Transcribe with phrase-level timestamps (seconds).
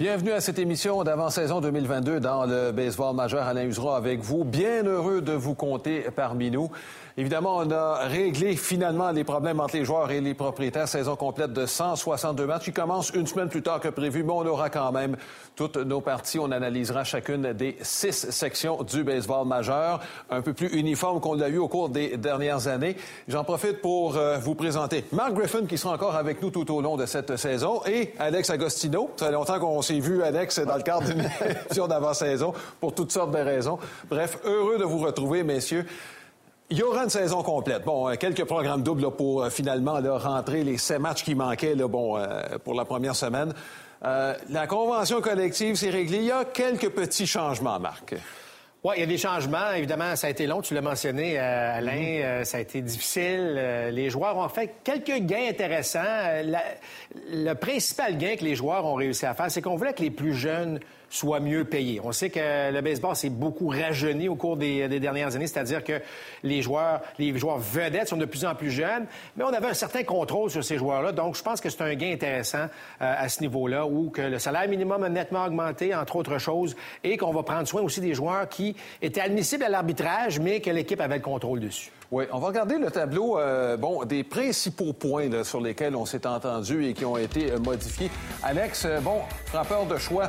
[0.00, 3.46] Bienvenue à cette émission d'avant-saison 2022 dans le baseball majeur.
[3.46, 4.44] Alain Usera avec vous.
[4.44, 6.70] Bien heureux de vous compter parmi nous.
[7.16, 10.88] Évidemment, on a réglé finalement les problèmes entre les joueurs et les propriétaires.
[10.88, 14.46] Saison complète de 162 matchs qui commence une semaine plus tard que prévu, mais on
[14.46, 15.16] aura quand même
[15.56, 16.38] toutes nos parties.
[16.38, 20.00] On analysera chacune des six sections du baseball majeur,
[20.30, 22.96] un peu plus uniforme qu'on l'a eu au cours des dernières années.
[23.28, 26.80] J'en profite pour euh, vous présenter Mark Griffin qui sera encore avec nous tout au
[26.80, 29.10] long de cette saison et Alex Agostino.
[29.16, 31.20] Ça fait longtemps qu'on s'est vu, Alex, dans le cadre d'une
[31.64, 33.78] émission d'avant-saison pour toutes sortes de raisons.
[34.08, 35.86] Bref, heureux de vous retrouver, messieurs.
[36.72, 37.82] Il y aura une saison complète.
[37.82, 41.88] Bon, euh, quelques programmes doubles pour euh, finalement rentrer les sept matchs qui manquaient là,
[41.88, 43.52] bon, euh, pour la première semaine.
[44.02, 46.18] la convention collective s'est réglée.
[46.18, 48.14] Il y a quelques petits changements, Marc.
[48.84, 49.72] Oui, il y a des changements.
[49.72, 52.40] Évidemment, ça a été long, tu l'as mentionné, Alain.
[52.40, 52.44] Mm-hmm.
[52.44, 53.90] ça a été difficile.
[53.90, 55.98] les joueurs ont fait quelques gains intéressants.
[57.30, 60.10] le principal gain que les joueurs ont réussi à faire, c'est qu'on voulait que les
[60.10, 60.78] plus jeunes
[61.10, 62.00] soit mieux payé.
[62.02, 66.00] On sait que le baseball s'est beaucoup rajeuni au cours des, dernières années, c'est-à-dire que
[66.44, 69.74] les joueurs, les joueurs vedettes sont de plus en plus jeunes, mais on avait un
[69.74, 71.12] certain contrôle sur ces joueurs-là.
[71.12, 72.66] Donc, je pense que c'est un gain intéressant
[73.02, 76.76] euh, à ce niveau-là, où que le salaire minimum a nettement augmenté, entre autres choses,
[77.02, 80.70] et qu'on va prendre soin aussi des joueurs qui étaient admissibles à l'arbitrage, mais que
[80.70, 81.90] l'équipe avait le contrôle dessus.
[82.12, 86.26] Oui, on va regarder le tableau euh, bon, des principaux points sur lesquels on s'est
[86.26, 88.10] entendu et qui ont été euh, modifiés.
[88.42, 90.28] Alex, bon, frappeur de choix,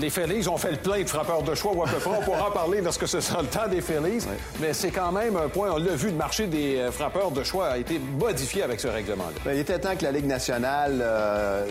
[0.00, 2.10] les Phillies ont fait le plein de frappeurs de choix ou à peu près.
[2.18, 4.26] On pourra en parler lorsque ce sera le temps des Phillies.
[4.60, 5.70] Mais c'est quand même un point.
[5.72, 8.88] On l'a vu, le marché des euh, frappeurs de choix a été modifié avec ce
[8.88, 9.36] règlement-là.
[9.44, 11.66] Ben, il était temps que la Ligue nationale euh,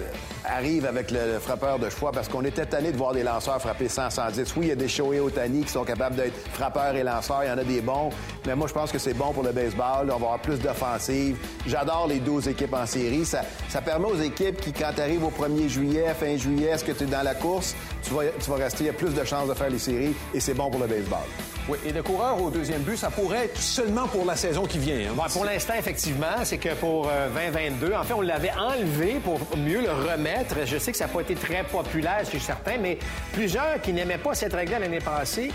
[0.46, 3.90] arrive avec le, frappeur de choix parce qu'on était tanné de voir des lanceurs frapper
[3.90, 4.56] 100, 110.
[4.56, 7.44] Oui, il y a des Shohei Otani qui sont capables d'être frappeurs et lanceurs.
[7.44, 8.10] Il y en a des bons.
[8.46, 10.06] Mais moi, je pense que c'est bon pour le baseball.
[10.06, 11.38] On va avoir plus d'offensive.
[11.66, 13.26] J'adore les 12 équipes en série.
[13.26, 16.84] Ça, ça permet aux équipes qui, quand tu arrives au 1er juillet, fin juillet, est-ce
[16.84, 19.14] que tu es dans la course, tu vas, tu vas rester, il y a plus
[19.14, 21.20] de chances de faire les séries et c'est bon pour le baseball.
[21.70, 24.80] Oui, et le coureur au deuxième but, ça pourrait être seulement pour la saison qui
[24.80, 24.98] vient.
[24.98, 25.30] Hein?
[25.32, 29.82] pour l'instant, effectivement, c'est que pour 2022, euh, en fait, on l'avait enlevé pour mieux
[29.82, 30.56] le remettre.
[30.66, 32.98] Je sais que ça n'a pas été très populaire chez certains, mais
[33.32, 35.52] plusieurs qui n'aimaient pas cette règle l'année passée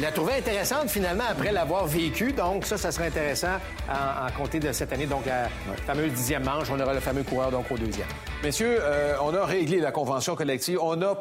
[0.00, 2.32] la trouvé intéressante finalement après l'avoir vécu.
[2.32, 5.06] Donc ça, ça serait intéressant en, compter de cette année.
[5.06, 5.48] Donc la
[5.86, 8.06] fameuse dixième manche, on aura le fameux coureur donc au deuxième.
[8.42, 10.78] Messieurs, euh, on a réglé la convention collective.
[10.80, 11.14] On n'a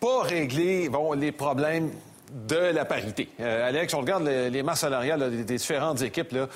[0.00, 1.90] pas réglé bon, les problèmes
[2.32, 3.28] de la parité.
[3.40, 6.32] Euh, Alex, on regarde les, masses salariales des différentes équipes.
[6.32, 6.48] Là.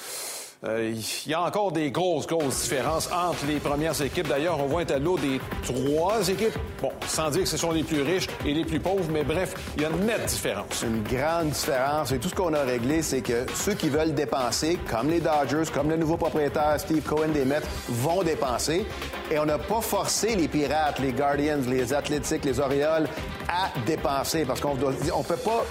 [0.62, 4.28] Euh, il y a encore des grosses, grosses différences entre les premières équipes.
[4.28, 6.58] D'ailleurs, on voit un tableau des trois équipes.
[6.82, 9.54] Bon, sans dire que ce sont les plus riches et les plus pauvres, mais bref,
[9.76, 10.82] il y a une nette différence.
[10.82, 12.12] Une grande différence.
[12.12, 15.70] Et tout ce qu'on a réglé, c'est que ceux qui veulent dépenser, comme les Dodgers,
[15.72, 18.84] comme le nouveau propriétaire Steve Cohen des Mets, vont dépenser.
[19.30, 23.08] Et on n'a pas forcé les Pirates, les Guardians, les Athletics, les Orioles
[23.48, 25.64] à dépenser parce qu'on ne peut pas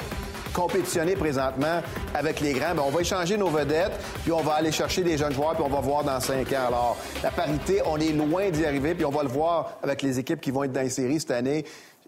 [0.54, 1.82] compétitionner présentement
[2.14, 3.94] avec les grands, bien, on va échanger nos vedettes,
[4.24, 6.68] puis on va aller chercher des jeunes joueurs, puis on va voir dans cinq ans.
[6.68, 10.20] Alors, la parité, on est loin d'y arriver, puis on va le voir avec les
[10.20, 11.66] équipes qui vont être dans les séries cette année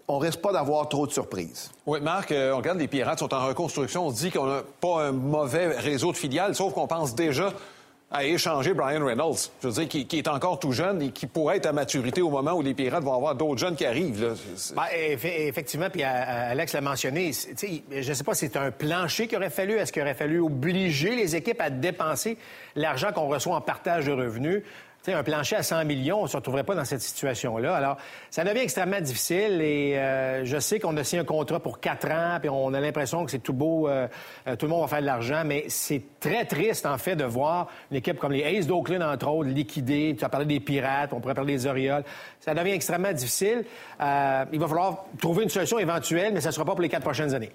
[0.08, 1.70] on risque pas d'avoir trop de surprises.
[1.86, 4.06] Oui, Marc, euh, on regarde les Pirates sont en reconstruction.
[4.06, 7.52] On se dit qu'on n'a pas un mauvais réseau de filiales, sauf qu'on pense déjà
[8.12, 9.50] à échanger Brian Reynolds.
[9.62, 12.30] Je veux dire, qui, est encore tout jeune et qui pourrait être à maturité au
[12.30, 14.34] moment où les Pirates vont avoir d'autres jeunes qui arrivent.
[14.76, 14.82] Ben,
[15.24, 19.50] effectivement, puis Alex l'a mentionné, je ne sais pas si c'est un plancher qu'il aurait
[19.50, 19.74] fallu.
[19.74, 22.36] Est-ce qu'il aurait fallu obliger les équipes à dépenser
[22.76, 24.62] l'argent qu'on reçoit en partage de revenus?
[25.10, 27.74] Un plancher à 100 millions, on ne se retrouverait pas dans cette situation-là.
[27.74, 27.96] Alors,
[28.30, 32.08] ça devient extrêmement difficile et euh, je sais qu'on a signé un contrat pour quatre
[32.08, 34.06] ans, puis on a l'impression que c'est tout beau, euh,
[34.46, 37.24] euh, tout le monde va faire de l'argent, mais c'est très triste, en fait, de
[37.24, 40.14] voir une équipe comme les Aces d'Oakland, entre autres, liquidée.
[40.16, 42.04] Tu as parlé des Pirates, on pourrait parler des Orioles.
[42.38, 43.64] Ça devient extrêmement difficile.
[43.98, 47.02] il va falloir trouver une solution éventuelle, mais ça ne sera pas pour les quatre
[47.02, 47.50] prochaines années.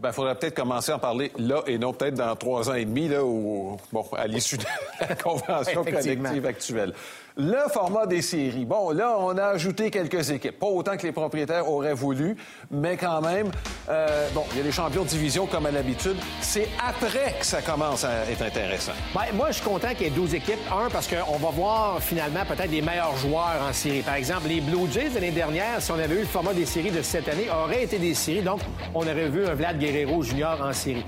[0.00, 2.74] Il ben, faudrait peut-être commencer à en parler là et non peut-être dans trois ans
[2.74, 4.64] et demi, là, ou, bon, à l'issue de
[4.98, 6.94] la convention collective actuelle.
[7.36, 8.64] Le format des séries.
[8.64, 10.58] Bon, là, on a ajouté quelques équipes.
[10.58, 12.36] Pas autant que les propriétaires auraient voulu,
[12.70, 13.50] mais quand même,
[13.88, 16.16] euh, bon, il y a des champions de division comme à l'habitude.
[16.40, 18.92] C'est après que ça commence à être intéressant.
[19.12, 20.58] Bien, moi, je suis content qu'il y ait 12 équipes.
[20.70, 24.02] Un, parce qu'on va voir finalement peut-être des meilleurs joueurs en série.
[24.02, 26.90] Par exemple, les Blue Jays l'année dernière, si on avait eu le format des séries
[26.90, 28.42] de cette année, auraient été des séries.
[28.42, 28.60] Donc,
[28.94, 31.04] on aurait vu un Vlad Guerrero Junior en série.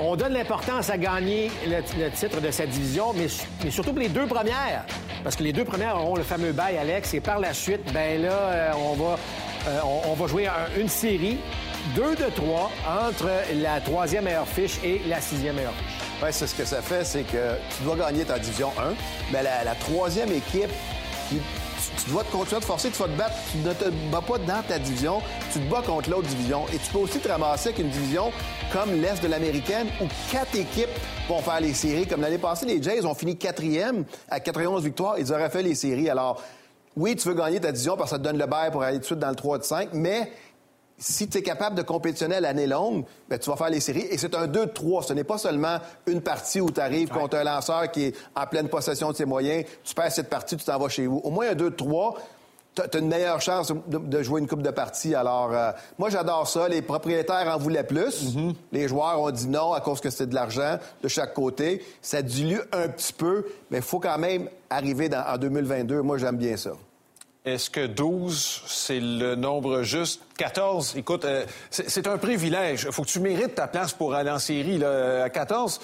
[0.00, 3.26] On donne l'importance à gagner le, titre de cette division, mais,
[3.70, 4.84] surtout pour les deux premières.
[5.24, 8.22] Parce que les deux premières auront le fameux bail, Alex, et par la suite, ben
[8.22, 9.18] là, euh, on, va,
[9.68, 10.48] euh, on, va jouer
[10.78, 11.38] une série,
[11.94, 16.08] deux de trois, entre la troisième meilleure fiche et la sixième meilleure fiche.
[16.22, 18.94] Oui, c'est ce que ça fait, c'est que tu dois gagner ta division 1,
[19.32, 20.70] mais la, la troisième équipe
[21.28, 21.40] qui
[22.04, 23.34] tu, dois continuer de forcer, tu vas te battre.
[23.52, 25.20] Tu ne te bats pas dans ta division,
[25.52, 26.64] tu te bats contre l'autre division.
[26.72, 28.32] Et tu peux aussi te ramasser avec une division
[28.72, 30.88] comme l'Est de l'Américaine où quatre équipes
[31.28, 32.06] vont faire les séries.
[32.06, 35.18] Comme l'année passée, les Jays ont fini quatrième à 91 victoires.
[35.18, 36.08] Ils auraient fait les séries.
[36.08, 36.42] Alors,
[36.96, 38.96] oui, tu veux gagner ta division parce que ça te donne le bail pour aller
[38.96, 40.32] tout de suite dans le 3 de 5, mais
[40.98, 44.06] si tu es capable de compétitionner à l'année longue, ben, tu vas faire les séries.
[44.10, 45.04] Et c'est un 2 de 3.
[45.04, 48.46] Ce n'est pas seulement une partie où tu arrives contre un lanceur qui est en
[48.46, 49.64] pleine possession de ses moyens.
[49.84, 51.20] Tu perds cette partie, tu t'en vas chez vous.
[51.22, 52.16] Au moins un 2 de 3,
[52.74, 55.14] tu as une meilleure chance de, jouer une coupe de partie.
[55.14, 56.68] Alors, euh, moi, j'adore ça.
[56.68, 58.34] Les propriétaires en voulaient plus.
[58.34, 58.54] Mm-hmm.
[58.72, 61.84] Les joueurs ont dit non à cause que c'est de l'argent de chaque côté.
[62.02, 66.02] Ça dilue un petit peu, mais il faut quand même arriver en 2022.
[66.02, 66.72] Moi, j'aime bien ça.
[67.44, 70.22] Est-ce que 12, c'est le nombre juste?
[70.36, 72.84] 14, écoute, euh, c'est un privilège.
[72.86, 74.76] Il faut que tu mérites ta place pour aller en série.
[74.76, 75.24] Là.
[75.24, 75.80] À 14,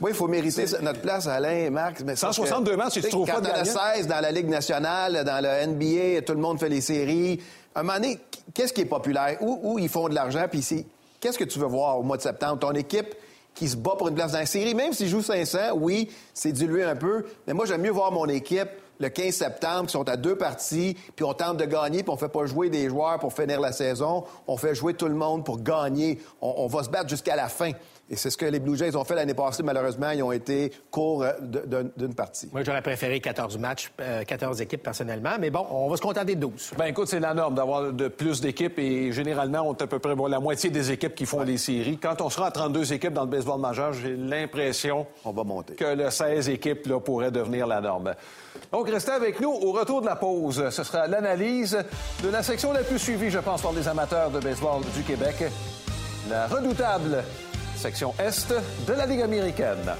[0.00, 2.00] oui, il faut mériter notre place, Alain, Marc.
[2.04, 5.66] Mais 162 matchs, tu trouves pas de Quand 16 dans la Ligue nationale, dans le
[5.66, 7.40] NBA, tout le monde fait les séries.
[7.74, 8.18] À un moment donné,
[8.54, 9.38] qu'est-ce qui est populaire?
[9.40, 10.46] Où, ils font de l'argent?
[10.50, 10.86] Puis
[11.20, 12.58] qu'est-ce que tu veux voir au mois de septembre?
[12.58, 13.14] Ton équipe
[13.54, 16.52] qui se bat pour une place dans la série, même s'ils jouent 500, oui, c'est
[16.52, 17.24] dilué un peu.
[17.46, 18.70] Mais moi, j'aime mieux voir mon équipe
[19.02, 22.16] le 15 septembre, qui sont à deux parties, puis on tente de gagner, puis on
[22.16, 25.44] fait pas jouer des joueurs pour finir la saison, on fait jouer tout le monde
[25.44, 26.20] pour gagner.
[26.40, 27.72] On, va se battre jusqu'à la fin.
[28.10, 29.62] Et c'est ce que les Blue Jays ont fait l'année passée.
[29.62, 31.32] Malheureusement, ils ont été courts euh,
[31.96, 32.48] d'une partie.
[32.52, 33.92] Moi, j'aurais préféré 14 matchs,
[34.26, 36.72] 14 euh, équipes personnellement, mais bon, on va se contenter de 12.
[36.76, 39.98] Ben écoute, c'est la norme d'avoir de plus d'équipes et généralement, on est à peu
[39.98, 41.98] près la moitié des équipes qui font les séries.
[41.98, 45.74] Quand on sera à 32 équipes dans le baseball majeur, j'ai l'impression on va monter.
[45.74, 48.14] que le 16 équipes là, pourrait devenir la norme.
[48.70, 49.50] Donc, restez avec nous.
[49.50, 51.78] Au retour de la pause, ce sera l'analyse
[52.22, 55.44] de la section la plus suivie, je pense, par les amateurs de baseball du Québec,
[56.28, 57.22] la redoutable
[57.82, 58.54] section Est
[58.86, 59.92] de la Ligue américaine.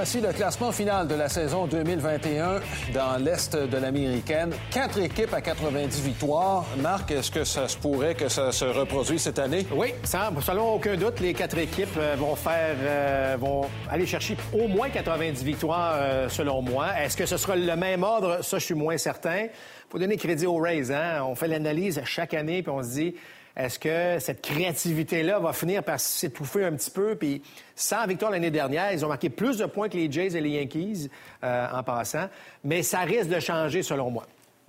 [0.00, 2.60] Voici le classement final de la saison 2021
[2.94, 4.50] dans l'Est de l'Américaine.
[4.70, 6.64] Quatre équipes à 90 victoires.
[6.78, 9.66] Marc, est-ce que ça se pourrait que ça se reproduise cette année?
[9.70, 14.38] Oui, sans, selon aucun doute, les quatre équipes euh, vont faire, euh, vont aller chercher
[14.54, 16.98] au moins 90 victoires, euh, selon moi.
[16.98, 18.42] Est-ce que ce sera le même ordre?
[18.42, 19.48] Ça, je suis moins certain.
[19.90, 20.90] faut donner crédit aux Rays.
[20.90, 21.22] Hein?
[21.24, 23.14] On fait l'analyse chaque année, puis on se dit
[23.56, 27.16] est-ce que cette créativité-là va finir par s'étouffer un petit peu?
[27.16, 27.42] Puis,
[27.74, 30.50] sans victoire l'année dernière, ils ont marqué plus de points que les Jays et les
[30.50, 31.08] Yankees
[31.42, 32.28] euh, en passant,
[32.64, 34.26] mais ça risque de changer selon moi.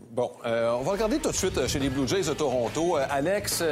[0.09, 2.97] Bon, euh, on va regarder tout de suite euh, chez les Blue Jays de Toronto.
[2.97, 3.63] Euh, Alex,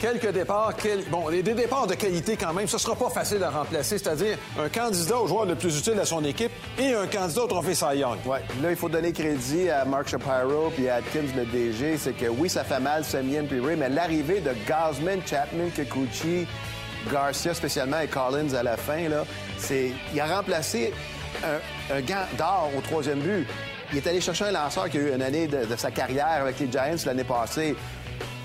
[0.00, 0.74] quelques départs,
[1.10, 4.68] bon, des départs de qualité quand même, ce sera pas facile à remplacer, c'est-à-dire un
[4.68, 7.96] candidat au joueur le plus utile à son équipe et un candidat au trophée Cy
[7.96, 8.18] Young.
[8.62, 12.26] Là, il faut donner crédit à Mark Shapiro puis à Atkins, le DG, c'est que
[12.26, 16.46] oui, ça fait mal, Semien puis Ray, mais l'arrivée de Gosman, Chapman, Kikuchi,
[17.10, 19.24] Garcia spécialement et Collins à la fin, là,
[19.58, 19.90] c'est...
[20.14, 20.92] Il a remplacé
[21.44, 23.46] un gant d'or au troisième but.
[23.92, 26.58] Il est allé chercher un lanceur qui a eu une année de, sa carrière avec
[26.58, 27.76] les Giants l'année passée.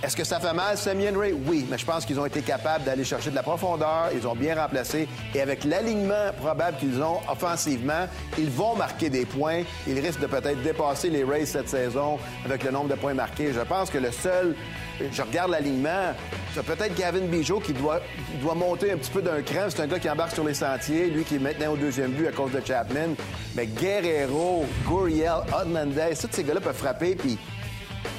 [0.04, 1.34] Est-ce que ça fait mal, Sammy Ray?
[1.46, 4.10] Oui, mais je pense qu'ils ont été capables d'aller chercher de la profondeur.
[4.16, 5.08] Ils ont bien remplacé.
[5.36, 8.08] Et avec l'alignement probable qu'ils ont offensivement,
[8.40, 9.62] ils vont marquer des points.
[9.88, 13.54] Ils risquent de peut-être dépasser les Rays cette saison avec le nombre de points marqués.
[13.54, 14.56] Je pense que le seul
[15.12, 16.14] je regarde l'alignement.
[16.54, 18.02] C'est peut-être Gavin Bijot qui doit,
[18.42, 19.68] doit monter un petit peu d'un cran.
[19.70, 22.28] C'est un gars qui embarque sur les sentiers, lui qui est maintenant au deuxième but
[22.28, 23.16] à cause de Chapman.
[23.56, 27.16] Mais Guerrero, Guriel, Hernandez, tous ces gars-là peuvent frapper.
[27.16, 27.38] Puis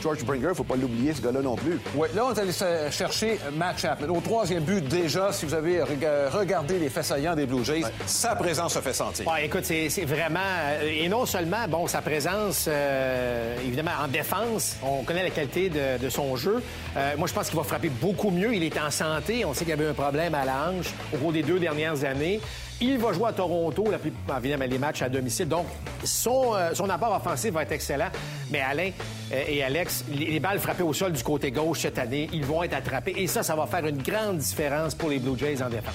[0.03, 1.79] George ne faut pas l'oublier, ce gars-là non plus.
[1.95, 2.53] Oui, là, on est allé
[2.91, 4.09] chercher Matt Chapman.
[4.09, 8.35] Au troisième but, déjà, si vous avez regardé les faits saillants des Blue Jays, sa
[8.35, 9.27] présence se fait sentir.
[9.27, 10.41] Ouais, écoute, c'est vraiment...
[10.41, 15.71] Euh, et non seulement, bon, sa présence, euh, évidemment, en défense, on connaît la qualité
[15.71, 16.63] de, son jeu.
[16.97, 18.55] Euh, moi, je pense qu'il va frapper beaucoup mieux.
[18.55, 19.45] Il est en santé.
[19.45, 22.05] On sait qu'il y avait un problème à la hanche au cours des deux dernières
[22.05, 22.41] années.
[22.85, 25.47] Il va jouer à Toronto, la évidemment, les matchs à domicile.
[25.47, 25.67] Donc,
[26.03, 28.09] son, son apport offensif va être excellent.
[28.51, 28.91] Mais Alain
[29.33, 32.75] et Alex, les balles frappées au sol du côté gauche cette année, ils vont être
[32.75, 33.15] attrapés.
[33.17, 35.95] Et ça, ça va faire une grande différence pour les Blue Jays en défense.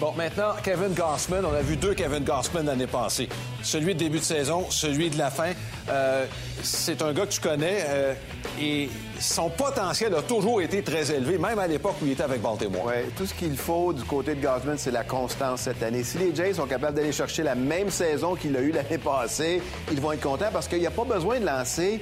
[0.00, 1.44] Bon, maintenant, Kevin Gossman.
[1.44, 3.28] On a vu deux Kevin Gossman l'année passée.
[3.62, 5.50] Celui de début de saison, celui de la fin.
[5.90, 6.24] Euh,
[6.62, 8.14] c'est un gars que tu connais euh,
[8.60, 12.42] et son potentiel a toujours été très élevé, même à l'époque où il était avec
[12.42, 12.84] Baltimore.
[12.86, 16.04] Oui, tout ce qu'il faut du côté de Gossman, c'est la constance cette année.
[16.04, 19.60] Si les Jays sont capables d'aller chercher la même saison qu'il a eu l'année passée,
[19.90, 22.00] ils vont être contents parce qu'il n'y a pas besoin de lancer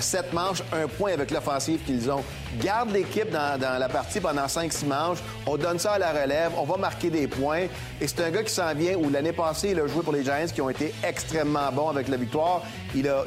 [0.00, 2.22] sept manches, un point avec l'offensive qu'ils ont.
[2.60, 5.18] Garde l'équipe dans, la partie pendant 5-6 manches.
[5.46, 6.52] On donne ça à la relève.
[6.56, 7.66] On va marquer des points.
[8.00, 10.24] Et c'est un gars qui s'en vient où l'année passée, il a joué pour les
[10.24, 12.62] Giants qui ont été extrêmement bons avec la victoire.
[12.94, 13.24] Il a,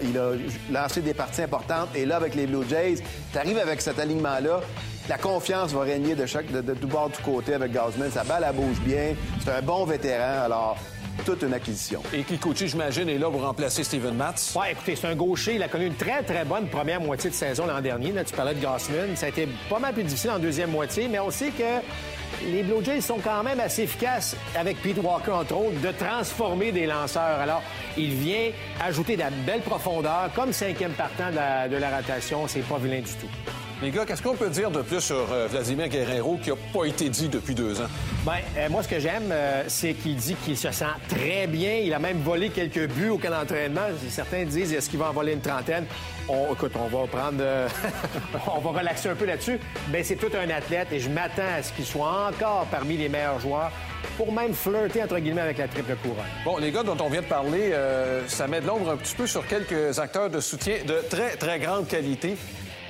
[0.72, 1.90] lancé des parties importantes.
[1.96, 2.96] Et là, avec les Blue Jays,
[3.32, 4.62] tu arrives avec cet alignement-là.
[5.10, 8.12] la confiance va régner de chaque de, de, tout bord, de tout côté avec Gosman.
[8.12, 9.16] Sa balle, elle bouge bien.
[9.44, 10.44] C'est un bon vétéran.
[10.46, 10.78] Alors,
[11.24, 12.02] toute une acquisition.
[12.14, 14.56] Et Kikuchi, j'imagine, est là pour remplacer Steven Matz.
[14.56, 15.56] Oui, écoutez, c'est un gaucher.
[15.56, 18.12] Il a connu une très, très bonne première moitié de saison l'an dernier.
[18.12, 19.16] Là, tu parlais de Gossman.
[19.16, 21.82] Ça a été pas mal plus difficile en deuxième moitié, mais on sait que
[22.52, 26.72] les Blue Jays sont quand même assez efficaces, avec Pete Walker, entre autres, de transformer
[26.72, 27.40] des lanceurs.
[27.40, 27.62] Alors,
[27.98, 28.52] il vient
[28.84, 30.30] ajouter de la belle profondeur.
[30.36, 33.30] Comme cinquième partant de la, de la rotation, c'est pas vilain du tout.
[33.82, 36.86] Les gars, qu'est-ce qu'on peut dire de plus sur euh, Vladimir Guerrero qui n'a pas
[36.86, 37.88] été dit depuis deux ans?
[38.24, 41.76] Bien, euh, moi, ce que j'aime, euh, c'est qu'il dit qu'il se sent très bien.
[41.84, 43.88] Il a même volé quelques buts au camp d'entraînement.
[44.10, 45.86] Certains disent est-ce qu'il va en voler une trentaine?
[46.30, 47.44] On, écoute, on va prendre.
[48.56, 49.60] on va relaxer un peu là-dessus.
[49.90, 53.10] Bien, c'est tout un athlète et je m'attends à ce qu'il soit encore parmi les
[53.10, 53.72] meilleurs joueurs
[54.16, 56.24] pour même flirter, entre guillemets, avec la triple couronne.
[56.46, 57.74] Bon, les gars dont on vient de parler,
[58.28, 61.60] ça met de l'ombre un petit peu sur quelques acteurs de soutien de très, très
[61.60, 62.38] grande qualité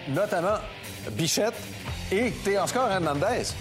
[0.10, 0.58] notamment
[1.12, 1.56] Bichette
[2.12, 3.54] et Teoscar Hernandez.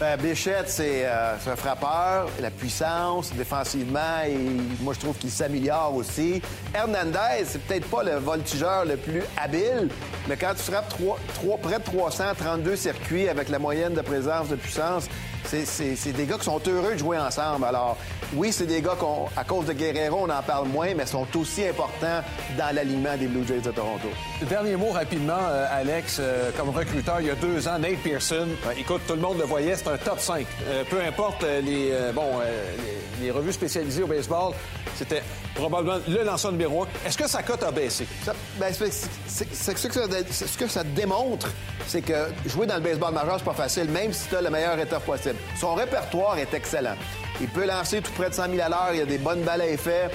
[0.00, 4.36] Ben, Bichette, c'est euh, un frappeur, la puissance, défensivement, et
[4.80, 6.42] moi, je trouve qu'il s'améliore aussi.
[6.74, 9.88] Hernandez, c'est peut-être pas le voltigeur le plus habile,
[10.28, 10.92] mais quand tu frappes
[11.62, 15.08] près de 332 circuits avec la moyenne de présence de puissance,
[15.44, 17.64] c'est des gars qui sont heureux de jouer ensemble.
[17.64, 17.96] Alors,
[18.34, 21.66] oui, c'est des gars qu'à cause de Guerrero, on en parle moins, mais sont aussi
[21.66, 22.22] importants
[22.58, 24.08] dans l'alignement des Blue Jays de Toronto.
[24.48, 28.48] Dernier mot rapidement, euh, Alex, euh, comme recruteur, il y a deux ans, Nate Pearson,
[28.76, 30.46] écoute, tout le monde le voyait, c'est un top 5.
[30.66, 32.40] Euh, peu importe les, bon,
[33.20, 34.52] les, revues spécialisées au baseball,
[34.96, 35.22] c'était
[35.54, 36.86] probablement le lanceur numéro un.
[37.06, 38.06] Est-ce que sa cote a baissé?
[38.58, 41.48] Ben, c'est ce, ce que ça démontre,
[41.86, 44.50] c'est que jouer dans le baseball majeur, c'est pas facile, même si tu as le
[44.50, 45.33] meilleur état possible.
[45.58, 46.96] Son répertoire est excellent.
[47.40, 48.88] Il peut lancer tout près de 100 000 à l'heure.
[48.92, 50.10] Il y a des bonnes balles à effet.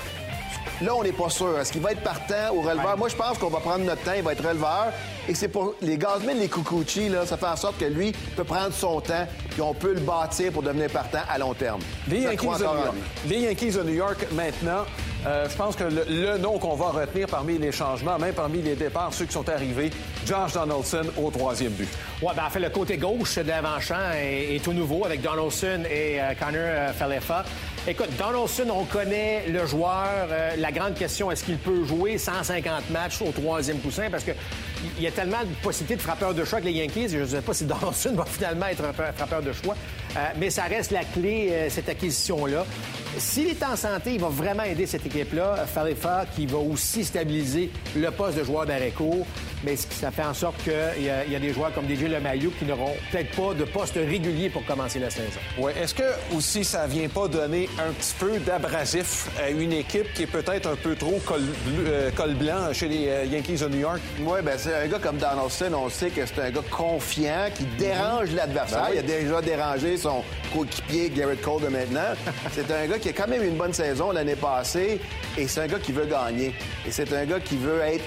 [0.82, 1.60] Là, on n'est pas sûr.
[1.60, 2.98] Est-ce qu'il va être partant ou releveur?
[2.98, 4.14] Moi, je pense qu'on va prendre notre temps.
[4.16, 4.94] Il va être releveur.
[5.30, 8.44] Et c'est pour les Gazmen, les Kukuchi, là, ça fait en sorte que lui peut
[8.44, 11.82] prendre son temps puis on peut le bâtir pour devenir partant à long terme.
[12.08, 12.96] Les Yankees, de New York.
[13.28, 14.86] les Yankees de New York, maintenant,
[15.28, 18.76] euh, je pense que le, nom qu'on va retenir parmi les changements, même parmi les
[18.76, 19.92] départs, ceux qui sont arrivés,
[20.26, 21.90] Josh Donaldson au troisième but.
[22.22, 26.22] Oui, ben, en fait, le côté gauche de l'avant-champ est, tout nouveau avec Donaldson et
[26.22, 27.44] euh, Connor euh, Falefa.
[27.88, 30.28] Écoute, Donaldson, on connaît le joueur.
[30.58, 34.10] la grande question, est-ce qu'il peut jouer 150 matchs au troisième poussin?
[34.12, 34.24] Parce
[34.96, 37.10] qu'il y a tellement de possibilités de frappeur de choix avec les Yankees.
[37.10, 39.76] Je ne sais pas si Donaldson va finalement être un frappeur de choix.
[40.38, 42.66] mais ça reste la clé, cette acquisition-là.
[43.18, 45.66] S'il est en santé, il va vraiment aider cette équipe-là.
[45.66, 49.26] Falefa qui va aussi stabiliser le poste de joueur d'arrêt court.
[49.64, 52.64] Mais ça fait en sorte qu'il y, y, a des joueurs comme DJ Lemayou qui
[52.64, 55.40] n'auront peut-être pas de poste régulier pour commencer la saison.
[55.58, 55.74] Oui.
[55.82, 60.24] Est-ce que aussi ça vient pas donner un petit peu d'abrasif à une équipe qui
[60.24, 61.42] est peut-être un peu trop col,
[61.88, 62.10] euh,
[62.40, 64.00] blanc chez les euh, Yankees de New York?
[64.22, 65.72] Oui, bien, c'est un gars comme Donaldson.
[65.74, 68.86] On sait que c'est un gars confiant qui dérange l'adversaire.
[68.90, 70.24] Ben il a déjà dérangé son
[70.54, 72.14] coéquipier Garrett Cole de maintenant.
[72.52, 75.00] c'est un gars qui a quand même une bonne saison l'année passée
[75.38, 76.54] et c'est un gars qui veut gagner.
[76.88, 78.04] Et c'est un gars qui veut être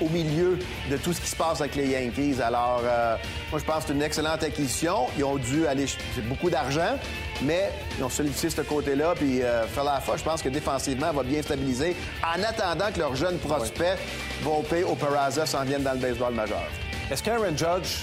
[0.00, 0.58] au milieu
[0.90, 2.40] de tout ce qui se passe avec les Yankees.
[2.42, 3.16] Alors, euh,
[3.50, 5.06] moi, je pense que c'est une excellente acquisition.
[5.16, 6.98] Ils ont dû aller c'est beaucoup d'argent,
[7.42, 9.14] mais ils ont sollicité ce côté-là.
[9.16, 13.38] Puis, euh, Falafa, je pense que défensivement, va bien stabiliser en attendant que leurs jeunes
[13.38, 13.98] prospects,
[14.42, 16.64] Volpe ou Peraza, s'en viennent dans le baseball majeur.
[17.10, 17.98] Est-ce qu'Aaron Judge,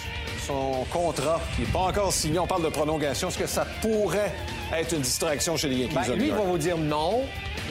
[0.45, 4.31] son contrat, qui n'est pas encore signé, on parle de prolongation, est-ce que ça pourrait
[4.75, 5.95] être une distraction chez les Yankees?
[5.95, 7.21] Ben, lui, il va vous dire non.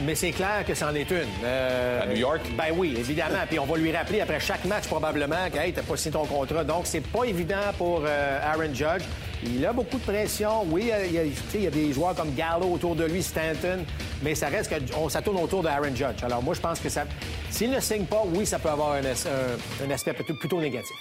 [0.07, 1.29] Mais c'est clair que c'en est une.
[1.45, 2.41] Euh, à New York?
[2.57, 3.41] Ben oui, évidemment.
[3.49, 6.25] Puis on va lui rappeler après chaque match probablement que hey, t'as pas signé ton
[6.25, 6.65] contrat.
[6.65, 9.03] Donc c'est pas évident pour euh, Aaron Judge.
[9.45, 10.65] Il a beaucoup de pression.
[10.71, 13.85] Oui, il y, a, il y, a, des joueurs comme Gallo autour de lui, Stanton,
[14.23, 16.23] mais ça reste que on, ça tourne autour d'Aaron Judge.
[16.23, 17.05] Alors moi, je pense que ça,
[17.51, 20.97] s'il ne signe pas, oui, ça peut avoir un, aspect plutôt, négatif.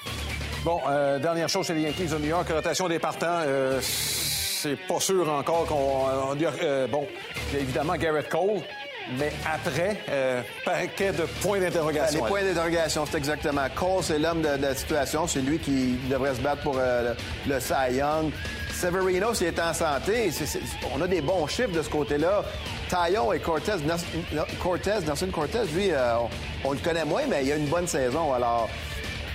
[0.64, 3.42] Bon, euh, dernière chose chez les Yankees de New York, rotation des partants.
[3.82, 6.36] c'est pas sûr encore qu'on.
[6.88, 7.08] bon,
[7.54, 8.62] évidemment Garrett Cole,
[9.18, 12.24] mais après, euh, paquet de points d'interrogation.
[12.24, 13.66] Les points d'interrogation, c'est exactement.
[13.76, 15.28] Cole, c'est l'homme de, la situation.
[15.28, 17.14] C'est lui qui devrait se battre pour euh,
[17.48, 18.32] le, le Cy Young.
[18.72, 20.32] Severino, s'il est en santé,
[20.96, 22.44] on a des bons chiffres de ce côté-là.
[22.90, 23.74] Taillon et Cortez,
[24.62, 26.16] Cortez Nelson Cortez, lui, euh,
[26.64, 28.34] on, on, le connaît moins, mais il a une bonne saison.
[28.34, 28.70] Alors,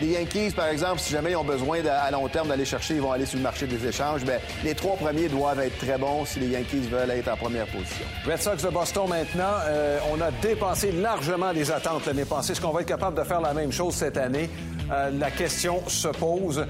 [0.00, 3.00] les Yankees, par exemple, si jamais ils ont besoin à long terme d'aller chercher, ils
[3.00, 4.24] vont aller sur le marché des échanges.
[4.24, 7.66] Bien, les trois premiers doivent être très bons si les Yankees veulent être en première
[7.66, 8.04] position.
[8.26, 12.52] Red Sox de Boston maintenant, euh, on a dépassé largement les attentes l'année passée.
[12.52, 14.50] Est-ce qu'on va être capable de faire la même chose cette année?
[14.90, 16.64] Euh, la question se pose.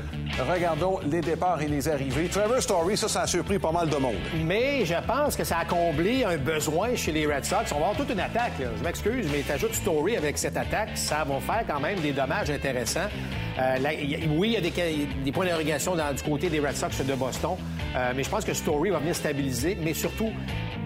[0.49, 2.28] regardons les départs et les arrivées.
[2.28, 4.16] Trevor Story, ça, ça a surpris pas mal de monde.
[4.45, 7.73] Mais je pense que ça a comblé un besoin chez les Red Sox.
[7.73, 8.52] On va avoir toute une attaque.
[8.59, 12.12] Je m'excuse, mais tu ajoutes Story avec cette attaque, ça va faire quand même des
[12.12, 13.09] dommages intéressants.
[13.58, 13.76] Euh,
[14.37, 17.52] oui, il y a des, points d'interrogation du côté des Red Sox de Boston,
[17.94, 20.30] euh, mais je pense que Story va venir stabiliser, mais surtout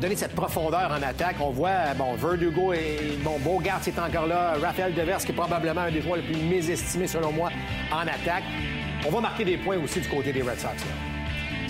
[0.00, 1.36] donner cette profondeur en attaque.
[1.40, 5.82] On voit, bon, Verdugo et bon, Bogart est encore là, Raphaël Devers qui est probablement
[5.82, 7.50] un des joueurs les plus mésestimés selon moi
[7.92, 8.44] en attaque.
[9.06, 10.84] On va marquer des points aussi du côté des Red Sox.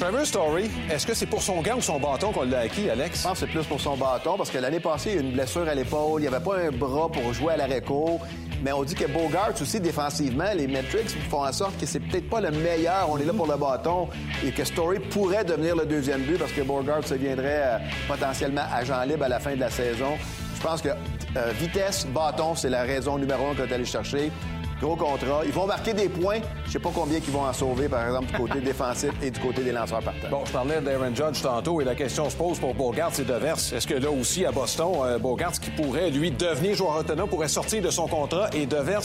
[0.01, 3.19] Trevor Story, est-ce que c'est pour son gant ou son bâton qu'on l'a acquis, Alex?
[3.19, 5.21] Je pense que c'est plus pour son bâton parce que l'année passée, il y a
[5.21, 6.23] eu une blessure à l'épaule.
[6.23, 8.19] Il n'y avait pas un bras pour jouer à l'arrêt court.
[8.65, 12.31] Mais on dit que Bogart aussi, défensivement, les metrics font en sorte que c'est peut-être
[12.31, 13.11] pas le meilleur.
[13.11, 14.09] On est là pour le bâton
[14.43, 17.79] et que Story pourrait devenir le deuxième but parce que Bogart se viendrait euh,
[18.09, 20.17] potentiellement agent libre à la fin de la saison.
[20.57, 24.33] Je pense que euh, vitesse, bâton, c'est la raison numéro un qu'on est allé chercher.
[24.81, 25.43] Gros contrat.
[25.45, 26.41] Ils vont marquer des points.
[26.65, 29.39] Je sais pas combien ils vont en sauver, par exemple, du côté défensif et du
[29.41, 30.29] côté des lanceurs partants.
[30.31, 33.57] Bon, je parlais d'Aaron Judge tantôt et la question se pose pour Bogart et Devers.
[33.75, 37.49] Est-ce que là aussi, à Boston, euh, Bogart, qui pourrait, lui, devenir joueur autonome, pourrait
[37.49, 39.03] sortir de son contrat et Devers,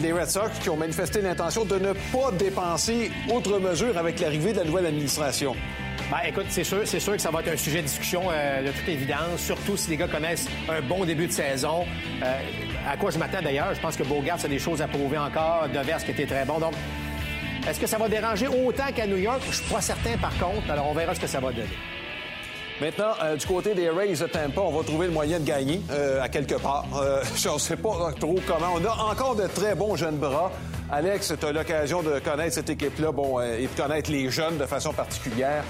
[0.00, 4.52] les Red Sox qui ont manifesté l'intention de ne pas dépenser outre mesure avec l'arrivée
[4.52, 5.54] de la nouvelle administration?
[6.10, 8.66] Ben, écoute, c'est sûr, c'est sûr que ça va être un sujet de discussion euh,
[8.66, 11.84] de toute évidence, surtout si les gars connaissent un bon début de saison.
[12.20, 12.40] Euh,
[12.84, 15.68] à quoi je m'attends d'ailleurs, je pense que Bogart a des choses à prouver encore,
[15.72, 16.58] Devers qui était très bon.
[16.58, 16.72] Donc,
[17.68, 19.40] est-ce que ça va déranger autant qu'à New York?
[19.48, 20.68] Je suis pas certain par contre.
[20.68, 21.68] Alors, on verra ce que ça va donner.
[22.80, 25.80] Maintenant, euh, du côté des Rays de Tampa, on va trouver le moyen de gagner
[26.20, 26.86] à quelque part.
[27.36, 28.74] je ne sais pas trop comment.
[28.74, 30.50] On a encore de très bons jeunes bras.
[30.90, 34.66] Alex, tu as l'occasion de connaître cette équipe-là bon, et de connaître les jeunes de
[34.66, 35.62] façon particulière.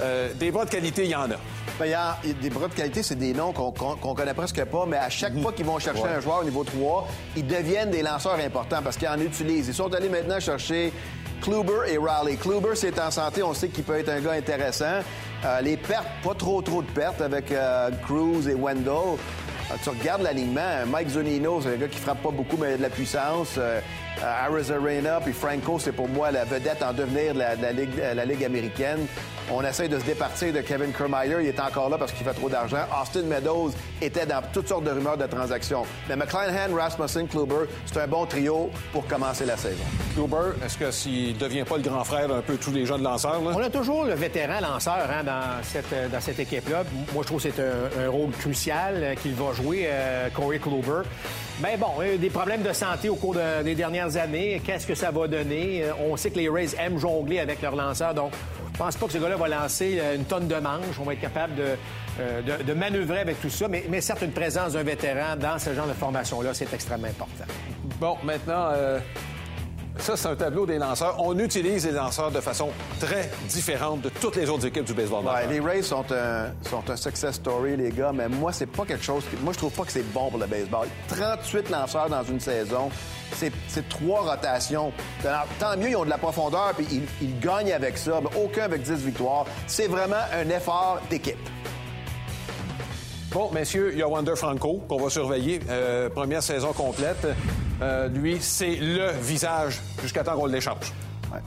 [0.00, 1.36] Euh, des bras de qualité, il y en a.
[1.78, 4.96] Ben, y a des bras de qualité, c'est des noms qu'on connaît presque pas, mais
[4.96, 5.42] à chaque mhm.
[5.42, 8.96] fois qu'ils vont chercher un joueur au niveau 3, ils deviennent des lanceurs importants parce
[8.96, 9.68] qu'ils en utilisent.
[9.68, 10.92] Ils sont allés maintenant chercher
[11.42, 12.36] Kluber et Raleigh.
[12.36, 15.00] Kluber, c'est en santé, on sait qu'il peut être un gars intéressant.
[15.44, 19.18] Euh, les pertes, pas trop trop de pertes avec euh, Cruz et Wendell.
[19.82, 22.76] tu regardes l'alignement, Mike Zunino, c'est un gars qui frappe pas beaucoup, mais il a
[22.78, 23.58] de la puissance.
[24.22, 28.44] Arizona puis Franco, c'est pour moi la vedette en devenir de la, Ligue, la Ligue
[28.44, 29.06] américaine.
[29.52, 31.36] On essaie de se départir de Kevin Kermeyer.
[31.40, 32.84] Il est encore là parce qu'il fait trop d'argent.
[33.00, 33.70] Austin Meadows
[34.02, 35.84] était dans toutes sortes de rumeurs de transactions.
[36.08, 39.84] Mais McClanahan, Rasmussen, Kluber, c'est un bon trio pour commencer la saison.
[40.14, 43.40] Kluber, est-ce que s'il devient pas le grand frère d'un peu tous les jeunes lanceurs?
[43.40, 46.82] On a toujours le vétéran lanceur hein, dans cette, euh, dans cette équipe-là.
[47.14, 51.02] Moi, je trouve que c'est un, rôle crucial euh, qu'il va jouer, euh, Corey Kluber.
[51.62, 54.60] Mais bon, il y a des problèmes de santé au cours des dernières années.
[54.64, 55.84] Qu'est-ce que ça va donner?
[56.06, 58.32] On sait que les Rays aiment jongler avec leurs lanceurs, donc
[58.76, 61.00] je pense pas que ce gars-là va lancer euh, une tonne de manches.
[61.00, 61.54] On va être capable
[62.20, 63.68] euh, de, de, manœuvrer avec tout ça.
[63.68, 67.46] Mais, mais certes, une présence d'un vétéran dans ce genre de formation-là, c'est extrêmement important.
[67.98, 68.98] Bon, maintenant, euh,
[69.98, 71.16] ça, c'est un tableau des lanceurs.
[71.18, 75.24] On utilise les lanceurs de façon très différente de toutes les autres équipes du baseball.
[75.24, 78.84] Ouais, les Rays sont un, sont un success story, les gars, mais moi, c'est pas
[78.84, 79.24] quelque chose...
[79.42, 80.88] Moi, je trouve pas que c'est bon pour le baseball.
[81.08, 82.90] 38 lanceurs dans une saison,
[83.32, 84.92] c'est trois rotations.
[85.58, 86.86] Tant mieux, ils ont de la profondeur, puis
[87.20, 89.46] ils, gagnent avec ça, mais aucun avec 10 victoires.
[89.66, 91.38] C'est vraiment un effort d'équipe.
[93.36, 95.60] Bon, messieurs, il y a Wander Franco qu'on va surveiller.
[95.68, 97.26] Euh, première saison complète.
[97.82, 100.90] Euh, lui, c'est le visage jusqu'à temps qu'on l'échange.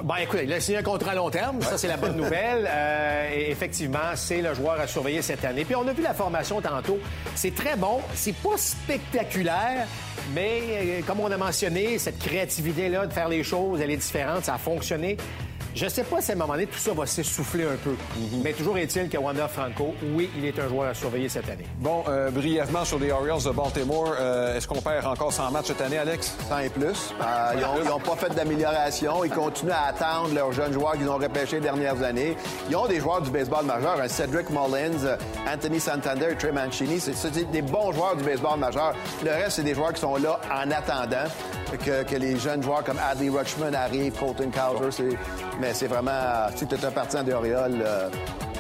[0.04, 1.63] Ben, écoutez, il a signé un contrat à long terme.
[1.63, 2.69] Ça, c'est la bonne nouvelle.
[2.80, 5.65] Euh, et effectivement, c'est le joueur à surveiller cette année.
[5.65, 6.99] Puis on a vu la formation tantôt.
[7.34, 7.99] C'est très bon.
[8.13, 9.88] C'est pas spectaculaire,
[10.36, 14.45] mais euh, comme on a mentionné, cette créativité-là de faire les choses, elle est différente.
[14.45, 15.17] Ça a fonctionné.
[15.75, 17.91] Je ne sais pas si à un moment donné, tout ça va s'essouffler un peu.
[17.91, 18.41] Mhm.
[18.43, 21.65] Mais toujours est-il que Wanda Franco, oui, il est un joueur à surveiller cette année.
[21.77, 25.67] Bon, euh, brièvement sur les Orioles de Baltimore, euh, est-ce qu'on perd encore 100 matchs
[25.67, 26.36] cette année, Alex?
[26.49, 27.13] 100 et plus.
[27.21, 29.23] Euh, ils n'ont pas fait d'amélioration.
[29.23, 32.36] Ils continuent à attendre leurs jeunes joueurs qu'ils ont repêchés les dernières années.
[32.69, 36.99] Ils ont des joueurs du baseball majeur, un Cedric Mullins, Anthony Santander, Trey Mancini.
[36.99, 38.93] C'est des bons joueurs du baseball majeur.
[39.23, 41.29] Le reste, c'est des joueurs qui sont là en attendant
[41.77, 45.15] que, les jeunes joueurs comme Adley Rutschman arrivent, Colton Cowser.
[45.60, 48.10] Mais c'est vraiment, si tu es un partisan de Oriole, euh,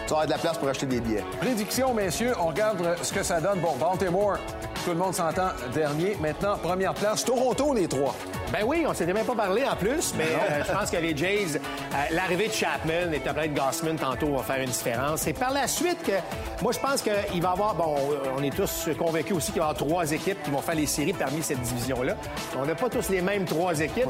[0.09, 1.23] tu vas de la place pour acheter des billets.
[1.39, 3.59] Prédiction, messieurs, on regarde ce que ça donne.
[3.59, 4.39] Bon, Baltimore,
[4.83, 6.17] tout le monde s'entend dernier.
[6.19, 8.15] Maintenant, première place, Toronto, les trois.
[8.51, 11.15] Ben oui, on s'était même pas parlé en plus, mais euh, je pense que les
[11.15, 15.27] Jays, euh, l'arrivée de Chapman et peut-être Gossman tantôt va faire une différence.
[15.27, 16.13] Et par la suite, que,
[16.63, 17.95] moi je pense qu'il va y avoir, bon,
[18.35, 20.87] on est tous convaincus aussi qu'il va y avoir trois équipes qui vont faire les
[20.87, 22.15] séries parmi cette division-là.
[22.57, 24.09] On n'a pas tous les mêmes trois équipes.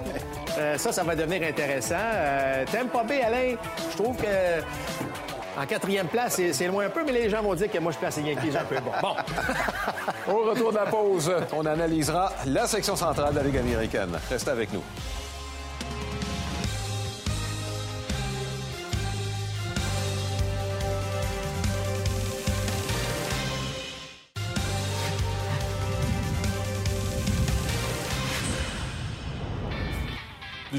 [0.57, 1.95] Euh, ça, ça va devenir intéressant.
[2.71, 3.55] T'aimes pas bien, Alain,
[3.91, 4.63] je trouve que
[5.60, 7.98] en quatrième place, c'est loin un peu, mais les gens vont dire que moi, je
[7.98, 8.91] place les Yankees un peu bon.
[9.02, 9.15] Bon.
[10.34, 14.17] Au retour de la pause, on analysera la section centrale de la Ligue américaine.
[14.30, 14.84] Restez avec nous.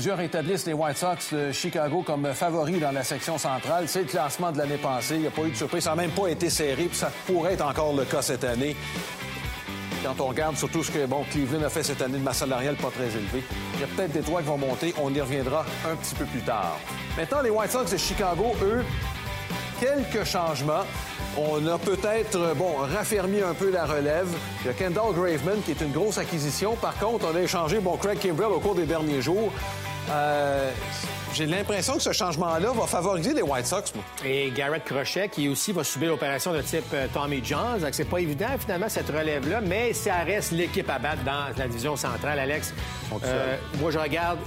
[0.00, 3.84] Plusieurs établissent les White Sox de Chicago comme favoris dans la section centrale.
[3.86, 5.16] C'est le classement de l'année passée.
[5.16, 5.84] Il n'y a pas eu de surprise.
[5.84, 8.74] Ça n'a même pas été serré, puis ça pourrait être encore le cas cette année.
[10.02, 12.76] Quand on regarde surtout ce que bon, Cleveland a fait cette année de masse salariale
[12.76, 14.94] pas très élevée, il y a peut-être des toits qui vont monter.
[15.02, 16.78] On y reviendra un petit peu plus tard.
[17.18, 18.82] Maintenant, les White Sox de Chicago, eux,
[19.80, 20.86] quelques changements.
[21.36, 24.28] On a peut-être, bon, raffermi un peu la relève.
[24.62, 26.74] Il y a Kendall Graveman, qui est une grosse acquisition.
[26.76, 29.52] Par contre, on a échangé, bon, Craig Kimbrell au cours des derniers jours.
[30.08, 30.70] Euh,
[31.32, 33.92] j'ai l'impression que ce changement-là va favoriser les White Sox.
[34.24, 37.80] Et Garrett Crochet, qui aussi va subir l'opération de type euh, Tommy Johns.
[37.92, 41.96] C'est pas évident, finalement, cette relève-là, mais ça reste l'équipe à battre dans la division
[41.96, 42.74] centrale, Alex.
[43.24, 44.38] Euh, moi, je regarde.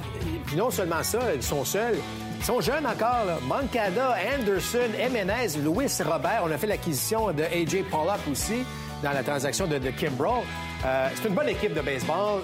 [0.46, 1.98] Puis non seulement ça, ils sont seuls.
[2.40, 3.38] Ils sont jeunes encore, là.
[3.48, 6.42] Mancada, Anderson, Jimenez, Louis Robert.
[6.44, 7.84] On a fait l'acquisition de A.J.
[7.90, 8.66] Pollock aussi
[9.02, 10.44] dans la transaction de, de Kimbrough.
[10.86, 12.42] Euh, c'est une bonne équipe de baseball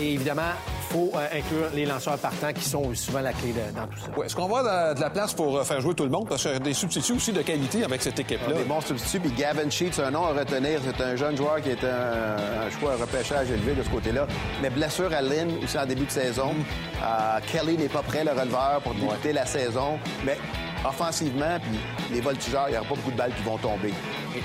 [0.00, 0.50] et évidemment,
[0.88, 4.18] faut euh, inclure les lanceurs partants qui sont souvent la clé de, dans tout ça.
[4.18, 6.28] Ouais, Est-ce qu'on va de, la place pour euh, faire jouer tout le monde?
[6.28, 8.54] Parce qu'il y a des substituts aussi de qualité avec cette équipe-là.
[8.54, 9.20] Des bons substituts.
[9.20, 10.80] Puis Gavin Sheets, c'est un nom à retenir.
[10.84, 14.26] C'est un jeune joueur qui est un, un choix, un repêchage élevé de ce côté-là.
[14.62, 16.54] Mais blessure à Lynn aussi en début de saison.
[17.02, 19.98] Euh, Kelly n'est pas prêt, le releveur, pour débuter la saison.
[20.24, 20.38] Mais
[20.86, 21.78] offensivement, puis
[22.14, 23.92] les voltigeurs, il n'y aura pas beaucoup de balles qui vont tomber.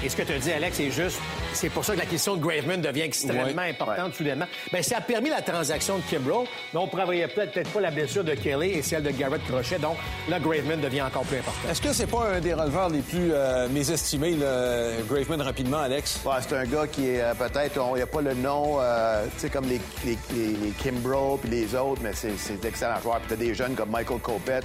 [0.03, 1.19] Et, ce que tu as dit, Alex, c'est juste,
[1.53, 3.69] c'est pour ça que la question de Graveman devient extrêmement Ouais.
[3.69, 4.45] importante soudainement.
[4.71, 7.91] Bien, ça a permis la transaction de Kimbrough, mais on ne prévoyait peut-être pas la
[7.91, 9.77] blessure de Kelly et celle de Garrett Crochet.
[9.79, 9.97] Donc,
[10.29, 11.59] là, Graveman devient encore plus important.
[11.69, 16.21] Est-ce que c'est pas un des releveurs les plus euh, mésestimés, le Graveman, rapidement, Alex?
[16.25, 18.77] Ouais, c'est un gars qui est euh, peut-être, on- il n'y a pas le nom,
[18.79, 22.59] euh, tu sais, comme les, les, les, les Kimbrough puis les autres, mais c'est c'est
[22.59, 23.19] d'excellents joueurs.
[23.19, 24.63] Puis t'as des jeunes comme Michael Kopech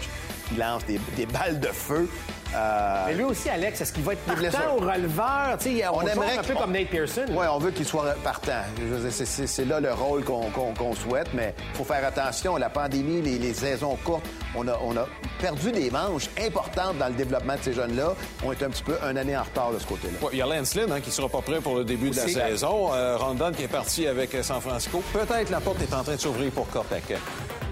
[0.48, 2.08] qui lancent des, des balles de feu.
[2.54, 5.56] Euh, Mais lui aussi, Alex, est-ce qu'il va être partant au releveur?
[5.60, 7.26] Tu sais, on, on aimerait un peu comme Nate Pearson.
[7.30, 8.62] Oui, on veut qu'il soit partant.
[9.10, 12.56] C'est- là le rôle qu'on souhaite, mais il faut faire attention.
[12.56, 14.24] La pandémie, les, les saisons courtes,
[14.56, 15.06] on a, on a
[15.40, 18.14] perdu des manches importantes dans le développement de ces jeunes-là.
[18.44, 20.14] On est un petit peu une année en retard de ce côté-là.
[20.22, 22.10] Ouais, Il y a Lance Lynn hein, qui ne sera pas prêt pour le début
[22.10, 22.94] de la saison.
[22.94, 25.02] Euh, Rondon qui est parti avec euh, San Francisco.
[25.12, 27.04] Peut-être la porte est en train de s'ouvrir pour Kopech.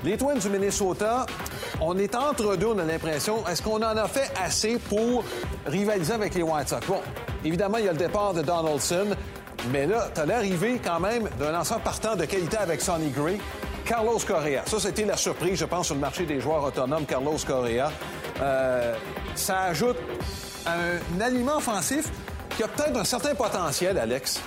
[0.05, 1.27] Les Twins du Minnesota,
[1.81, 3.43] on est entre deux, on a l'impression.
[3.49, 4.65] Est-ce qu'on en a fait assez?
[4.74, 5.24] Pour
[5.66, 6.87] rivaliser avec les White Sox?
[6.87, 7.00] Bon,
[7.44, 9.07] évidemment, il y a le départ de Donaldson,
[9.72, 13.38] mais là, tu as l'arrivée quand même d'un lanceur partant de qualité avec Sonny Gray.
[13.85, 14.62] Carlos Correa.
[14.66, 17.90] Ça, c'était la surprise, je pense, sur le marché des joueurs autonomes, Carlos Correa.
[18.40, 18.94] Euh,
[19.37, 19.96] ça ajoute
[20.66, 22.11] un aliment offensif
[22.57, 24.40] qui a peut-être un certain potentiel, Alex.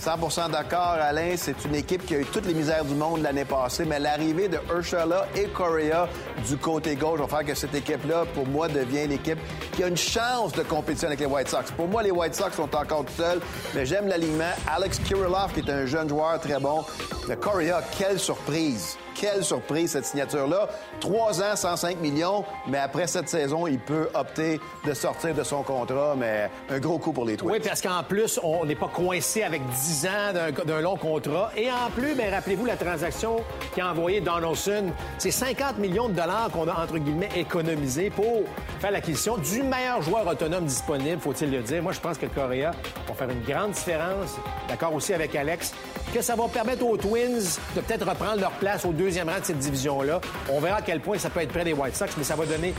[0.00, 1.34] 100% d'accord, Alain.
[1.36, 4.48] C'est une équipe qui a eu toutes les misères du monde l'année passée, mais l'arrivée
[4.48, 6.08] de Urshela et Correa
[6.48, 9.38] du côté gauche va faire que cette équipe-là, pour moi, devient l'équipe
[9.72, 11.70] qui a une chance de compétition avec les White Sox.
[11.76, 13.40] Pour moi, les White Sox sont encore tout seuls,
[13.74, 14.52] mais j'aime l'alignement.
[14.66, 16.84] Alex Kirilloff, qui est un jeune joueur très bon.
[17.28, 18.96] Le Correa, quelle surprise!
[19.18, 20.68] Quelle surprise, cette signature-là.
[21.00, 25.62] Trois ans, 105 millions, mais après cette saison, il peut opter de sortir de son
[25.62, 27.50] contrat, mais un gros coup pour les Twins.
[27.52, 30.32] Oui, parce qu'en plus, on n'est pas coincé avec 10 ans
[30.66, 31.50] d'un- long contrat.
[31.56, 33.36] Et en plus, ben, rappelez-vous la transaction
[33.74, 34.92] qui a envoyé Donaldson.
[35.18, 38.42] C'est 50 millions de dollars qu'on a, entre guillemets, économisé pour
[38.80, 41.82] faire l'acquisition du meilleur joueur autonome disponible, faut-il le dire.
[41.82, 42.72] Moi, je pense que Correa
[43.08, 44.36] va faire une grande différence.
[44.68, 45.72] D'accord aussi avec Alex.
[46.12, 47.42] Que ça va permettre aux Twins
[47.74, 50.20] de peut-être reprendre leur place au deuxième rang de cette division-là.
[50.50, 52.44] On verra à quel point ça peut être près des White Sox, mais ça va
[52.44, 52.74] donner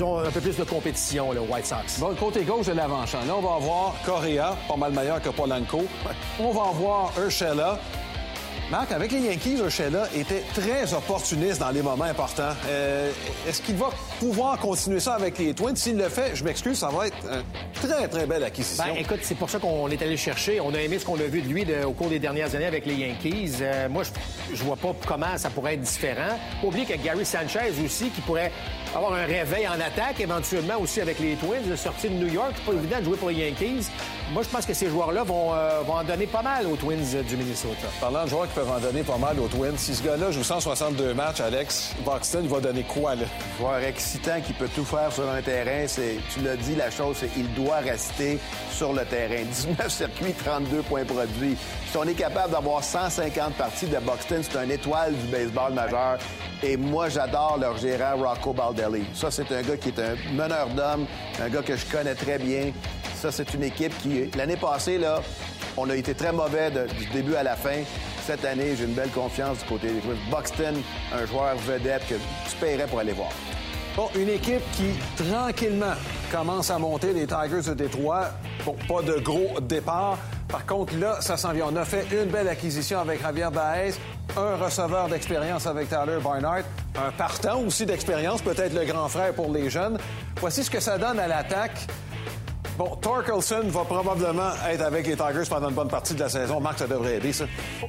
[0.00, 1.98] un peu plus de compétition, aux White Sox.
[1.98, 3.18] Bon, le côté gauche de l'avant-champ.
[3.26, 5.84] Là, on va avoir Correa, pas mal meilleur que Polanco.
[6.40, 7.78] On va avoir Urshela.
[8.70, 12.52] Marc, avec les Yankees, Urshela était très opportuniste dans les moments importants.
[12.66, 13.10] Euh,
[13.48, 13.88] Est-ce qu'il va
[14.20, 15.74] pouvoir continuer ça avec les Twins?
[15.74, 18.84] S'il le fait, je m'excuse, ça va être une très, très belle acquisition.
[18.84, 20.60] Ben, écoute, c'est pour ça qu'on est allé chercher.
[20.60, 22.84] On a aimé ce qu'on a vu de lui au cours des dernières années avec
[22.84, 23.52] les Yankees.
[23.62, 26.38] Euh, moi, je, je vois pas comment ça pourrait être différent.
[26.62, 28.52] Y a Gary Sanchez aussi qui pourrait
[28.98, 32.52] avoir un réveil en attaque, éventuellement aussi avec les Twins, de sortir de New York.
[32.56, 33.86] C'est pas évident de jouer pour les Yankees.
[34.32, 37.22] Moi, je pense que ces joueurs-là vont, euh, vont en donner pas mal aux Twins
[37.28, 37.86] du Minnesota.
[38.00, 40.42] Parlant de joueurs qui peuvent en donner pas mal aux Twins, si ce gars-là joue
[40.42, 43.24] 162 matchs, Alex, Buxton, il va donner quoi, là?
[43.58, 45.86] joueur excitant qui peut tout faire sur un terrain.
[45.86, 48.38] C'est, tu l'as dit, la chose, c'est qu'il doit rester
[48.72, 49.44] sur le terrain.
[49.52, 51.56] 19 circuits, 32 points produits.
[51.90, 56.18] Si on est capable d'avoir 150 parties de Buxton, c'est un étoile du baseball majeur.
[56.62, 59.06] Et moi, j'adore leur gérant Rocco Baldelli.
[59.14, 61.06] Ça, c'est un gars qui est un meneur d'hommes,
[61.42, 62.72] un gars que je connais très bien.
[63.14, 65.22] Ça, c'est une équipe qui, l'année passée, là,
[65.78, 67.82] on a été très mauvais du début à la fin.
[68.26, 70.02] Cette année, j'ai une belle confiance du côté des.
[70.30, 70.74] Buxton,
[71.14, 73.30] un joueur vedette que tu paierais pour aller voir.
[73.98, 74.92] Bon, une équipe qui,
[75.24, 75.94] tranquillement,
[76.30, 78.26] commence à monter les Tigers de Détroit.
[78.64, 80.18] Bon, pas de gros départ.
[80.46, 81.64] Par contre, là, ça s'en vient.
[81.72, 83.94] On a fait une belle acquisition avec Javier Baez,
[84.36, 86.62] un receveur d'expérience avec Tyler Barnard,
[86.94, 89.98] un partant aussi d'expérience, peut-être le grand frère pour les jeunes.
[90.36, 91.88] Voici ce que ça donne à l'attaque.
[92.78, 96.60] Bon, Torkelson va probablement être avec les Tigers pendant une bonne partie de la saison.
[96.60, 97.44] Marc, ça devrait aider, ça.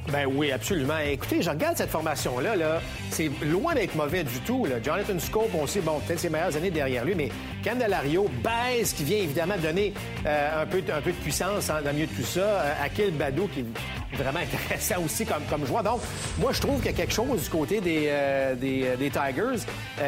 [0.08, 0.98] Ben oui, absolument.
[0.98, 2.56] Écoutez, je regarde cette formation-là.
[2.56, 2.80] Là.
[3.10, 4.66] C'est loin d'être mauvais du tout.
[4.82, 7.28] Jonathan Scope, on sait, bon, peut-être ses meilleures années derrière lui, mais
[7.62, 9.94] Candelario, baisse qui vient évidemment donner
[10.26, 12.40] euh, un, peu, de puissance hein, dans le milieu de tout ça.
[12.40, 15.84] Euh, Akil Badou, qui est vraiment intéressant aussi comme, comme joueur.
[15.84, 16.00] Donc,
[16.40, 18.56] moi, je trouve qu'il y a quelque chose du côté des, euh,
[18.98, 19.64] Tigers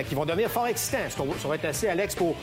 [0.09, 0.99] qui vont devenir fort excitants.
[1.09, 2.35] Ça va être assez, Alex, pour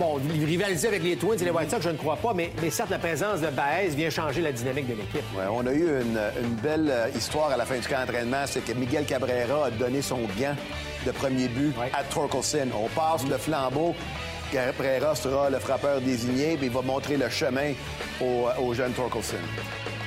[0.00, 2.70] bon, rivaliser avec les Twins et les White Sox, je ne crois pas, mais, mais
[2.70, 5.22] certes, la présence de Baez vient changer la dynamique de l'équipe.
[5.36, 8.64] Ouais, on a eu une, une, belle histoire à la fin du camp d'entraînement, c'est
[8.64, 10.56] que Miguel Cabrera a donné son gant
[11.06, 11.90] de premier but ouais.
[11.92, 12.68] à Torkelson.
[12.74, 13.94] On passe le flambeau.
[14.50, 17.72] Cabrera sera le frappeur désigné, puis il va montrer le chemin
[18.20, 19.36] au, au jeune Torkelson.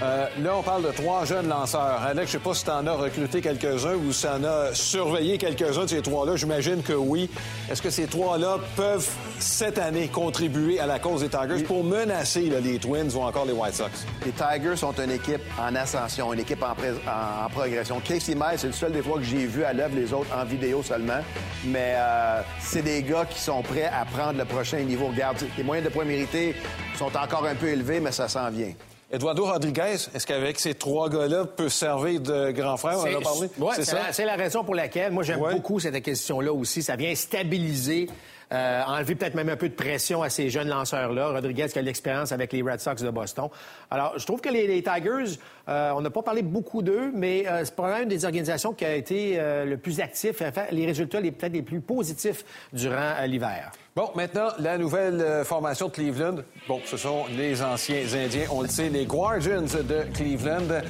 [0.01, 2.01] Euh, là, on parle de trois jeunes lanceurs.
[2.01, 4.43] Alex, je ne sais pas si tu en as recruté quelques-uns ou si tu en
[4.43, 6.36] as surveillé quelques-uns de ces trois-là.
[6.36, 7.29] J'imagine que oui.
[7.71, 9.08] Est-ce que ces trois-là peuvent,
[9.39, 13.45] cette année, contribuer à la cause des Tigers pour menacer là, les Twins ou encore
[13.45, 13.91] les White Sox?
[14.25, 18.01] Les Tigers sont une équipe en ascension, une équipe en, en, en progression.
[18.01, 20.43] Casey Miles, c'est le seul des fois que j'ai vu à l'œuvre, les autres en
[20.43, 21.21] vidéo seulement.
[21.65, 25.08] Mais euh, c'est des gars qui sont prêts à prendre le prochain niveau.
[25.08, 26.56] Regarde, les moyens de points mérités
[26.97, 28.73] sont encore un peu élevés, mais ça s'en vient.
[29.13, 32.97] Eduardo Rodriguez, est-ce qu'avec ces trois gars-là, peut servir de grand frère?
[32.97, 33.47] On en a parlé?
[33.60, 35.54] Oui, c'est la, la, raison pour laquelle moi j'aime ouais.
[35.54, 36.82] beaucoup cette acquisition-là aussi.
[36.82, 38.10] Ça vient stabiliser
[38.52, 41.30] euh, enlever peut-être même un peu de pression à ces jeunes lanceurs-là.
[41.30, 43.49] Rodriguez qui a l'expérience avec les Red Sox de Boston.
[43.89, 47.47] Alors, je trouve que les, les Tigers, euh, on n'a pas parlé beaucoup d'eux, mais
[47.47, 50.86] euh, c'est probablement une des organisations qui a été euh, le plus actif, enfin, les
[50.86, 53.71] résultats les, peut-être les plus positifs durant l'hiver.
[53.95, 56.38] Bon, maintenant, la nouvelle formation de Cleveland.
[56.67, 60.82] Bon, ce sont les anciens Indiens, on le sait, les Guardians de Cleveland.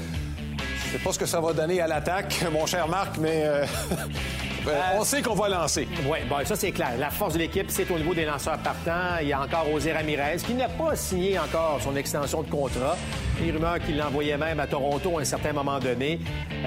[0.86, 3.66] Je sais pas ce que ça va donner à l'attaque, mon cher Marc, mais euh,
[4.67, 5.88] euh, on sait qu'on va lancer.
[6.08, 6.91] Oui, bon, ça c'est clair.
[6.97, 9.17] La force de l'équipe, c'est au niveau des lanceurs partants.
[9.21, 12.97] Il y a encore Osé Ramirez, qui n'a pas signé encore son extension de contrat.
[13.41, 16.19] Les rumeurs qu'il l'envoyait même à Toronto à un certain moment donné.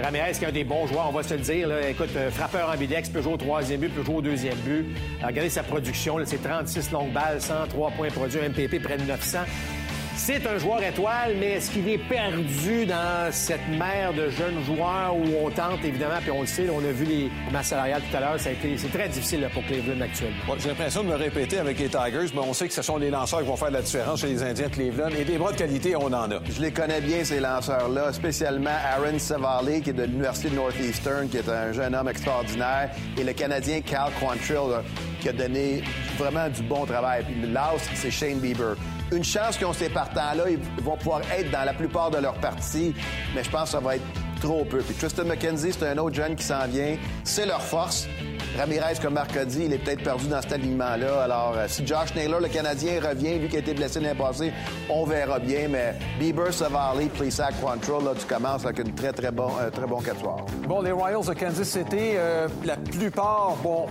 [0.02, 1.70] Ramirez, qui est un des bons joueurs, on va se le dire.
[1.88, 4.86] Écoute, frappeur en bidex, peut jouer au troisième but, peut jouer au deuxième but.
[5.24, 9.38] Regardez sa production, c'est 36 longues balles, 103 points produits, MPP près de 900.
[10.18, 15.14] C'est un joueur étoile, mais est-ce qu'il est perdu dans cette mer de jeunes joueurs
[15.14, 18.16] où on tente, évidemment, puis on le sait, on a vu les masses salariales tout
[18.16, 20.36] à l'heure, ça a été, c'est très difficile là, pour Cleveland actuellement.
[20.48, 22.96] Ouais, j'ai l'impression de me répéter avec les Tigers, mais on sait que ce sont
[22.96, 25.10] les lanceurs qui vont faire la différence chez les Indiens de Cleveland.
[25.10, 26.40] Et des bras de qualité, on en a.
[26.50, 31.28] Je les connais bien, ces lanceurs-là, spécialement Aaron Savali, qui est de l'Université de Northeastern,
[31.28, 34.82] qui est un jeune homme extraordinaire, et le Canadien Cal Quantrill, là,
[35.20, 35.82] qui a donné
[36.18, 37.22] vraiment du bon travail.
[37.24, 38.76] Puis l'as, c'est Shane Bieber
[39.12, 40.44] une chance qu'ils ont ces partants-là.
[40.50, 42.94] Ils vont pouvoir être dans la plupart de leurs parties,
[43.34, 44.04] mais je pense que ça va être
[44.40, 44.78] trop peu.
[44.78, 46.96] Puis Tristan McKenzie, c'est un autre jeune qui s'en vient.
[47.24, 48.06] C'est leur force.
[48.56, 51.24] Ramirez, comme Marc a dit, il est peut-être perdu dans cet alignement-là.
[51.24, 54.52] Alors, euh, si Josh Naylor, le Canadien, revient, lui qui a été blessé l'année passée,
[54.88, 55.68] on verra bien.
[55.68, 59.86] Mais Bieber, Savali, Plisac, Quantrill, là, tu commences avec une très, très bon, un très
[59.86, 60.46] bon quatuor.
[60.66, 63.86] Bon, les Royals de Kansas City, euh, la plupart, bon,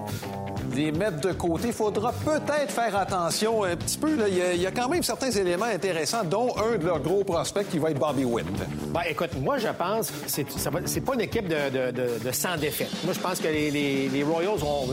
[0.75, 1.67] les mettre de côté.
[1.67, 4.17] Il faudra peut-être faire attention un petit peu.
[4.27, 7.79] Il y, a quand même certains éléments intéressants, dont un de leurs gros prospects qui
[7.79, 8.45] va être Bobby Witt.
[8.93, 12.85] Ben, écoute, moi, je pense que c'est, pas une équipe de, de, de.
[13.03, 14.87] Moi, je pense que les, Royals vont,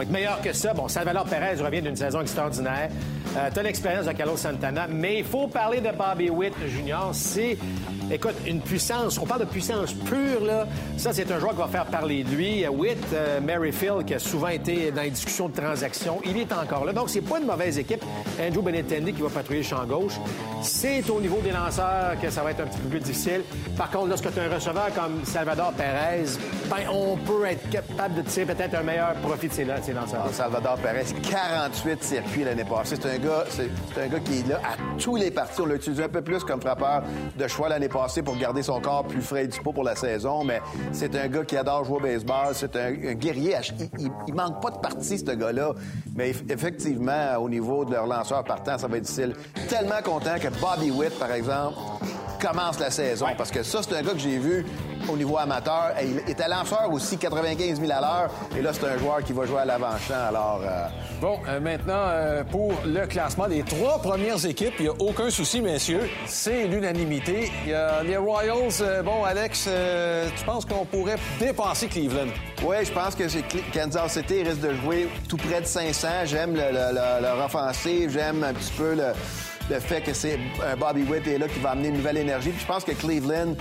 [0.00, 0.72] être meilleurs que ça.
[0.74, 2.90] Bon, Salvador Perez revient d'une saison extraordinaire.
[3.36, 7.10] Euh, tu l'expérience de Carlos Santana, mais il faut parler de Bobby Witt Junior.
[7.12, 7.58] C'est,
[8.10, 9.18] écoute, une puissance.
[9.18, 10.66] On parle de puissance pure, là.
[10.96, 12.66] Ça, c'est un joueur qui va faire parler de lui.
[12.68, 16.84] Witt, euh, Merrifield, qui a souvent été dans les discussions de transactions, il est encore
[16.84, 16.92] là.
[16.92, 18.02] Donc, c'est pas une mauvaise équipe.
[18.40, 20.14] Andrew Benintendi qui va patrouiller le champ gauche.
[20.62, 23.42] C'est au niveau des lanceurs que ça va être un petit peu plus difficile.
[23.76, 26.24] Par contre, lorsque tu as un receveur comme Salvador Perez,
[26.70, 30.28] ben, on peut être capable de tirer peut-être un meilleur profit de ces, lanceurs.
[30.32, 32.96] Salvador Perez, 48 circuits l'année passée.
[33.00, 35.60] C'est un gars, c'est un gars qui est là à tous les parties.
[35.60, 37.02] On l'a utilisé un peu plus comme frappeur
[37.36, 37.88] de choix l'année
[38.24, 40.60] pour garder son corps plus frais et dispo pour la saison, mais
[40.92, 42.52] c'est un gars qui adore jouer au baseball.
[42.52, 43.54] C'est un, guerrier.
[44.26, 45.72] Il, manque pas de partie, ce gars-là.
[46.16, 49.34] Mais effectivement, au niveau de leur lanceur partant, ça va être difficile.
[49.68, 51.78] Tellement content que Bobby Witt, par exemple,
[52.40, 53.26] commence la saison.
[53.26, 53.34] Ouais.
[53.36, 54.66] Parce que ça, c'est un gars que j'ai vu
[55.10, 55.92] au niveau amateur.
[56.02, 58.30] Il était lanceur aussi, 95 000 à l'heure.
[58.56, 60.28] Et là, c'est un joueur qui va jouer à l'avant-champ.
[60.28, 60.60] Alors.
[60.64, 60.86] Euh...
[61.20, 65.30] Bon, euh, maintenant, euh, pour le classement des trois premières équipes, il n'y a aucun
[65.30, 66.08] souci, messieurs.
[66.26, 67.50] C'est l'unanimité.
[67.64, 69.02] Il y a les Royals.
[69.04, 69.68] Bon, Alex,
[70.36, 72.30] tu penses qu'on pourrait dépasser Cleveland?
[72.62, 73.24] Oui, je pense que
[73.72, 76.08] Kansas City risque de jouer tout près de 500.
[76.24, 78.10] J'aime le, le, le, leur offensive.
[78.10, 79.12] J'aime un petit peu le
[79.70, 82.50] le fait que c'est un Bobby Witt est là qui va amener une nouvelle énergie.
[82.50, 83.54] Puis je pense que Cleveland,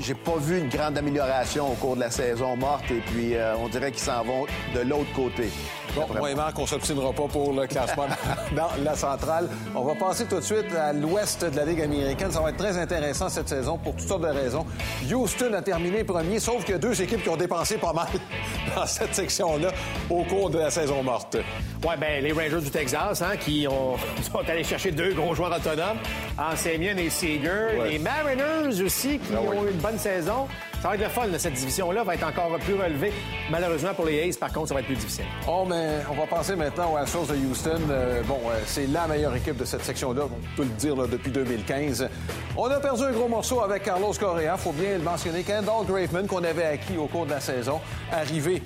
[0.00, 3.56] j'ai pas vu une grande amélioration au cours de la saison morte et puis euh,
[3.56, 5.50] on dirait qu'ils s'en vont de l'autre côté.
[5.94, 8.06] Bon, moi et Marc, on s'obstinera pas pour le classement
[8.56, 9.48] dans la centrale.
[9.74, 12.32] On va passer tout de suite à l'ouest de la Ligue américaine.
[12.32, 14.66] Ça va être très intéressant cette saison pour toutes sortes de raisons.
[15.08, 18.08] Houston a terminé premier, sauf qu'il y a deux équipes qui ont dépensé pas mal
[18.76, 19.70] dans cette section-là
[20.10, 21.36] au cours de la saison morte.
[21.84, 23.96] Oui, bien, les Rangers du Texas, hein, qui ont,
[24.32, 25.98] sont allés chercher deux gros joueurs autonomes,
[26.38, 27.68] Ansemien et Seager.
[27.88, 30.48] Les Mariners aussi, qui ben ont eu une bonne saison.
[30.84, 33.10] Ça va être le fun, cette division-là va être encore plus relevée.
[33.50, 35.24] Malheureusement, pour les A's, par contre, ça va être plus difficile.
[35.48, 37.80] Oh, mais on va passer maintenant aux Astros de Houston.
[37.88, 41.30] Euh, bon, euh, c'est la meilleure équipe de cette section-là, on peut le dire depuis
[41.30, 42.06] 2015.
[42.58, 45.42] On a perdu un gros morceau avec Carlos Correa, faut bien le mentionner.
[45.42, 47.80] Kendall Graveman, qu'on avait acquis au cours de la saison,
[48.12, 48.60] arrivé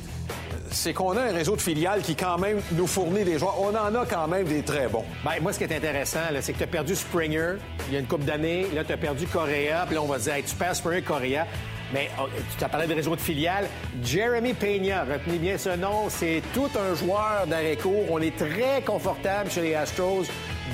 [0.73, 3.61] c'est qu'on a un réseau de filiales qui, quand même, nous fournit des joueurs.
[3.61, 5.05] On en a quand même des très bons.
[5.23, 7.55] Bien, moi, ce qui est intéressant, c'est que tu as perdu Springer
[7.89, 8.67] il y a une couple d'années.
[8.75, 9.85] Là, tu as perdu Correa.
[9.87, 11.47] Puis là, on va dire, tu perds Springer, Correa.
[11.92, 12.24] Mais oh,
[12.59, 13.66] tu as parlé de réseau de filiales.
[14.03, 18.07] Jeremy Peña, retenez bien ce nom, c'est tout un joueur d'arrêt-court.
[18.11, 20.27] On est très confortable chez les Astros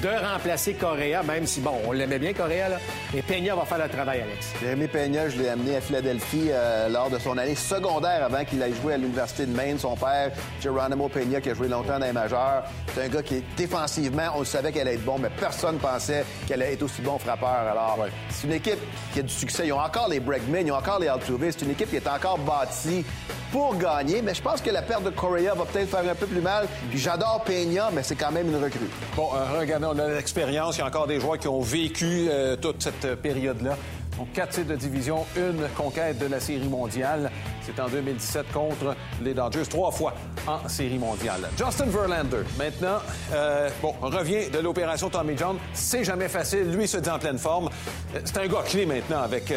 [0.02, 2.76] de remplacer Correa, même si, bon, on l'aimait bien, Correa, là.
[3.12, 4.52] Mais Peña va faire le travail, Alex.
[4.60, 8.62] Jérémy Peña, je l'ai amené à Philadelphie euh, lors de son année secondaire avant qu'il
[8.62, 9.78] aille jouer à l'Université de Maine.
[9.78, 10.30] Son père,
[10.62, 12.64] Geronimo Peña, qui a joué longtemps dans les majeurs.
[12.94, 16.62] C'est un gars qui, défensivement, on savait qu'elle allait être bon, mais personne pensait qu'elle
[16.62, 17.48] allait être aussi bon frappeur.
[17.70, 18.80] Alors, c'est une équipe
[19.12, 19.66] qui a du succès.
[19.66, 21.50] Ils ont encore les Bregman, ils ont encore les Altuve.
[21.50, 23.04] C'est une équipe qui est encore bâtie
[23.54, 26.26] pour gagner, mais je pense que la perte de Correa va peut-être faire un peu
[26.26, 26.66] plus mal.
[26.90, 28.90] Puis j'adore Peña, mais c'est quand même une recrue.
[29.14, 30.76] Bon, euh, regardez, on a l'expérience.
[30.76, 33.76] Il y a encore des joueurs qui ont vécu euh, toute cette période-là.
[34.18, 37.30] Donc, quatre titres de division, une conquête de la Série mondiale.
[37.62, 40.14] C'est en 2017 contre les Dodgers, trois fois
[40.48, 41.48] en Série mondiale.
[41.56, 42.98] Justin Verlander, maintenant,
[43.32, 45.58] euh, bon, revient de l'opération Tommy John.
[45.74, 46.72] C'est jamais facile.
[46.72, 47.70] Lui se dit en pleine forme.
[48.24, 49.54] C'est un gars clé maintenant avec,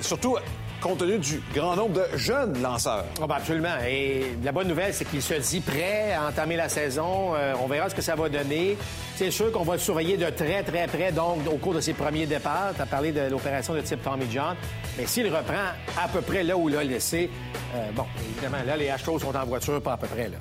[0.00, 0.38] surtout
[0.82, 3.04] compte tenu du grand nombre de jeunes lanceurs.
[3.22, 3.76] Oh, ben absolument.
[3.88, 7.34] Et la bonne nouvelle, c'est qu'il se dit prêt à entamer la saison.
[7.34, 8.76] Euh, on verra ce que ça va donner.
[9.14, 11.92] C'est sûr qu'on va le surveiller de très, très près, donc au cours de ses
[11.92, 12.72] premiers départs.
[12.74, 14.56] Tu as parlé de l'opération de type Tommy John.
[14.98, 15.70] Mais s'il reprend
[16.02, 17.30] à peu près là où il l'a laissé,
[17.74, 20.38] euh, bon, évidemment, là, les Astros sont en voiture, pas à peu près là.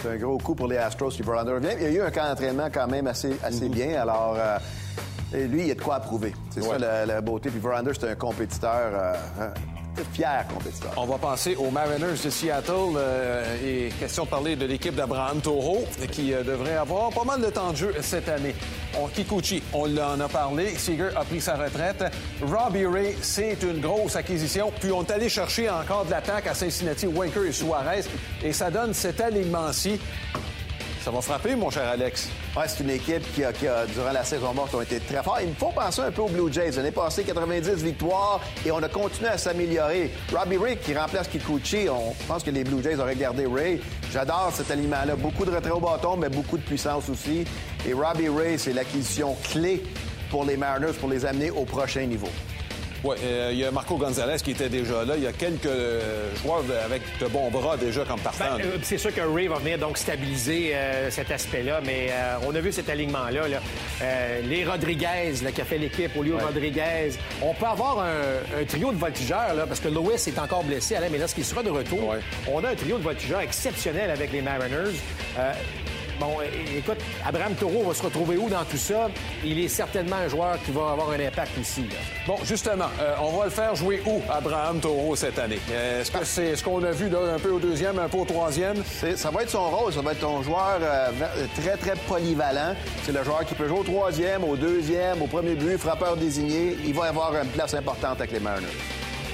[0.00, 1.76] C'est un gros coup pour les Astros qui Verlander revient.
[1.78, 3.74] Il y a eu un camp d'entraînement quand même assez, assez mhm.
[3.74, 4.00] bien.
[4.00, 4.58] Alors, euh,
[5.46, 6.32] lui, il y a de quoi approuver.
[6.50, 7.50] C'est ça la, beauté.
[7.50, 9.14] Puis Verlander, c'est un compétiteur
[10.12, 10.92] fier compétiteur.
[10.96, 12.96] On va passer aux Mariners de Seattle.
[12.96, 17.40] Euh, et question de parler de l'équipe d'Abraham Toro, qui euh, devrait avoir pas mal
[17.40, 18.54] de temps de jeu cette année.
[18.98, 20.74] On, Kikuchi, on en a parlé.
[20.76, 22.04] Seager a pris sa retraite.
[22.42, 24.72] Robbie Ray, c'est une grosse acquisition.
[24.80, 28.04] Puis on est allé chercher encore de l'attaque à Cincinnati, Winker et Suarez.
[28.42, 30.00] Et ça donne cet alignement-ci
[31.02, 32.28] ça va frapper, mon cher Alex.
[32.56, 35.38] Ouais, c'est une équipe qui, a, durant la saison morte, ont été très forts.
[35.42, 36.70] Il faut penser un peu aux Blue Jays.
[36.76, 40.12] L'année passée, 90 victoires et on a continué à s'améliorer.
[40.32, 43.80] Robbie Ray qui remplace Kikuchi, on pense que les Blue Jays auraient gardé Ray.
[44.12, 45.16] J'adore cet aliment-là.
[45.16, 47.44] Beaucoup de retrait au bâton, mais beaucoup de puissance aussi.
[47.86, 49.82] Et Robbie Ray, c'est l'acquisition clé
[50.30, 52.28] pour les Mariners pour les amener au prochain niveau.
[53.04, 55.14] Oui, euh, il y a Marco Gonzalez qui était déjà là.
[55.16, 58.56] Il y a quelques euh, joueurs avec de bons bras déjà comme partant.
[58.56, 60.74] Ben, euh, c'est sûr que Ray va venir donc stabiliser
[61.10, 62.10] cet aspect-là, mais
[62.46, 63.42] on a vu cet alignement-là.
[64.44, 67.10] les Rodriguez qui a fait l'équipe, au lieu Rodriguez.
[67.40, 71.08] On peut avoir un, trio de voltigeurs, là, parce que Lewis est encore blessé, Alain,
[71.10, 72.14] mais lorsqu'il sera de retour,
[72.50, 74.92] on a un trio de voltigeurs exceptionnel avec les Mariners.
[76.22, 76.36] Bon,
[76.76, 79.08] écoute, Abraham Taureau va se retrouver où dans tout ça?
[79.44, 81.84] Il est certainement un joueur qui va avoir un impact ici.
[82.28, 85.58] Bon, justement, euh, on va le faire jouer où, Abraham Taureau, cette année?
[85.68, 88.24] Est-ce que c'est ce qu'on a vu là, un peu au deuxième, un peu au
[88.24, 88.76] troisième?
[89.16, 89.92] Ça va être son rôle.
[89.92, 91.10] Ça va être un joueur euh,
[91.60, 92.76] très, très polyvalent.
[93.02, 96.76] C'est le joueur qui peut jouer au troisième, au deuxième, au premier but, frappeur désigné.
[96.84, 98.68] Il va avoir une place importante avec les Mariners.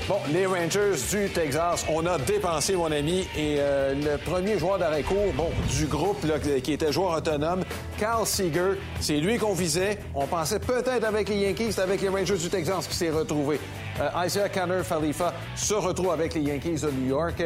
[0.08, 4.78] Bon, les Rangers du Texas, on a dépensé, mon ami, et euh, le premier joueur
[4.78, 6.24] d'arrêt-court bon, du groupe
[6.64, 7.62] qui était joueur autonome,
[7.98, 9.98] Carl Seager, c'est lui qu'on visait.
[10.14, 13.60] On pensait peut-être avec les Yankees, c'est avec les Rangers du Texas qui s'est retrouvé.
[14.00, 17.44] Euh, Isaiah Canner Khalifa se retrouve avec les Yankees de New York.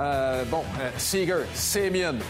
[0.00, 0.62] Euh, bon,
[0.96, 2.20] Seager, Semyon,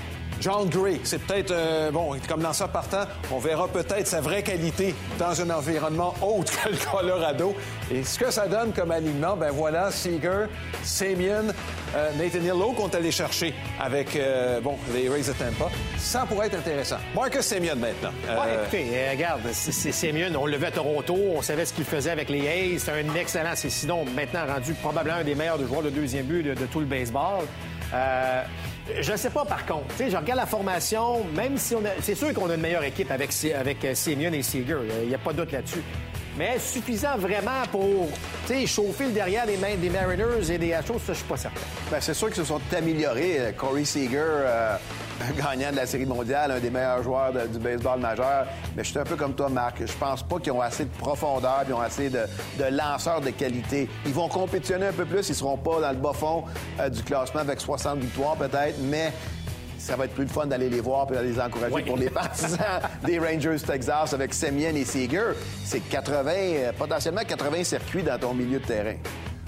[0.40, 4.94] John Gray, c'est peut-être, euh, bon, comme ça partant, on verra peut-être sa vraie qualité
[5.18, 7.56] dans un environnement autre que le Colorado.
[7.90, 10.46] Et ce que ça donne comme alignement, ben voilà, Seager,
[10.84, 11.52] Semyon,
[11.96, 15.70] euh, Nathaniel qu'on est allé chercher avec, euh, bon, les Rays de Tampa.
[15.96, 16.98] Ça pourrait être intéressant.
[17.14, 18.10] Marcus Semyon maintenant.
[18.28, 22.28] Ouais, écoutez, regarde, c'est Semyon, on le à Toronto, on savait ce qu'il faisait avec
[22.28, 25.90] les A's, c'est un excellent, c'est sinon maintenant rendu probablement un des meilleurs joueurs de
[25.90, 27.44] deuxième but de, tout le baseball.
[29.00, 29.86] Je ne sais pas, par contre.
[29.98, 31.90] je regarde la formation, même si on a...
[32.00, 34.78] C'est sûr qu'on a une meilleure équipe avec, avec euh, Simeon et Seager.
[35.02, 35.82] Il n'y a pas de doute là-dessus.
[36.38, 38.08] Mais suffisant vraiment pour
[38.66, 41.60] chauffer le derrière des, mains des Mariners et des Astros, ça, je suis pas certain.
[41.90, 43.40] Bien, c'est sûr qu'ils se sont améliorés.
[43.40, 44.76] Euh, Corey Seager, euh,
[45.36, 48.46] gagnant de la Série mondiale, un des meilleurs joueurs du baseball majeur.
[48.76, 49.84] Mais je suis un peu comme toi, Marc.
[49.84, 52.20] Je pense pas qu'ils ont assez de profondeur, ils ont assez de,
[52.70, 53.88] lanceurs de qualité.
[54.06, 55.28] Ils vont compétitionner un peu plus.
[55.28, 56.44] Ils seront pas dans le bas fond
[56.80, 59.12] euh, du classement avec 60 victoires peut-être, mais
[59.78, 62.10] ça va être plus de fun d'aller les voir et d'aller les encourager pour les
[62.10, 65.32] partisans des Rangers Texas avec Semien et Seager.
[65.64, 68.96] C'est 80, euh, potentiellement 80 circuits dans ton milieu de terrain.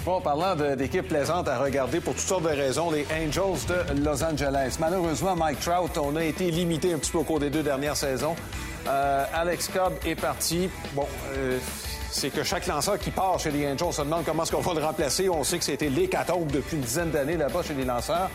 [0.04, 4.24] Bon, parlant d'équipes plaisantes à regarder pour toutes sortes de raisons, les Angels de Los
[4.24, 4.76] Angeles.
[4.80, 7.96] Malheureusement, Mike Trout, on a été limité un petit peu au cours des deux dernières
[7.96, 8.34] saisons.
[8.88, 10.70] Euh, Alex Cobb est parti.
[10.94, 11.58] Bon, euh,
[12.10, 14.72] c'est que chaque lanceur qui part chez les Angels se demande comment est-ce qu'on va
[14.72, 15.28] le remplacer.
[15.28, 18.30] On sait que c'était l'hécatombe depuis une dizaine d'années là-bas chez les lanceurs.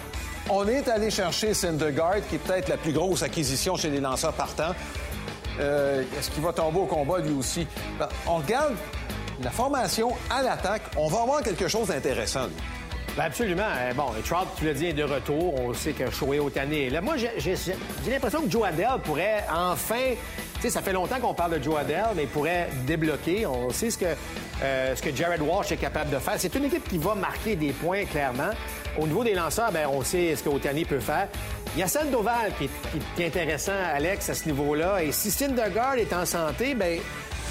[0.52, 4.34] On est allé chercher Syndergaard, qui est peut-être la plus grosse acquisition chez les lanceurs
[4.34, 4.76] partants.
[5.60, 7.66] Euh, est-ce qu'il va tomber au combat lui aussi?
[7.98, 8.76] Ben, on regarde
[9.42, 10.84] la formation à l'attaque.
[10.98, 12.48] On va avoir quelque chose d'intéressant.
[13.18, 13.64] Ben absolument.
[13.64, 15.54] Euh, bon, Trout, tu l'as dit, est de retour.
[15.62, 17.00] On sait que Shohei Otani est là.
[17.00, 17.56] Moi, j'ai
[18.08, 20.16] l'impression que Joe Adele pourrait enfin...
[20.56, 23.46] Tu sais, ça fait longtemps qu'on parle de Joe Adele, mais il pourrait débloquer.
[23.46, 24.06] On sait ce que,
[24.64, 26.34] euh, ce Jared Walsh est capable de faire.
[26.38, 28.52] C'est une équipe qui va marquer des points, clairement.
[28.98, 31.28] Au niveau des lanceurs, ben, on sait ce que Otani peut faire.
[31.76, 32.70] Il y a Sandoval qui est,
[33.16, 35.04] qui est intéressant, Alex, à ce niveau-là.
[35.04, 37.00] Et si Syndergaard est en santé, ben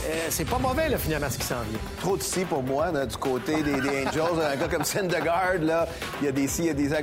[0.07, 1.79] euh, c'est pas mauvais, là, finalement, ce qui s'en vient.
[2.01, 4.41] Trop de si pour moi, du côté des, Angels.
[4.53, 5.89] un gars comme Syndergaard, là,
[6.21, 7.01] il y a des si, il y a des à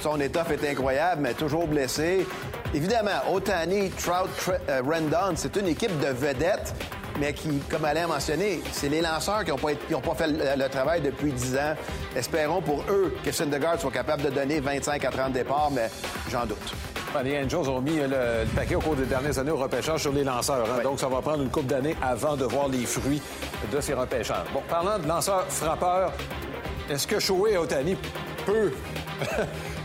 [0.00, 2.26] Son étoffe est incroyable, mais toujours blessé.
[2.74, 4.28] Évidemment, Otani, Trout,
[4.68, 6.74] euh, Rendon, c'est une équipe de vedettes
[7.18, 10.68] mais qui, comme Alain a mentionné, c'est les lanceurs qui n'ont pas, pas, fait le,
[10.68, 11.74] travail depuis 10 ans.
[12.16, 15.90] Espérons pour eux que Syndergaard soit capable de donner 25 à 30 départs, mais
[16.30, 16.74] j'en doute.
[17.24, 20.24] Les Angels ont mis le, paquet au cours des dernières années au repêchage sur les
[20.24, 20.64] lanceurs.
[20.64, 20.82] Hein.
[20.82, 23.20] Donc, ça va prendre une couple d'années avant de voir les fruits
[23.70, 24.46] de ces repêchages.
[24.54, 26.12] Bon, parlant de lanceurs frappeurs,
[26.88, 27.96] est-ce que Shohei Otani
[28.46, 28.72] peut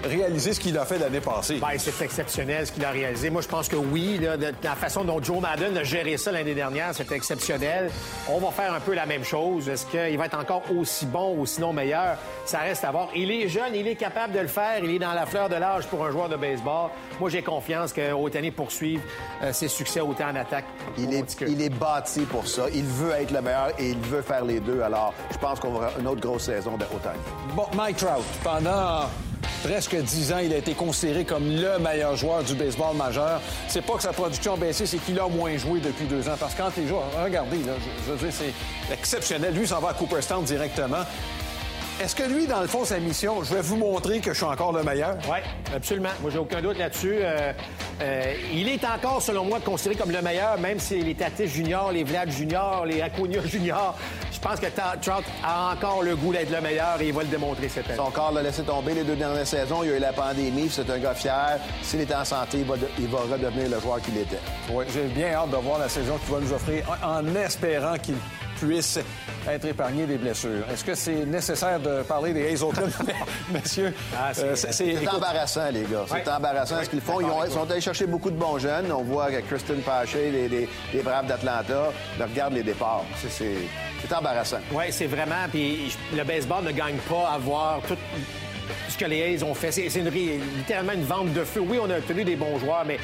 [0.08, 1.60] réaliser ce qu'il a fait l'année passée.
[1.60, 3.30] Ben, c'est exceptionnel ce qu'il a réalisé.
[3.30, 4.20] Moi, je pense que oui.
[4.64, 7.92] la façon dont Joe Madden a géré ça l'année dernière, c'était exceptionnel.
[8.30, 9.70] On va faire un peu la même chose.
[9.70, 12.18] Est-ce qu'il va être encore aussi bon ou sinon meilleur?
[12.46, 13.10] Ça reste à voir.
[13.16, 14.80] Il est jeune, il est capable de le faire.
[14.84, 16.90] Il est dans la fleur de l'âge pour un joueur de baseball.
[17.20, 19.02] Moi, j'ai confiance que Otani poursuive
[19.44, 20.66] euh, ses succès autant en attaque.
[20.98, 22.64] Il est, il est bâti pour ça.
[22.74, 24.82] Il veut être le meilleur et il veut faire les deux.
[24.82, 27.20] Alors, je pense qu'on va avoir une autre grosse saison de Otani.
[27.56, 29.08] Bon, Mike Trout, pendant
[29.68, 33.42] presque 10 ans, il a été considéré comme le meilleur joueur du baseball majeur.
[33.68, 36.36] C'est pas que sa production a baissé, c'est qu'il a moins joué depuis deux ans.
[36.40, 37.74] Parce que quand les joueurs, regardez, là,
[38.06, 39.54] je, veux dire, c'est exceptionnel.
[39.54, 41.04] Lui, s'en va à Cooperstown directement.
[42.00, 44.46] Est-ce que lui, dans le fond, sa mission, je vais vous montrer que je suis
[44.46, 45.18] encore le meilleur?
[45.28, 45.40] Oui,
[45.76, 46.10] absolument.
[46.22, 47.16] Moi, j'ai aucun doute là-dessus.
[47.20, 47.52] Euh,
[48.02, 51.92] euh, il est encore, selon moi, considéré comme le meilleur, même si les Tatis juniors,
[51.92, 53.98] les Vlad juniors, les Acuna juniors.
[54.32, 57.30] Je pense que Trout a encore le goût d'être le meilleur et il va le
[57.30, 57.98] démontrer cette année.
[57.98, 59.82] Son corps l'a laissé tomber les deux dernières saisons.
[59.82, 60.70] Il y a eu la pandémie.
[60.70, 61.58] C'est un gars fier.
[61.82, 64.38] S'il est en santé, il va, il va redevenir le joueur qu'il était.
[64.70, 68.16] Oui, j'ai bien hâte de voir la saison qu'il va nous offrir en espérant qu'il
[68.60, 69.00] puisse
[69.48, 70.64] être épargné des blessures.
[70.72, 72.90] Est-ce que c'est nécessaire de parler des Hazelton,
[73.52, 73.94] messieurs?
[74.16, 76.06] Ah, euh, c'est embarrassant, les gars.
[76.08, 77.22] C'est embarrassant ce qu'ils font.
[77.22, 78.92] Ils, sont allés chercher beaucoup de bons jeunes.
[78.92, 80.48] On voit que Kristen Paché, les,
[80.94, 83.06] les, Braves d'Atlanta, regarde les départs.
[83.30, 84.60] C'est embarrassant.
[84.72, 85.48] Oui, c'est vraiment.
[85.52, 87.98] Puis le baseball ne gagne pas à voir tout
[88.90, 89.72] ce que les Hayes ont fait.
[89.72, 91.62] C'est littéralement une vente de feu.
[91.62, 92.98] Oui, on a obtenu des bons joueurs, mais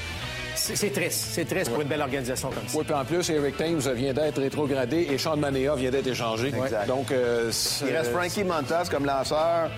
[0.76, 1.28] c'est triste.
[1.32, 2.78] C'est triste pour une belle organisation comme ça.
[2.78, 6.48] Oui, puis en plus, Eric Thames vient d'être rétrogradé et Sean Manea vient d'être échangé.
[6.48, 6.88] Exact.
[6.88, 7.52] Donc, euh,
[7.86, 9.70] Il reste Frankie Montas comme lanceur.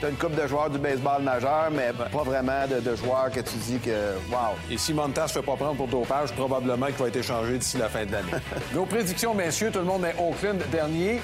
[0.00, 3.40] Tu as une coupe de joueurs du baseball majeur, mais pas vraiment de, joueurs que
[3.40, 4.54] tu dis que, wow.
[4.70, 7.78] Et si Montas ne fait pas prendre pour dopage, probablement qu'il va être échangé d'ici
[7.78, 8.32] la fin de l'année.
[8.74, 11.20] Nos prédictions, messieurs, tout le monde est Oakland dernier.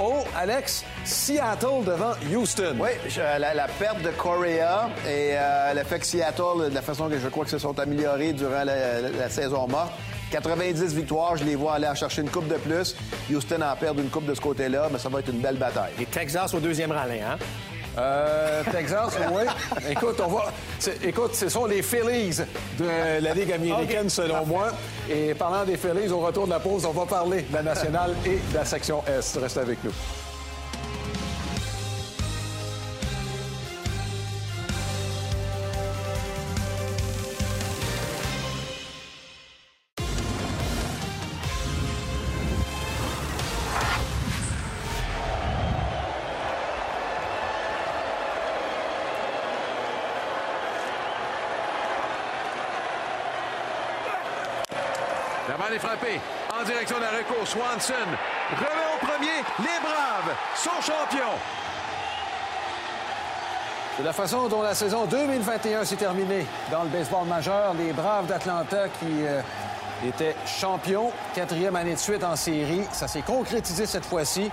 [0.00, 2.76] Oh, Alex, Seattle devant Houston.
[2.80, 2.90] Oui,
[3.38, 7.28] la, perte de Correa et euh, le fait que Seattle, de la façon que je
[7.28, 9.92] crois que se sont améliorés durant la, saison morte,
[10.30, 12.96] 90 victoires, je les vois aller chercher une coupe de plus.
[13.30, 15.92] Houston en perd une coupe de ce côté-là, mais ça va être une belle bataille.
[16.00, 17.38] Et Texas au deuxième rang, hein?
[17.98, 19.44] Euh, Texas, oui.
[19.90, 20.52] Écoute, on va.
[21.02, 22.40] Écoute, ce sont les Phillies
[22.78, 24.70] de la Ligue américaine, selon moi.
[25.10, 28.14] Et parlant des Phillies, au retour de la pause, on va parler de la nationale
[28.24, 29.38] et de la section Est.
[29.40, 29.92] Reste avec nous.
[57.56, 57.94] Swanson
[58.50, 59.38] remet au premier.
[59.60, 61.38] Les Braves sont champions.
[63.96, 67.72] C'est la façon dont la saison 2021 s'est terminée dans le baseball majeur.
[67.78, 69.40] Les Braves d'Atlanta qui euh,
[70.06, 72.82] étaient champions, quatrième année de suite en série.
[72.92, 74.50] Ça s'est concrétisé cette fois-ci.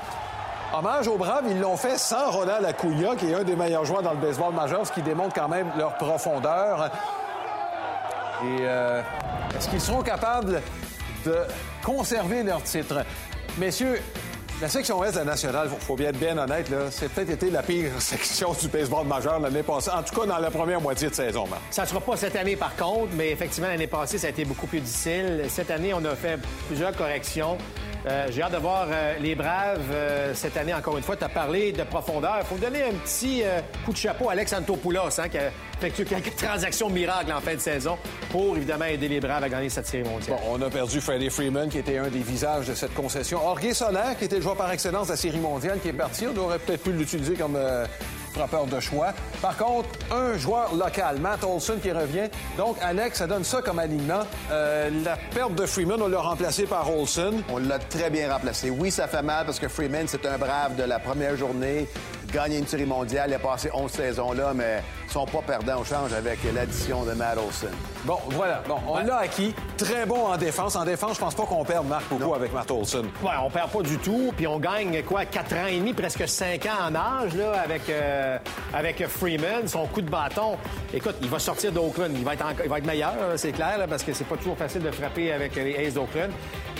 [0.73, 4.01] Hommage aux Braves, ils l'ont fait sans Ronald Acuna, qui est un des meilleurs joueurs
[4.01, 6.89] dans le baseball majeur, ce qui démontre quand même leur profondeur.
[8.43, 9.01] Et euh,
[9.57, 10.61] est-ce qu'ils seront capables
[11.25, 11.37] de
[11.83, 13.05] conserver leur titre?
[13.59, 13.99] Messieurs,
[14.61, 17.49] la section Est de la nationale, il faut bien être bien honnête, c'est peut-être été
[17.49, 21.09] la pire section du baseball majeur l'année passée, en tout cas dans la première moitié
[21.09, 21.45] de saison.
[21.69, 24.45] Ça ne sera pas cette année, par contre, mais effectivement, l'année passée, ça a été
[24.45, 25.45] beaucoup plus difficile.
[25.49, 27.57] Cette année, on a fait plusieurs corrections.
[28.05, 31.15] Euh, J'ai hâte de voir euh, les Braves euh, cette année, encore une fois.
[31.15, 32.37] Tu as parlé de profondeur.
[32.39, 33.43] Il faut donner un petit
[33.85, 37.55] coup de chapeau à Alex Antopoulos, hein, qui a effectué quelques transactions miracles en fin
[37.55, 37.97] de saison
[38.29, 40.37] pour, évidemment, aider les Braves à gagner cette série mondiale.
[40.37, 43.39] Bon, on a perdu Freddie Freeman, qui était un des visages de cette concession.
[43.39, 46.25] Jorge Soler, qui était le joueur par excellence de la série mondiale, qui est parti.
[46.27, 47.57] On aurait peut-être pu l'utiliser comme
[48.33, 49.13] frappeur de choix.
[49.41, 52.29] Par contre, un joueur local, Matt Olson, qui revient.
[52.57, 54.23] Donc, Alex, ça donne ça comme alignement.
[54.51, 57.35] Euh, la perte de Freeman, on l'a remplacé par Olson.
[57.49, 58.69] On l'a très bien remplacé.
[58.69, 61.87] Oui, ça fait mal parce que Freeman, c'est un brave de la première journée.
[62.33, 65.81] Gagné une série mondiale, il a passé 11 saisons là, mais ils sont pas perdants
[65.81, 67.67] au change avec l'addition de Matt Olson.
[68.05, 68.63] Bon, voilà.
[68.67, 69.53] Bon, on l'a acquis.
[69.77, 70.75] Très bon en défense.
[70.75, 73.03] En défense, je pense pas qu'on perde Marc beaucoup avec Matt Olson.
[73.21, 76.27] Ouais, on perd pas du tout, puis on gagne quoi, 4 ans et demi, presque
[76.27, 78.37] 5 ans en âge là, avec, euh,
[78.73, 80.57] avec Freeman, son coup de bâton.
[80.91, 83.77] Écoute, il va sortir d'Oakland, il va être, en- il va être meilleur, c'est clair,
[83.77, 86.31] là, parce que c'est pas toujours facile de frapper avec les Aces d'Oakland.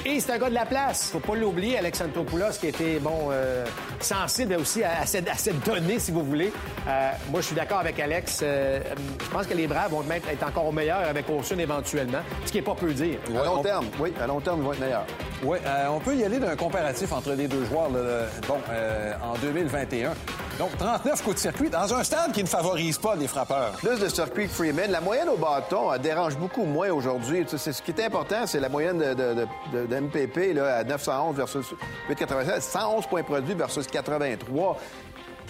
[0.06, 3.30] Et c'est un gars de la place, faut pas l'oublier, Alex Antopoulos, qui était bon
[3.32, 3.64] euh,
[4.02, 6.52] sensible aussi à, à cette, à cette donnée, si vous voulez.
[6.88, 8.40] Euh, moi, je suis d'accord avec Alex.
[8.44, 8.80] Euh,
[9.24, 12.60] je pense que les Braves vont même être encore meilleurs avec Olson éventuellement, ce qui
[12.60, 13.20] est pas peu dire.
[13.30, 15.06] À long on- terme, oui, à long terme, ils vont être meilleurs.
[15.44, 18.58] Oui, euh, on peut y aller d'un comparatif entre les deux joueurs là, là, bon,
[18.70, 20.14] euh, en 2021.
[20.60, 23.72] Donc, 39 coups de circuit dans un stade qui ne favorise pas les frappeurs.
[23.80, 24.92] Plus de circuit que Freeman.
[24.92, 27.44] La moyenne au bâton elle dérange beaucoup moins aujourd'hui.
[27.44, 29.96] Tu sais, c'est- Ce qui est important, c'est la moyenne de, de- de- de- de
[29.96, 31.66] MPP là, à 911 versus
[32.08, 32.64] 896.
[32.64, 34.78] 111 points produits versus 83.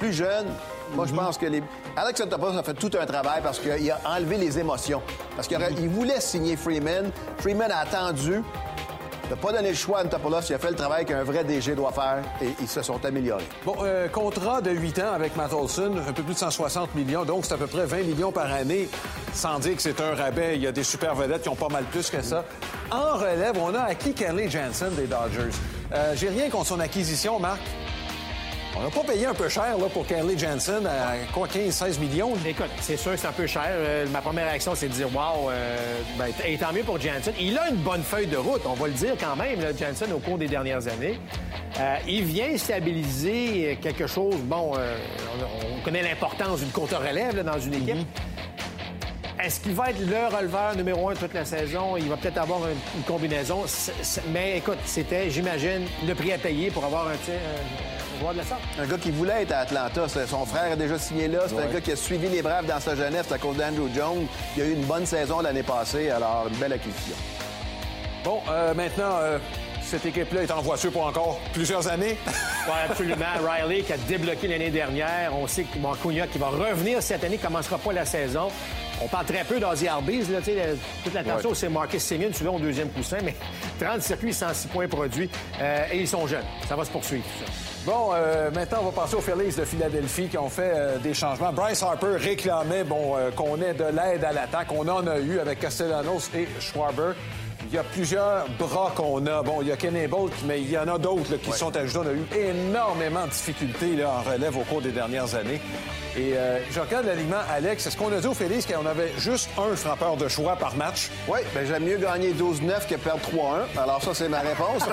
[0.04, 0.47] Plus jeune,
[0.95, 1.64] moi, je pense que les...
[1.95, 5.01] Alex Antopoulos a fait tout un travail parce qu'il a enlevé les émotions.
[5.38, 7.10] Parce qu'il voulait signer Freeman.
[7.38, 8.41] Freeman a attendu.
[9.24, 10.41] Il n'a pas donné le choix à Antopoulos.
[10.49, 13.47] Il a fait le travail qu'un vrai DG doit faire et ils se sont améliorés.
[13.64, 17.24] Bon, euh, contrat de 8 ans avec Matt Olson, un peu plus de 160 millions,
[17.24, 18.89] donc c'est à peu près 20 millions par année,
[19.34, 20.58] sans dire que c'est un rabais.
[20.58, 22.43] Il y a des super vedettes qui ont pas mal plus que ça.
[22.91, 25.56] En relève, on a acquis Kelly Jansen des Dodgers.
[25.93, 27.62] Euh, J'ai rien contre son acquisition, Marc.
[28.76, 32.34] On n'a pas payé un peu cher là, pour Kelly Jansen à quoi, 15-16 millions?
[32.45, 33.67] Écoute, c'est sûr que c'est un peu cher.
[33.67, 35.78] Euh, ma première réaction, c'est de dire Wow, euh,
[36.17, 37.34] ben, et tant mieux pour Jansen.
[37.39, 40.11] Il a une bonne feuille de route, on va le dire quand même, là, Jansen,
[40.11, 41.19] au cours des dernières années.
[41.80, 44.38] Euh, il vient stabiliser quelque chose.
[44.43, 44.97] Bon, euh,
[45.39, 48.07] on, on connaît l'importance d'une courte relève là, dans une équipe.
[49.43, 51.97] Est-ce qu'il va être le releveur numéro un toute la saison?
[51.97, 53.65] Il va peut-être avoir une, combinaison.
[54.32, 57.15] Mais écoute, c'était, j'imagine, le prix à payer pour avoir un,
[58.26, 58.61] un- un joueur de la sorte.
[58.80, 60.07] Un gars qui voulait être à Atlanta.
[60.28, 61.41] Son frère a déjà signé là.
[61.47, 64.26] C'est un gars qui a suivi les Braves dans sa jeunesse à cause d'Andrew Jones.
[64.57, 67.15] Il a eu une bonne saison l'année passée, alors une belle acquisition.
[68.24, 69.38] Bon, euh, maintenant, euh,
[69.82, 72.17] cette équipe-là est en voiture pour encore plusieurs années.
[72.65, 73.26] Oui, absolument.
[73.45, 75.36] Riley qui a débloqué l'année dernière.
[75.38, 78.47] On sait que bon, Cunha qui va revenir cette année, ne commencera pas la saison.
[79.02, 80.30] On parle très peu d'Ozzy Arbiz.
[80.32, 81.56] Là, tu le- toute l'attention, Ouais.
[81.56, 83.36] c'est Marcus Semien, celui-là au deuxième coussin, mais
[83.80, 85.30] 30 circuits, 106 points produits.
[85.62, 86.46] Euh, et ils sont jeunes.
[86.68, 87.52] Ça va se poursuivre, tout ça.
[87.86, 91.14] Bon, euh, maintenant, on va passer aux Phillies de Philadelphie qui ont fait euh, des
[91.14, 91.52] changements.
[91.52, 94.68] Bryce Harper réclamait bon, euh, qu'on ait de l'aide à l'attaque.
[94.72, 97.12] On en a eu avec Castellanos et Schwarber.
[97.70, 99.41] Il y a plusieurs bras qu'on a.
[99.41, 101.76] Bon, il y a Kenny Bolt, mais il y en a d'autres là, qui sont
[101.76, 101.99] ajoutés.
[101.99, 105.61] On a eu énormément de difficultés là, en relève au cours des dernières années.
[106.16, 107.88] Et euh, je regarde l'alignement, Alex.
[107.88, 111.09] Est-ce qu'on a dit aux Phillies qu'on avait juste un frappeur de choix par match?
[111.28, 113.22] Oui, ben j'aime mieux gagner 12-9 que perdre
[113.76, 113.82] 3-1.
[113.82, 114.84] Alors ça, c'est ma réponse.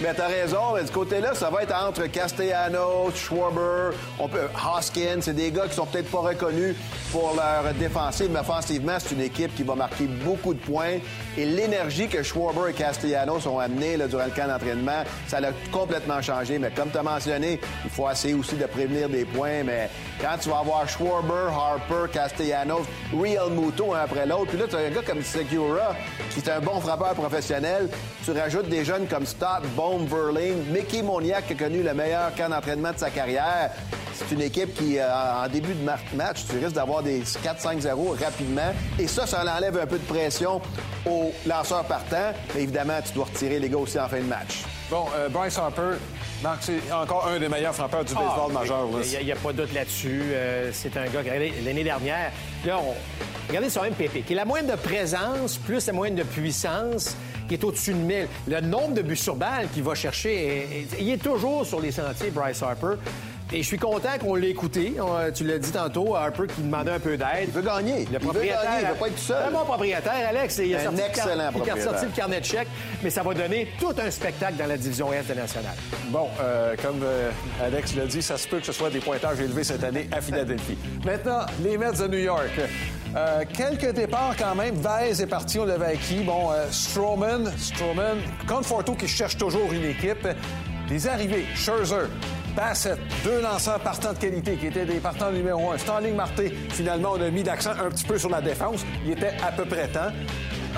[0.00, 0.76] Mais t'as raison.
[0.84, 5.20] Du côté-là, ça va être entre Castellanos, Schwarber, on peut, Hoskins.
[5.20, 6.74] C'est des gars qui sont peut-être pas reconnus
[7.12, 10.98] pour leur défensive, mais offensivement, c'est une équipe qui va marquer beaucoup de points.
[11.38, 16.20] Et l'énergie que Schwarber et Castellanos ont amené durant le camp d'entraînement, ça l'a complètement
[16.20, 16.58] changé.
[16.58, 19.62] Mais comme tu as mentionné, il faut essayer aussi de prévenir des points.
[19.64, 19.90] Mais
[20.20, 24.76] quand tu vas avoir Schwarber, Harper, Castellanos, Real Muto un après l'autre, puis là, tu
[24.76, 25.94] as un gars comme Segura,
[26.30, 27.88] qui est un bon frappeur professionnel.
[28.24, 32.34] Tu rajoutes des jeunes comme Stott, Bone, Verlaine, Mickey Moniak, qui a connu le meilleur
[32.36, 33.70] camp d'entraînement de sa carrière.
[34.14, 38.72] c'est une équipe qui, en début de match, tu risques d'avoir des 4-5-0 rapidement.
[38.98, 40.60] Et ça, ça enlève un peu de pression
[41.06, 42.32] aux lanceurs partants.
[42.54, 44.62] Mais évidemment, tu dois retirer les gars aussi en fin de match.
[44.90, 45.96] Bon, Bryce Harper,
[46.42, 48.88] Marc, c'est encore un des meilleurs frappeurs du baseball ah, majeur.
[49.20, 50.22] Il n'y a, pas de doute là-dessus.
[50.72, 51.22] c'est un gars,
[51.64, 52.30] l'année dernière,
[52.66, 52.94] là, on...
[53.48, 57.16] regardez son MPP, qui est la moyenne de présence plus la moyenne de puissance
[57.48, 58.28] qui est au-dessus de 1000.
[58.48, 62.30] Le nombre de buts sur balle qu'il va chercher, il est toujours sur les sentiers,
[62.30, 62.94] Bryce Harper.
[63.52, 64.94] Et je suis content qu'on l'ait écouté.
[65.34, 67.48] tu l'as dit tantôt, Harper qui demandait un peu d'aide.
[67.48, 68.06] Il veut gagner.
[68.10, 68.60] Le propriétaire.
[68.62, 68.82] Il veut, gagner.
[68.82, 69.48] Il veut pas être tout seul.
[69.48, 70.60] Un bon propriétaire, Alex.
[70.64, 72.68] Il a un excellent Il a sorti le carnet de chèques,
[73.02, 75.74] mais ça va donner tout un spectacle dans la division Est de National.
[76.08, 77.30] Bon, euh, comme euh,
[77.62, 80.20] Alex l'a dit, ça se peut que ce soit des pointages élevés cette année à
[80.20, 80.78] Philadelphie.
[81.04, 82.60] Maintenant, les Mets de New York.
[83.14, 84.74] Euh, quelques départs quand même.
[84.76, 86.22] Vez est parti, on l'avait acquis.
[86.24, 88.16] Bon, euh, Strowman, Strowman,
[88.48, 90.26] Conforto qui cherche toujours une équipe.
[90.88, 92.08] Les arrivées, Scherzer,
[92.54, 95.78] Bassett, deux lanceurs partants de qualité qui étaient des partants numéro un.
[95.78, 98.84] Starling Marté, finalement, on a mis d'accent un petit peu sur la défense.
[99.04, 100.10] Il était à peu près temps.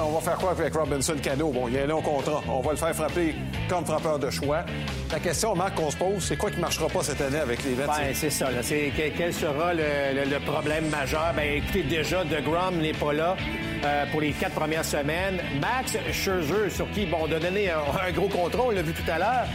[0.00, 1.50] On va faire quoi avec Robinson Cano?
[1.50, 2.42] Bon, il y a un long contrat.
[2.48, 3.34] On va le faire frapper
[3.68, 4.64] comme frappeur de choix.
[5.12, 7.62] La question, Marc, qu'on se pose, c'est quoi qui ne marchera pas cette année avec
[7.64, 7.86] les Mets?
[7.86, 8.48] Ben, c'est ça.
[8.62, 11.32] C'est, quel sera le, problème majeur?
[11.36, 13.36] Ben, écoutez, déjà, De Grom n'est pas là.
[13.84, 15.40] Euh, pour les quatre premières semaines.
[15.60, 19.10] Max Scherzer, sur qui, bon, on a donné un, gros contrôle, on l'a vu tout
[19.10, 19.46] à l'heure.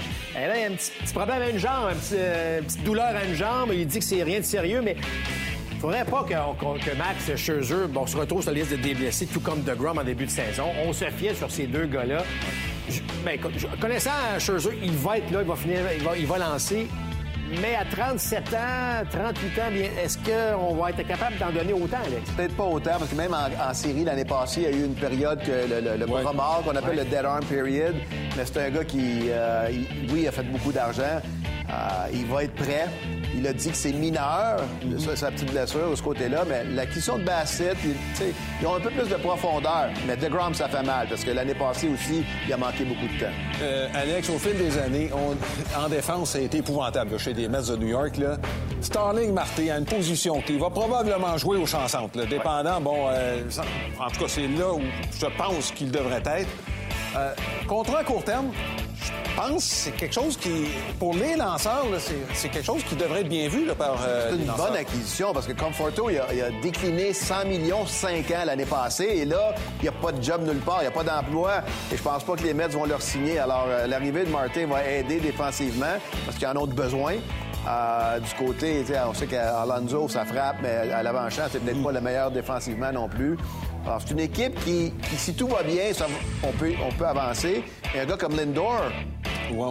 [0.42, 3.72] Elle a un petit, problème à une jambe, euh, une petite douleur à une jambe.
[3.74, 4.96] Il dit que c'est rien de sérieux, mais
[5.72, 9.42] il faudrait pas que, Max Scherzer bon, se retrouve sur la liste de déblessés, tout
[9.42, 10.68] comme DeGrom en début de saison.
[10.86, 12.24] On se fiait sur ces deux gars-là.
[13.26, 13.38] Ben,
[13.82, 15.80] connaissant Scherzer, il va être là, il va finir,
[16.18, 16.88] il va lancer.
[17.62, 19.72] Mais à 37 ans, 38 ans,
[20.04, 22.30] est-ce qu'on va être capable d'en donner autant, Alex?
[22.32, 24.94] Peut-être pas autant, parce que même en, série, l'année passée, il y a eu une
[24.94, 27.96] période que le, le, qu'on appelle le dead arm period.
[28.38, 29.68] Mais c'est un gars qui, euh,
[30.12, 31.02] oui, a fait beaucoup d'argent.
[31.70, 32.88] Euh, il va être prêt.
[33.40, 34.60] Il a dit que c'est mineur,
[35.16, 37.78] sa petite blessure de ce côté-là, mais la question de Bassett,
[38.62, 39.88] ils ont un peu plus de profondeur.
[40.06, 43.18] Mais DeGrom, ça fait mal, parce que l'année passée aussi, il a manqué beaucoup de
[43.18, 43.32] temps.
[43.62, 47.62] Euh, Alex, au fil des années, en défense, ça a été épouvantable chez les Mets
[47.62, 48.18] de New York.
[48.18, 48.36] Là.
[48.82, 53.42] Starling Marté a une position qui va probablement jouer au champ centre, dépendant, bon, euh,
[54.02, 54.82] en tout cas, c'est là où
[55.18, 56.50] je pense qu'il devrait être.
[57.16, 57.34] Euh,
[57.68, 58.52] contrat à court terme,
[59.10, 60.66] je pense que c'est quelque chose qui,
[61.00, 61.86] pour les lanceurs,
[62.34, 65.48] c'est quelque chose qui devrait être bien vu par euh, C'est une bonne acquisition parce
[65.48, 69.90] que Conforto, il a, décliné 100 millions 5 ans l'année passée et là, il n'y
[69.90, 72.36] a pas de job nulle part, il n'y a pas d'emploi et je pense pas
[72.36, 73.40] que les Mets vont leur signer.
[73.40, 77.16] Alors, euh, l'arrivée de Martin va aider défensivement parce qu'il y en a besoin.
[77.68, 82.02] Euh, du côté, on sait qu'Alonso, ça frappe, mais à l'avant-champ, c'est peut-être pas le
[82.02, 83.38] meilleur défensivement non plus.
[83.86, 85.92] Alors, c'est une équipe qui, si tout va bien,
[86.44, 87.64] on, peut, on peut avancer.
[87.96, 88.84] Et un gars comme Lindor,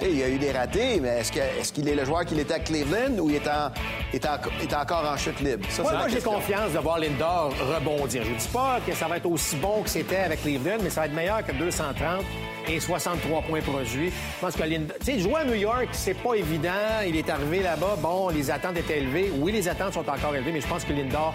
[0.02, 2.58] il y a eu des ratés, mais est-ce qu'il est, le joueur qu'il était à
[2.58, 3.70] Cleveland ou il est, en,
[4.12, 5.66] est, encore en chute libre?
[5.82, 8.24] moi, j'ai confiance de voir Lindor rebondir.
[8.24, 10.90] Je ne dis pas que ça va être aussi bon que c'était avec Cleveland, mais
[10.90, 12.24] ça va être meilleur que 230
[12.68, 14.10] et 63 points produits.
[14.10, 14.96] Je pense que Lindor...
[14.98, 17.02] Tu sais, jouer à New York, c'est pas évident.
[17.06, 17.96] Il est arrivé là-bas.
[18.00, 19.32] Bon, les attentes étaient élevées.
[19.38, 21.34] Oui, les attentes sont encore élevées, mais je pense que Lindor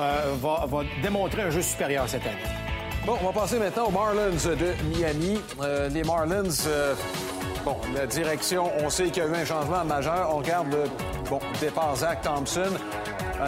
[0.00, 0.66] euh, va,
[1.02, 2.36] démontrer un jeu supérieur cette année.
[3.06, 5.38] Bon, on va passer maintenant aux Marlins de Miami.
[5.60, 6.94] Euh, les Marlins, euh,
[7.64, 10.30] bon, la direction, on sait qu'il y a eu un changement majeur.
[10.32, 10.84] On regarde le
[11.28, 12.72] bon, départ Zach Thompson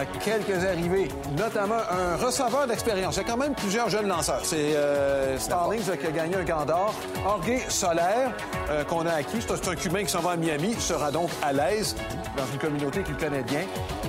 [0.05, 3.15] quelques arrivées, notamment un receveur d'expérience.
[3.15, 4.41] Il y a quand même plusieurs jeunes lanceurs.
[4.43, 6.93] C'est euh, Starlings qui a gagné un gant d'or.
[7.23, 8.31] Jorge Solaire,
[8.69, 9.37] euh, qu'on a acquis.
[9.39, 11.95] C'est un Cubain qui s'en va à Miami, sera donc à l'aise
[12.35, 13.61] dans une communauté qu'il connaît bien.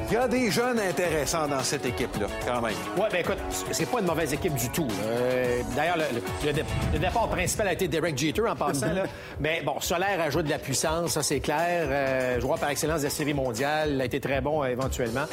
[0.09, 2.75] Il y a des jeunes intéressants dans cette équipe-là, quand même.
[2.97, 3.39] Oui, bien écoute,
[3.71, 4.89] c'est pas une mauvaise équipe du tout.
[5.05, 5.99] Euh, d'ailleurs,
[6.43, 8.87] le, départ principal a été Derek Jeter en passant.
[9.41, 12.41] Mais bon, Solaire a joué de la puissance, ça c'est clair.
[12.41, 15.27] joueur par excellence de la série mondiale, il a été très bon éventuellement.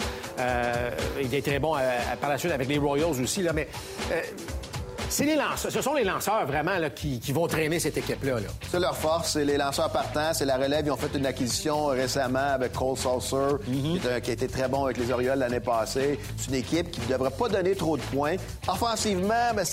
[0.46, 0.90] Euh,
[1.22, 1.80] il est très bon euh,
[2.20, 3.68] par la suite avec les Royals aussi, là, mais
[5.24, 8.38] euh, les lanceurs, ce sont les lanceurs vraiment qui, vont traîner cette équipe-là.
[8.70, 10.86] C'est leur force, c'est les lanceurs partants, c'est la relève.
[10.86, 14.00] Ils ont fait une acquisition récemment avec Cole Saucer, mhm.
[14.22, 16.20] qui, a été très bon avec les Orioles l'année passée.
[16.38, 18.36] C'est une équipe qui ne devrait pas donner trop de points.
[18.68, 19.64] Offensivement, ben,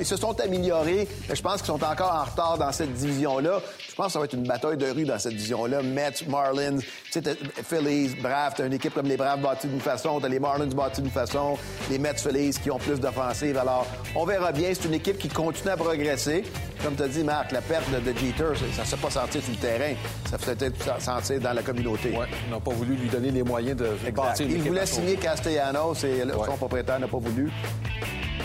[0.00, 3.60] ils, se sont améliorés, mais je pense qu'ils sont encore en retard dans cette division-là.
[3.88, 5.82] Je pense que ça va être une bataille de rue dans cette division-là.
[5.82, 6.78] Mets, Marlins,
[7.10, 11.02] Phillies, Braves, t'as une équipe comme les Braves bâties d'une façon, t'as les Marlins bâtis
[11.02, 11.56] d'une façon,
[11.90, 13.56] les Mets, Phillies qui ont plus d'offensive.
[13.58, 16.44] Alors, on verra bien c'est une équipe qui continue à progresser.
[16.82, 19.52] Comme tu as dit, Marc, la perte de, Jeter, ça ne s'est pas senti sur
[19.52, 19.94] le terrain.
[20.30, 22.14] Ça s'est peut-être senti dans la communauté.
[22.16, 26.04] Oui, ils n'ont pas voulu lui donner les moyens de bâtir Il voulait signer Castellanos
[26.04, 27.50] et son propriétaire n'a pas voulu.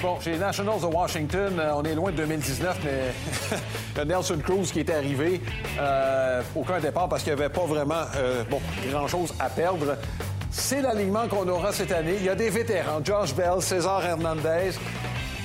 [0.02, 4.72] Bon, chez les Nationals de Washington, euh, on est loin de 2019, mais Nelson Cruz
[4.74, 5.40] qui est arrivé,
[5.80, 9.96] euh, aucun départ parce qu'il n'y avait pas vraiment euh, bon, grand-chose à perdre.
[10.50, 12.16] C'est l'alignement qu'on aura cette année.
[12.18, 14.72] Il y a des vétérans, Josh Bell, César Hernandez,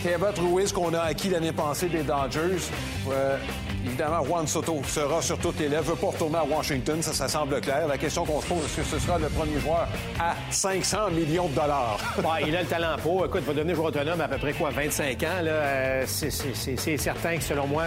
[0.07, 2.62] Kevin Ruiz qu'on a acquis l'année passée des Dodgers.
[3.11, 3.36] Euh,
[3.84, 5.82] évidemment, Juan Soto sera sur toutes les lèvres.
[5.82, 7.88] Veut pas retourner à Washington, ça, ça semble clair.
[7.88, 9.88] La question qu'on se pose, est-ce que ce sera le premier joueur
[10.20, 11.98] à 500 millions de dollars?
[12.46, 13.26] il a le talent pour.
[13.26, 15.26] Écoute, il va devenir joueur autonome à peu près quoi, 25 ans.
[15.42, 17.86] Euh, c'est certain que selon moi,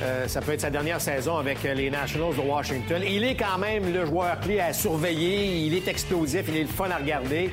[0.00, 3.02] euh, ça peut être sa dernière saison avec les Nationals de Washington.
[3.04, 5.66] Il est quand même le joueur clé à surveiller.
[5.66, 7.50] Il est explosif, il est le fun à regarder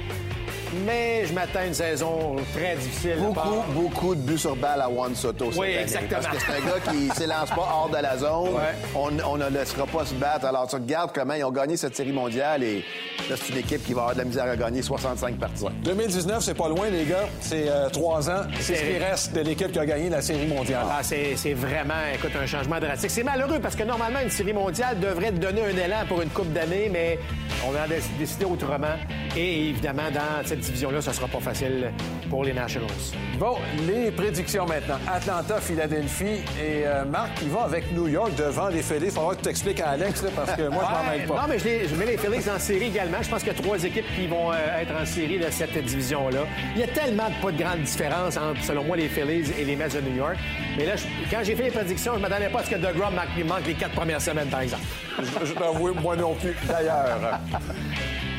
[0.86, 3.18] mais je m'attends à une saison très difficile.
[3.20, 5.52] Beaucoup, beaucoup de buts sur balle à Juan Soto.
[5.58, 6.22] Oui, exactement.
[6.22, 8.50] Parce que c'est un gars qui ne s'élance pas hors de la zone.
[8.96, 10.46] On, ne laissera pas se battre.
[10.46, 12.84] Alors, tu regardes comment ils ont gagné cette série mondiale et
[13.30, 15.66] là, c'est une équipe qui va avoir de la misère à gagner 65 parties.
[15.84, 17.28] 2019, c'est pas loin, les gars.
[17.42, 18.44] C'est euh, trois ans.
[18.60, 20.86] C'est ce qui reste de l'équipe qui a gagné la série mondiale.
[20.90, 23.12] Ah, c'est vraiment, écoute, un changement drastique.
[23.12, 26.30] C'est malheureux parce que normalement, une série mondiale devrait te donner un élan pour une
[26.30, 27.20] coupe d'années, mais
[27.68, 28.96] on a décidé autrement.
[29.36, 31.91] Et évidemment, dans cette division-là, ce ne sera pas facile
[32.30, 32.89] pour les Nationals.
[33.38, 33.57] Bon,
[33.88, 34.97] les prédictions maintenant.
[35.07, 39.05] Atlanta, Philadelphie et euh, Marc qui va avec New York devant les Phillies.
[39.05, 41.36] Il faudra que tu t'expliques à Alex parce que moi, je m'en mêle pas.
[41.36, 43.22] Non, mais je, mets les Phillies en série également.
[43.22, 45.78] Je pense qu'il y a trois équipes qui vont euh, être en série de cette
[45.78, 46.41] division-là.
[46.76, 49.76] Il y a tellement pas de grande différence entre, selon moi, les Phillies et les
[49.76, 50.36] Mets de New York.
[50.78, 50.93] Mais là,
[51.32, 53.68] quand j'ai fait les prédictions, je ne m'attendais pas à ce que DeGrom manque, manque
[53.68, 54.84] les quatre premières semaines, par exemple.
[55.20, 57.39] je je t'avoue, moi non plus, d'ailleurs.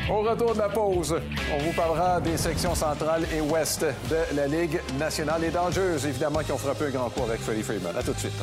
[0.09, 1.15] Au retour de la pause,
[1.53, 5.41] on vous parlera des sections centrales et ouest de la Ligue nationale.
[5.41, 7.95] Les Dangers, évidemment, qui ont frappé un grand coup avec Freddie Freeman.
[7.95, 8.33] À tout de suite.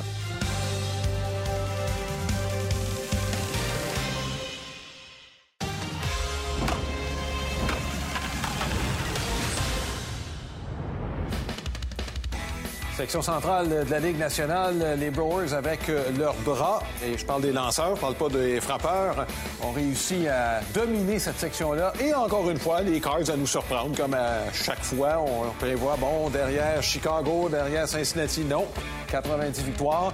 [12.99, 17.43] Section centrale de la Ligue nationale, les Brewers avec euh, leurs bras, et je parle
[17.43, 19.25] des lanceurs, je parle pas des frappeurs,
[19.63, 21.93] ont réussi à dominer cette section-là.
[22.01, 25.25] Et encore une fois, les Cards à nous surprendre, comme à chaque fois.
[25.25, 28.67] On prévoit, bon, derrière Chicago, derrière Cincinnati, non.
[29.07, 30.13] 90 victoires.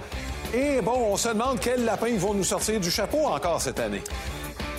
[0.53, 3.79] Et bon, on se demande quels lapins ils vont nous sortir du chapeau encore cette
[3.79, 4.03] année.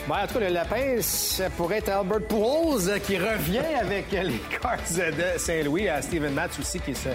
[0.09, 4.41] Ben, en tout cas, le lapin, ça pourrait être Albert Pujols qui revient avec les
[4.61, 5.89] Cards de Saint-Louis.
[5.89, 7.09] À Steven Matz aussi qui se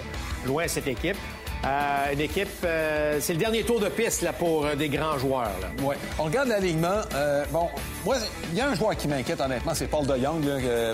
[0.46, 1.16] loin cette équipe.
[1.64, 5.16] Euh, une équipe, euh, c'est le dernier tour de piste là, pour euh, des grands
[5.16, 5.52] joueurs.
[5.82, 5.96] Ouais.
[6.18, 7.02] On regarde l'alignement.
[7.50, 7.68] bon,
[8.04, 8.16] moi,
[8.50, 10.44] il y a un joueur qui m'inquiète honnêtement, c'est Paul de Young.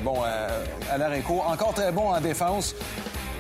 [0.03, 2.75] bon, à l'Areco, encore très bon en défense.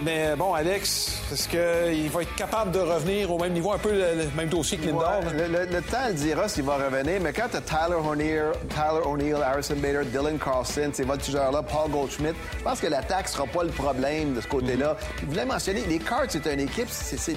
[0.04, 3.92] Mais bon, Alex, est-ce qu'il va être capable de revenir au même niveau, un peu
[3.92, 5.22] le, même dossier que Lindor?
[5.32, 9.42] le, temps le dira s'il va revenir, mais quand tu as Tyler O'Neill, Tyler O'Neill,
[9.42, 13.70] Harrison Bader, Dylan Carlson, ces voltigeurs-là, Paul Goldschmidt, je pense que l'attaque sera pas le
[13.70, 14.94] problème de ce côté-là.
[14.94, 15.24] Mm-hmm.
[15.24, 17.36] Vous voulez mentionner, les Cards, c'est une équipe, c'est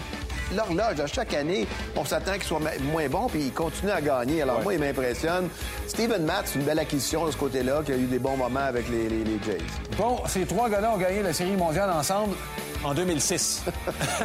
[0.56, 1.00] l'horloge.
[1.00, 2.60] À chaque année, on s'attend qu'ils soient
[2.92, 4.42] moins bons, puis ils continuent à gagner.
[4.44, 5.50] Alors moi, il m'impressionne.
[5.88, 8.60] Steven Matt, c'est une belle acquisition de ce côté-là, qui a eu des bons moments
[8.60, 9.58] avec les, les, les Jays.
[9.98, 12.36] Bon, ces trois gars-là ont gagné la Série mondiale ensemble
[12.84, 13.64] en 2006.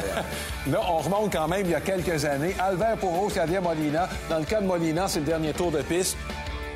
[0.70, 2.54] Là, on remonte quand même il y a quelques années.
[2.58, 4.08] Albert Pouros, Javier Molina.
[4.28, 6.16] Dans le cas de Molina, c'est le dernier tour de piste.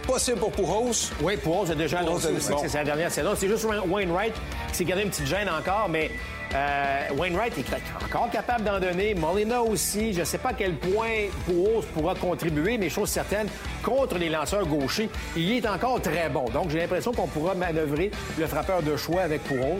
[0.06, 0.92] Possible pour Pouros?
[1.22, 3.32] Oui, Pouros a déjà annoncé que c'est sa dernière saison.
[3.36, 4.34] C'est juste Wainwright
[4.68, 6.10] qui s'est gardé une petite gêne encore, mais
[6.54, 9.14] euh, Wainwright est encore capable d'en donner.
[9.14, 10.12] Molina aussi.
[10.12, 13.46] Je ne sais pas à quel point Pouros pourra contribuer, mais chose certaine,
[13.82, 16.46] contre les lanceurs gauchers, il est encore très bon.
[16.50, 19.78] Donc, j'ai l'impression qu'on pourra manœuvrer le frappeur de choix avec Pouros.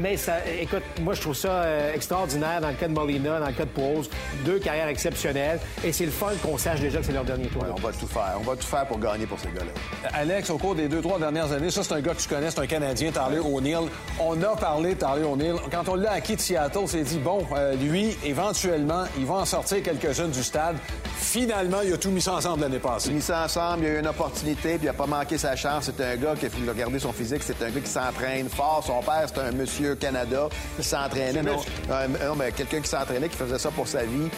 [0.00, 3.46] Mais ça, écoute, moi, je trouve ça euh, extraordinaire dans le cas de Molina, dans
[3.46, 4.08] le cas de Pose.
[4.44, 5.60] Deux carrières exceptionnelles.
[5.84, 7.64] Et c'est le fun qu'on sache déjà que c'est leur dernier tour.
[7.70, 8.34] on va tout faire.
[8.38, 10.10] On va tout faire pour gagner pour ces gars-là.
[10.14, 12.50] Alex, au cours des deux, trois dernières années, ça, c'est un gars que tu connais,
[12.50, 13.88] c'est un Canadien, Tyler O'Neill.
[14.20, 15.56] On a parlé de Tyler O'Neill.
[15.70, 19.34] Quand on l'a acquis de Seattle, on s'est dit, bon, euh, lui, éventuellement, il va
[19.34, 20.76] en sortir quelques-unes du stade.
[21.16, 23.08] Finalement, il a tout mis ça ensemble l'année passée.
[23.08, 25.38] Il a mis ça ensemble, il a eu une opportunité, puis il n'a pas manqué
[25.38, 25.84] sa chance.
[25.84, 28.82] C'est un gars qui a gardé son physique, c'est un gars qui s'entraîne fort.
[28.86, 31.42] Son père, c'est un monsieur Canada qui s'entraînait.
[31.42, 31.56] Non,
[31.88, 34.28] non, mais quelqu'un qui s'entraînait, qui faisait ça pour sa vie.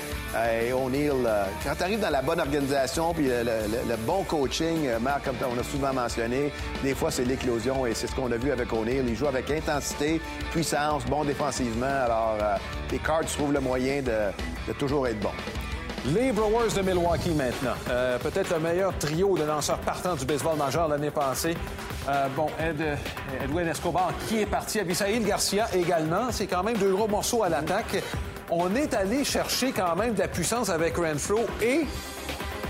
[0.63, 4.99] Et O'Neill, euh, quand tu arrives dans la bonne organisation, puis le, bon coaching, euh,
[4.99, 8.37] Marc, comme on a souvent mentionné, des fois, c'est l'éclosion, et c'est ce qu'on a
[8.37, 9.05] vu avec O'Neill.
[9.07, 10.21] Il joue avec intensité,
[10.51, 11.87] puissance, bon défensivement.
[11.87, 12.57] Alors, euh,
[12.91, 15.31] les Cards trouvent le moyen de toujours être bons.
[16.07, 17.73] Les Brewers de Milwaukee maintenant.
[17.89, 21.57] Euh, peut-être le meilleur trio de lanceurs partants du baseball majeur l'année passée.
[22.09, 22.83] Euh, bon, Ed,
[23.43, 24.81] Edwin Escobar qui est parti?
[24.81, 26.31] Abisaïd Garcia également.
[26.31, 28.03] C'est quand même deux gros morceaux à l'attaque.
[28.51, 31.87] On est allé chercher quand même de la puissance avec Renfro et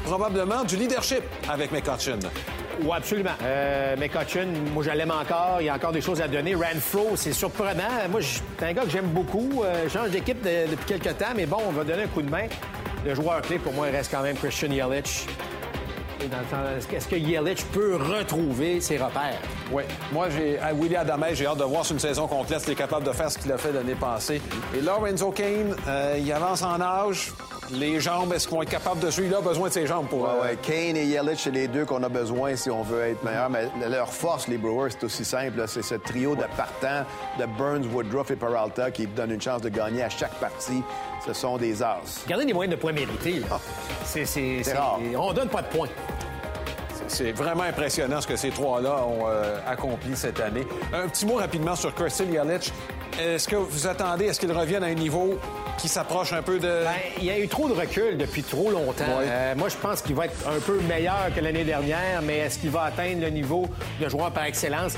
[0.05, 2.20] probablement du leadership avec McCutcheon.
[2.82, 3.30] Oui, absolument.
[3.43, 5.59] Euh, McCutcheon, moi, je l'aime encore.
[5.61, 6.55] Il y a encore des choses à donner.
[6.55, 7.82] Renfro, c'est surprenant.
[8.11, 9.62] Moi, c'est un gars que j'aime beaucoup.
[9.64, 12.30] Euh, je change d'équipe depuis quelques temps, mais bon, on va donner un coup de
[12.30, 12.47] main.
[13.05, 15.26] Le joueur clé, pour moi, reste quand même Christian Yelich.
[16.21, 19.41] Est-ce que Yelich peut retrouver ses repères?
[19.73, 19.83] Oui.
[20.12, 23.07] Moi, j'ai à William Adamé, j'ai hâte de voir sur une saison complète est capable
[23.07, 24.41] de faire ce qu'il a fait l'année passée.
[24.77, 27.33] Et Lorenzo Kane, euh, il avance en âge.
[27.73, 29.29] Les jambes, est-ce qu'ils vont être capables de suivre?
[29.31, 30.23] Il a besoin de ses jambes pour.
[30.23, 30.59] Ouais, ouais.
[30.62, 33.49] Kane et Yelich, c'est les deux qu'on a besoin si on veut être meilleur.
[33.51, 35.65] Mais leur force, les Brewers, c'est aussi simple.
[35.67, 37.05] C'est ce trio de partants
[37.39, 40.83] de Burns, Woodruff et Peralta qui donne une chance de gagner à chaque partie.
[41.27, 41.99] Ce sont des as.
[42.25, 43.43] Regardez les moyens de points mérités.
[43.51, 43.59] Ah.
[44.05, 44.99] C'est rare.
[45.17, 45.89] On donne pas de points.
[47.07, 50.67] C'est vraiment impressionnant ce que ces trois-là ont euh, accompli cette année.
[50.93, 52.73] Un petit mot rapidement sur Kirsten Yelich.
[53.21, 55.39] Est-ce que vous attendez, est-ce qu'il revienne à un niveau
[55.79, 56.85] qui s'approche un peu de...
[56.85, 59.05] Ben, il y a eu trop de recul depuis trop longtemps.
[59.21, 62.59] Euh, moi, je pense qu'il va être un peu meilleur que l'année dernière, mais est-ce
[62.59, 63.69] qu'il va atteindre le niveau
[64.01, 64.95] de joueur par excellence?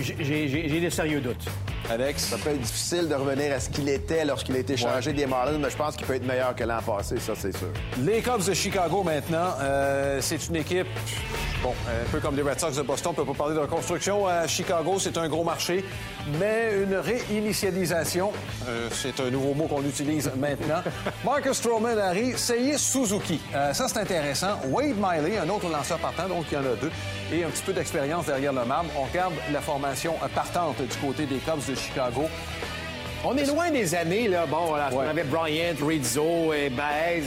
[0.00, 1.44] J'ai des sérieux doutes.
[1.90, 2.24] Alex?
[2.24, 5.26] Ça peut être difficile de revenir à ce qu'il était lorsqu'il a été changé des
[5.26, 7.68] Marlins, mais je pense qu'il peut être meilleur que l'an passé, ça, c'est sûr.
[8.04, 10.88] Les Cubs de Chicago, maintenant, euh, c'est une équipe
[11.62, 14.28] Bon, un peu comme les Red Sox de Boston, on peut pas parler de reconstruction.
[14.28, 15.84] À Chicago, c'est un gros marché,
[16.38, 18.30] mais une réinitialisation,
[18.68, 20.82] euh, c'est un nouveau mot qu'on utilise maintenant.
[21.24, 23.40] Marcus Stroman arrive, Seiya Suzuki.
[23.56, 24.60] Euh, ça, c'est intéressant.
[24.68, 26.92] Wade Miley, un autre lanceur partant, donc il y en a deux,
[27.32, 28.90] et un petit peu d'expérience derrière le marbre.
[28.96, 32.28] On regarde la formation partante du côté des Cubs de Chicago.
[33.24, 34.46] On est loin des années, là.
[34.46, 37.24] Bon, voilà, on avait Bryant, Rizzo et Baez.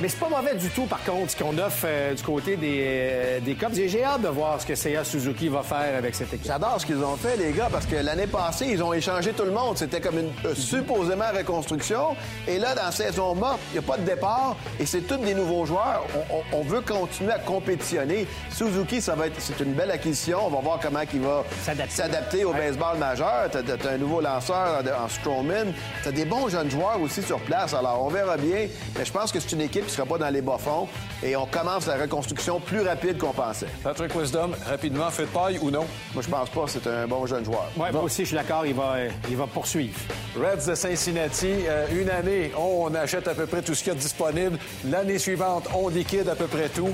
[0.00, 2.80] Mais c'est pas mauvais du tout, par contre, ce qu'on offre euh, du côté des,
[2.82, 3.74] euh, des Cubs.
[3.74, 6.46] J'ai hâte de voir ce que Seiya Suzuki va faire avec cette équipe.
[6.46, 9.44] J'adore ce qu'ils ont fait, les gars, parce que l'année passée, ils ont échangé tout
[9.44, 9.76] le monde.
[9.76, 12.16] C'était comme une euh, supposément reconstruction.
[12.48, 15.18] Et là, dans la saison morte, il n'y a pas de départ et c'est tous
[15.18, 16.04] des nouveaux joueurs.
[16.52, 18.26] On, veut continuer à compétitionner.
[18.50, 20.46] Suzuki, ça va être, c'est une belle acquisition.
[20.46, 21.44] On va voir comment il va
[21.88, 23.50] s'adapter au baseball majeur.
[23.50, 25.72] Tu as, un nouveau lanceur en Strowman.
[26.02, 27.74] Tu as des bons jeunes joueurs aussi sur place.
[27.74, 28.68] Alors, on verra bien.
[28.98, 30.88] Mais je pense que c'est une équipe qui sera pas dans les bas-fonds.
[31.22, 33.66] Et on commence la reconstruction plus rapide qu'on pensait.
[33.82, 35.86] Patrick Wisdom, rapidement, fait de paille ou non?
[36.14, 36.64] Moi, je pense pas.
[36.66, 37.68] C'est un bon jeune joueur.
[37.76, 38.66] Oui, moi aussi, je suis d'accord.
[38.66, 38.94] Il va,
[39.28, 39.98] il va poursuivre.
[40.36, 43.96] Reds de Cincinnati, euh, une année, on achète à peu près tout ce qu'il y
[43.96, 44.58] a disponible.
[44.86, 46.90] L'année suivante, on liquide à peu près tout.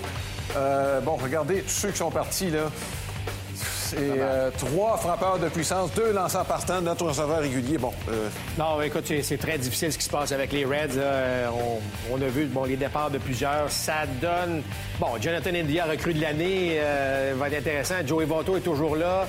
[0.56, 2.70] Euh, bon, regardez, tous ceux qui sont partis, là,
[3.88, 7.78] c'est euh, trois frappeurs de puissance, deux lanceurs partants, notre receveur régulier.
[7.78, 7.92] Bon.
[8.10, 8.28] Euh,
[8.58, 10.96] non, écoute, c'est très difficile ce qui se passe avec les Reds.
[10.96, 11.48] Euh,
[12.12, 13.70] on, a vu bon, les départs de plusieurs.
[13.70, 14.62] Ça donne.
[14.98, 16.80] Bon, Jonathan India, recrue de l'année,
[17.36, 17.94] va être intéressant.
[18.06, 19.26] Joey Votto est toujours là.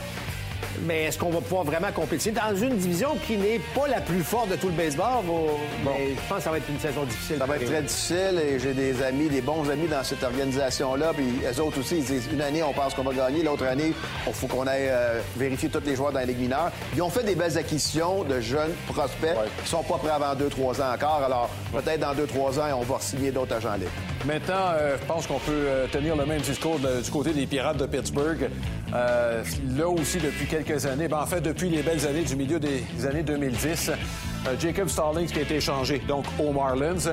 [0.86, 4.24] Mais est-ce qu'on va pouvoir vraiment compétir dans une division qui n'est pas la plus
[4.24, 5.24] forte de tout le baseball?
[5.26, 5.48] Bon.
[5.84, 7.38] je pense que ça va être une saison difficile.
[7.38, 11.12] Ça va être très difficile et j'ai des amis, des bons amis dans cette organisation-là.
[11.16, 13.44] Puis eux autres aussi, ils disent une année, on pense qu'on va gagner.
[13.44, 13.94] L'autre année,
[14.28, 16.72] il faut qu'on aille euh, vérifier tous les joueurs dans la Ligue mineure.
[16.96, 20.82] Ils ont fait des belles acquisitions de jeunes prospects qui sont pas prêts avant 2-3
[20.82, 21.22] ans encore.
[21.26, 23.92] Alors, peut-être dans 2-3 ans, on va signer d'autres agents libres.
[24.26, 27.78] Maintenant, euh, je pense qu'on peut euh, tenir le même discours du côté des Pirates
[27.78, 28.50] de Pittsburgh.
[28.92, 31.08] là aussi, depuis quelques années.
[31.08, 35.28] Ben, en fait, depuis les belles années du milieu des années 2010, euh, Jacob Stallings
[35.28, 37.12] qui a été échangé donc aux Marlins.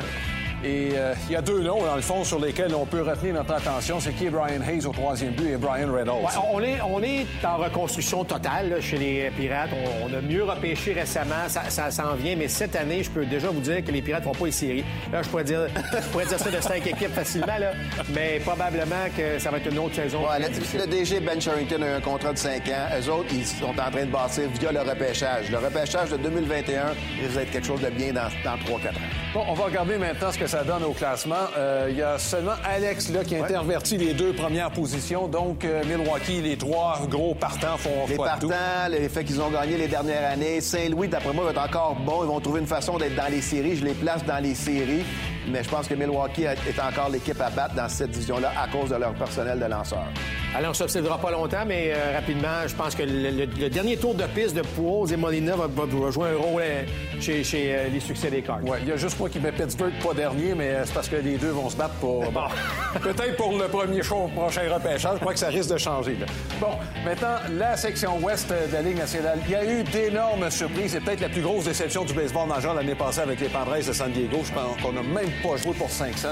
[0.65, 3.35] Et euh, il y a deux noms, dans le fond, sur lesquels on peut retenir
[3.35, 4.01] notre attention.
[4.01, 6.25] C'est qui est Brian Hayes au troisième but et Brian Reynolds.
[6.53, 9.71] on, est, on est en reconstruction totale chez les Pirates.
[10.03, 11.49] On, a mieux repêché récemment.
[11.49, 12.37] Ça, s'en vient.
[12.37, 14.53] Mais cette année, je peux déjà vous dire que les Pirates ne font pas les
[14.53, 14.85] séries.
[15.13, 17.59] Là, je pourrais dire, je pourrais dire ça de cinq équipes facilement.
[17.59, 17.73] Là.
[18.15, 20.23] Mais probablement que ça va être une autre saison.
[20.39, 22.89] le, DG Ben Sherrington a un contrat de cinq ans.
[22.99, 25.51] Eux autres, ils sont en train de bâtir via le repêchage.
[25.51, 26.87] Le repêchage de 2021
[27.21, 29.27] risque d'être quelque chose de bien dans, dans 3-4 ans.
[29.35, 31.35] Bon, on va regarder maintenant ce que ça donne au classement.
[31.57, 35.29] Euh, il y a seulement Alex là, qui a interverti les deux premières positions.
[35.29, 38.49] Donc, euh, Milwaukee, les trois gros partants font Les partants,
[38.91, 40.61] le fait qu'ils ont gagné les dernières années.
[40.61, 42.25] Saint-Louis, d'après moi, va être encore bon.
[42.25, 43.77] Ils vont trouver une façon d'être dans les séries.
[43.77, 45.05] Je les place dans les séries.
[45.49, 48.91] Mais je pense que Milwaukee est encore l'équipe à battre dans cette division-là à cause
[48.91, 50.07] de leur personnel de lanceurs.
[50.55, 54.15] Alors, on ne s'obsédera pas longtemps, mais euh, rapidement, je pense que le, dernier tour
[54.15, 55.69] de piste de Pujols et Molina va,
[56.11, 56.83] jouer un rôle euh,
[57.21, 58.61] chez, euh, les succès des Cards.
[58.63, 61.17] Oui, il y a juste moi qui mets Pittsburgh pas dernier, mais c'est parce que
[61.17, 62.25] les deux vont se battre pour...
[63.03, 65.17] Peut-être pour le premier show, prochain repêchage.
[65.17, 66.17] Je crois que ça risque de changer.
[66.61, 66.71] Bon,
[67.05, 69.39] maintenant, la section ouest de la Ligue nationale.
[69.47, 70.93] Il y a eu d'énormes surprises.
[70.93, 73.93] C'est peut-être la plus grosse déception du baseball majeur l'année passée avec les Padres de
[73.93, 74.39] San Diego.
[74.43, 76.29] Je pense qu'on n'a même pas joué pour 500.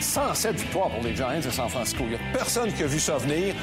[0.00, 2.04] 107 victoires pour les Giants de San Francisco.
[2.04, 3.54] Il n'y a personne qui a vu ça venir.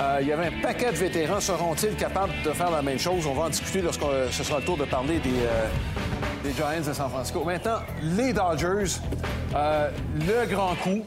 [0.00, 1.40] Euh, il y avait un paquet de vétérans.
[1.40, 3.26] Seront-ils capables de faire la même chose?
[3.26, 5.66] On va en discuter lorsque ce sera le tour de parler des, euh,
[6.44, 7.42] des Giants de San Francisco.
[7.42, 9.00] Maintenant, les Dodgers,
[9.56, 11.04] euh, le grand coup.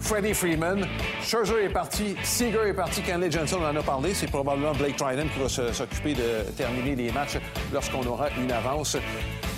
[0.00, 0.86] Freddie Freeman.
[1.22, 2.16] Scherzer est parti.
[2.22, 3.02] Seager est parti.
[3.02, 4.14] Kenley Johnson en a parlé.
[4.14, 7.38] C'est probablement Blake Trinan qui va s'occuper de terminer les matchs
[7.72, 8.96] lorsqu'on aura une avance.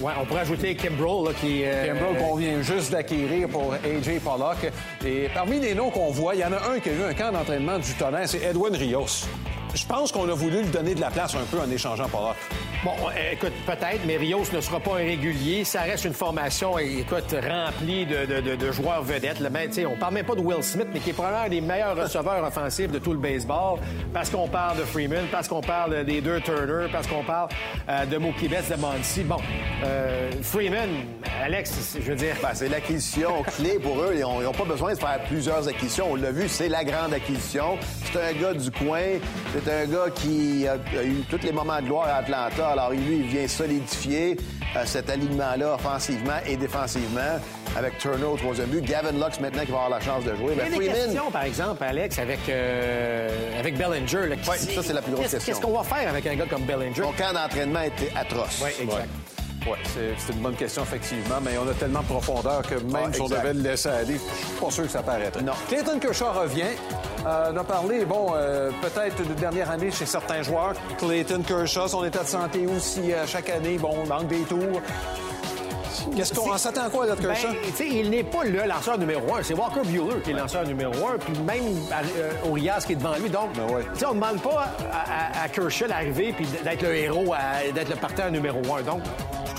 [0.01, 1.63] Ouais, on pourrait ajouter Kimbrel, là, qui...
[1.65, 4.73] euh, qu'on vient juste d'acquérir pour AJ Pollock.
[5.05, 7.15] Et parmi les noms qu'on voit, il y en a un qui a eu un
[7.15, 9.27] camp d'entraînement du tonnerre, c'est Edwin Rios.
[9.75, 12.37] Je pense qu'on a voulu lui donner de la place un peu en échangeant Pollock.
[12.85, 15.65] Bon, euh, écoute, peut-être, mais Rios ne sera pas un régulier.
[15.65, 19.39] Ça reste une formation, écoute, remplie de, de- de- de joueurs vedettes.
[19.41, 21.61] Là, ben, on parle même pas de Will Smith, mais qui est probablement un des
[21.61, 23.79] meilleurs receveurs offensifs de tout le baseball.
[24.13, 27.49] Parce qu'on parle de Freeman, parce qu'on parle des deux Turner, parce qu'on parle
[27.89, 29.23] euh, de Mookie Betts, de Monty.
[29.25, 29.37] Bon,
[29.85, 30.89] euh, Freeman,
[31.45, 32.35] Alex, je veux dire...
[32.43, 34.15] Ben, c'est l'acquisition clé pour eux.
[34.15, 36.09] Ils n'ont pas besoin de faire plusieurs acquisitions.
[36.13, 37.79] On l'a vu, c'est la grande acquisition.
[38.13, 39.01] C'est un gars du coin.
[39.65, 42.69] C'est un gars qui a, eu tous les moments de gloire à Atlanta.
[42.69, 44.37] Alors, lui, il vient solidifier
[44.77, 47.39] euh, cet alignement-là offensivement et défensivement
[47.77, 48.83] avec Turner au troisième but.
[48.85, 50.53] Gavin Lux, maintenant, qui va avoir la chance de jouer.
[50.53, 54.29] Il y a Ben, des Freeman, questions, par exemple, Alex, avec, euh, avec Bellinger.
[54.29, 55.53] là, qui- Ouais, ça, c'est la plus grosse question.
[55.53, 57.03] Qu'est-ce qu'on va faire avec un gars comme Bellinger?
[57.03, 58.63] son camp d'entraînement était atroce.
[58.65, 59.09] Oui, exact.
[59.67, 59.77] Oui,
[60.25, 63.21] c'est une bonne question, effectivement, mais on a tellement de profondeur que même Ah, si
[63.21, 65.43] on devait le laisser aller, je suis pas sûr que ça paraîtrait.
[65.43, 65.53] Non.
[65.69, 66.63] Clayton Kershaw revient.
[67.27, 70.73] Euh, on a parlé, bon, euh, peut-être de dernière année chez certains joueurs.
[70.99, 74.81] Clayton Kershaw, son état de santé aussi, euh, chaque année, bon, on manque des tours.
[76.17, 77.49] Qu'est-ce qu'on s'attend à quoi, là, Ben, Kershaw?
[77.85, 79.43] il n'est pas le lanceur numéro un.
[79.43, 81.19] C'est Walker Bueller qui est lanceur numéro un.
[81.19, 81.63] Puis même
[82.17, 83.29] euh, Urias qui est devant lui.
[83.29, 83.85] Donc, Ben ouais.
[84.07, 87.91] on ne demande pas à, à- à Kershaw d'arriver puis d'être le héros, à- d'être
[87.91, 88.83] le partenaire numéro un.
[88.83, 89.03] Donc,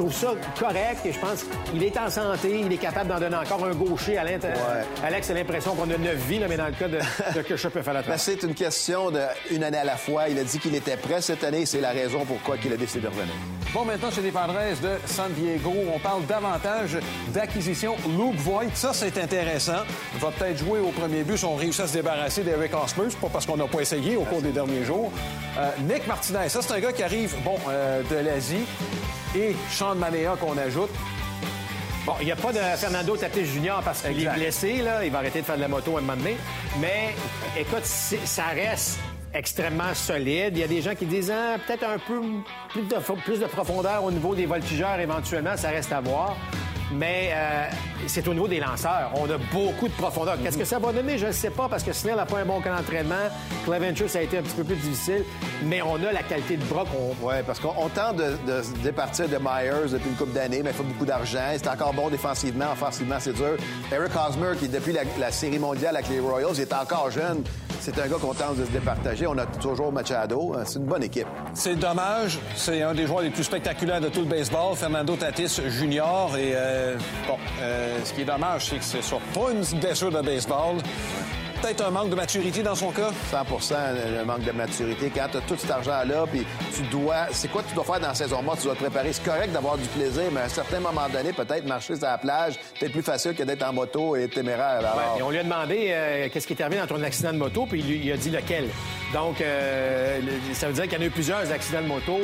[0.02, 2.62] trouve ça correct et je pense qu'il est en santé.
[2.66, 4.58] Il est capable d'en donner encore un gaucher à l'intérieur.
[4.58, 5.06] Ouais.
[5.08, 7.82] Alex a l'impression qu'on a neuf vies, là, mais dans le cas de, de peut
[7.84, 9.12] faire la Ben, c'est une question
[9.50, 10.28] d'une année à la fois.
[10.30, 11.68] Il a dit qu'il était prêt cette année.
[11.68, 13.34] C'est la raison pourquoi il a décidé de revenir.
[13.74, 16.98] Bon, maintenant, chez les Padres de San Diego, on parle davantage
[17.30, 17.96] d'acquisition.
[18.18, 19.84] Luke Voigt, ça, c'est intéressant.
[20.16, 23.06] Il va peut-être jouer au premier but si on réussit à se débarrasser d'Eric Hosmer.
[23.10, 25.12] C'est pas parce qu'on n'a pas essayé au cours des derniers jours.
[25.60, 28.66] Euh, Nick Martinez, ça, c'est un gars qui arrive, bon, euh, de l'Asie.
[29.34, 29.56] Et
[29.92, 30.90] Sean Manea qu'on ajoute.
[32.06, 33.82] Bon, il n'y a pas de Fernando Tatis Jr.
[33.84, 35.04] parce qu'il est blessé, là.
[35.04, 36.38] Il va arrêter de faire de la moto à un moment donné.
[36.80, 37.14] Mais,
[37.60, 39.00] écoute, ça reste
[39.34, 40.54] extrêmement solide.
[40.56, 42.22] Il y a des gens qui disent ah, peut-être un peu
[42.70, 46.36] plus de, plus de profondeur au niveau des voltigeurs éventuellement, ça reste à voir.
[46.94, 47.68] Mais euh,
[48.08, 49.12] c'est au niveau des lanceurs.
[49.16, 50.36] On a beaucoup de profondeur.
[50.44, 51.18] Qu'est-ce que ça va donner?
[51.18, 53.30] Je ne sais pas, parce que Snell n'a pas un bon camp d'entraînement.
[53.66, 55.24] Clevenger, ça a été un petit peu plus difficile.
[55.66, 57.16] Mais on a la qualité de bras qu'on...
[57.26, 60.62] Oui, parce qu'on on tente de, de se départir de Myers depuis une couple d'années,
[60.64, 61.40] mais il faut beaucoup d'argent.
[61.56, 63.58] C'est encore bon défensivement, offensivement, c'est dur.
[63.92, 67.44] Eric Hosmer, qui depuis la, la Série mondiale avec les Royals, il est encore jeune.
[67.80, 69.26] C'est un gars qu'on tente de se départager.
[69.26, 70.56] On a toujours Machado.
[70.66, 71.26] C'est une bonne équipe.
[71.56, 72.38] C'est dommage.
[72.56, 76.38] C'est un des joueurs les plus spectaculaires de tout le baseball, Fernando Tatis Jr.
[76.38, 76.96] Et euh,
[77.28, 80.78] bon, euh, ce qui est dommage, c'est que ce soit pas une blessure de baseball.
[81.62, 83.12] Peut-être un manque de maturité dans son cas.
[83.32, 83.76] 100%
[84.18, 85.12] le manque de maturité.
[85.14, 86.44] Quand tu as tout cet argent-là, puis
[86.76, 87.28] tu dois.
[87.32, 88.62] C'est quoi que tu dois faire dans la saison morte?
[88.62, 89.14] Tu dois te préparer.
[89.14, 92.18] C'est correct d'avoir du plaisir, mais à un certain moment donné, peut-être marcher sur la
[92.18, 94.80] plage, c'est plus facile que d'être en moto et être téméraire.
[94.80, 97.32] Alors, Ouais, et on lui a demandé euh, qu'est-ce qui est arrivé dans ton accident
[97.32, 98.68] de moto, puis il, lui- il a dit lequel.
[99.14, 100.20] Donc, euh,
[100.54, 102.18] ça veut dire qu'il y en a eu plusieurs accidents de moto.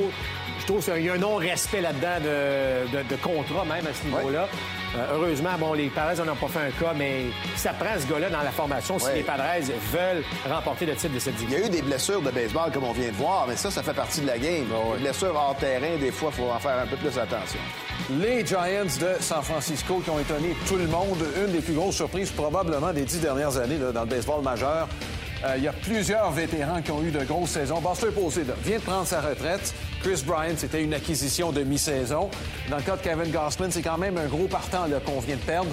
[0.68, 4.47] Trouve qu'il y a un non-respect là-dedans de, de- de contrat même à ce niveau-là.
[4.97, 8.05] Euh, heureusement, bon, les Padres n'en ont pas fait un cas, mais ça prend ce
[8.11, 9.43] gars-là dans la formation si les Padres
[9.93, 11.63] veulent remporter le titre de cette Il y division.
[11.65, 13.93] a eu des blessures de baseball, comme on vient de voir, mais ça, ça fait
[13.93, 14.65] partie de la game.
[14.97, 17.59] Les blessures hors terrain, des fois, il faut en faire un peu plus attention.
[18.20, 21.18] Les Giants de San Francisco qui ont étonné tout le monde.
[21.45, 24.88] Une des plus grosses surprises probablement des dix dernières années là, dans le baseball majeur.
[25.45, 27.79] Euh, il y a plusieurs vétérans qui ont eu de grosses saisons.
[27.79, 29.73] Buster Posey vient de prendre sa retraite.
[30.01, 32.29] Chris Bryant, c'était une acquisition de mi-saison.
[32.69, 35.41] Dans le cas de Kevin Gossman, c'est quand même un gros partant qu'on vient de
[35.41, 35.69] perdre.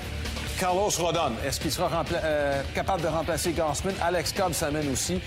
[0.60, 3.94] Carlos Rodon, est-ce qu'il sera euh, capable de remplacer Gossman?
[4.02, 5.20] Alex Cobb s'amène aussi.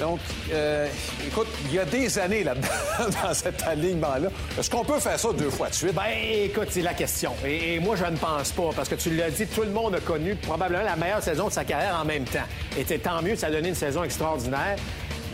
[0.00, 0.20] Donc,
[0.52, 0.88] euh,
[1.26, 2.68] écoute, il y a des années là-dedans,
[3.22, 4.28] dans cet alignement-là.
[4.58, 5.94] Est-ce qu'on peut faire ça deux fois de suite?
[5.94, 6.02] Ben,
[6.44, 7.32] écoute, c'est la question.
[7.44, 10.00] Et, moi, je ne pense pas, parce que tu l'as dit, tout le monde a
[10.00, 12.46] connu probablement la meilleure saison de sa carrière en même temps.
[12.76, 14.76] Et tant mieux, ça a donné une saison extraordinaire.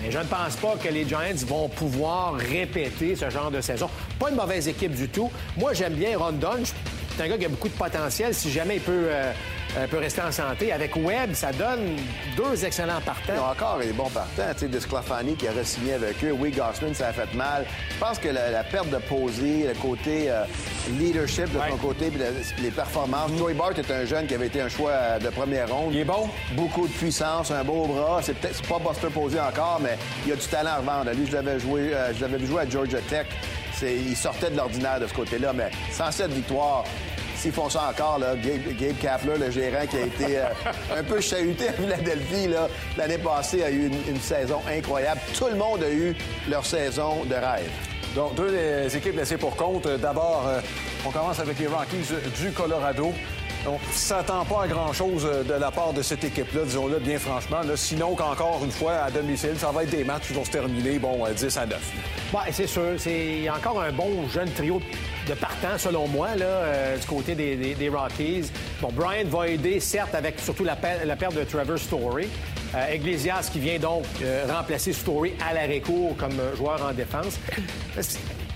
[0.02, 3.88] Mais je ne pense pas que les Giants vont pouvoir répéter ce genre de saison.
[4.18, 5.30] Pas une mauvaise équipe du tout.
[5.56, 6.62] Moi, j'aime bien Rondon.
[7.16, 9.32] C'est un gars qui a beaucoup de potentiel si jamais il peut, euh,
[9.88, 10.72] peut rester en santé.
[10.72, 11.96] Avec Webb, ça donne
[12.36, 13.42] deux excellents Ils partants.
[13.46, 14.42] ont encore des bons partants.
[14.54, 16.32] Tu sais, de Sclafani qui a re-signé avec eux.
[16.32, 17.64] Oui, Gossman, ça a fait mal.
[17.94, 20.44] Je pense que la, la perte de Posey, le côté euh,
[20.98, 22.20] leadership de son côté, puis
[22.62, 23.30] les performances.
[23.38, 25.92] Joey Bart est un jeune qui avait été un choix euh, de première ronde.
[25.94, 26.28] Il est bon?
[26.52, 28.20] Beaucoup de puissance, un beau bras.
[28.22, 29.96] C'est peut-être pas Buster Posey encore, mais
[30.26, 31.10] il a du talent à revendre.
[31.12, 33.26] Lui, je l'avais joué, euh, je l'avais vu jouer à Georgia Tech.
[33.84, 36.84] Il sortait de l'ordinaire de ce côté-là, mais sans cette victoire.
[37.42, 40.44] S'ils font ça encore, là, Gabe, Gabe Kapler, le gérant qui a été euh,
[40.96, 45.20] un peu chahuté à Philadelphie là, l'année passée, a eu une, une saison incroyable.
[45.36, 46.14] Tout le monde a eu
[46.48, 47.68] leur saison de rêve.
[48.14, 49.88] Donc, deux des équipes laissées pour compte.
[49.88, 50.60] D'abord, euh,
[51.04, 53.12] On commence avec les Rockies du Colorado.
[53.66, 57.18] On ne s'attend pas à grand-chose euh, de la part de cette équipe-là, disons-le bien
[57.18, 57.62] franchement.
[57.74, 61.00] sinon qu'encore une fois, à domicile, ça va être des matchs qui vont se terminer,
[61.00, 61.80] bon, 10 à 9.
[62.32, 62.92] Bon, c'est sûr.
[62.98, 64.80] C'est encore un bon jeune trio
[65.28, 68.50] de partants, selon moi, là, euh, du côté des, Rockies.
[68.80, 72.28] Bon, Bryant va aider, certes, avec surtout la, perte de Trevor Story.
[72.74, 74.04] Euh, Iglesias qui vient donc
[74.48, 77.38] remplacer Story à l'arrêt-court comme joueur en défense.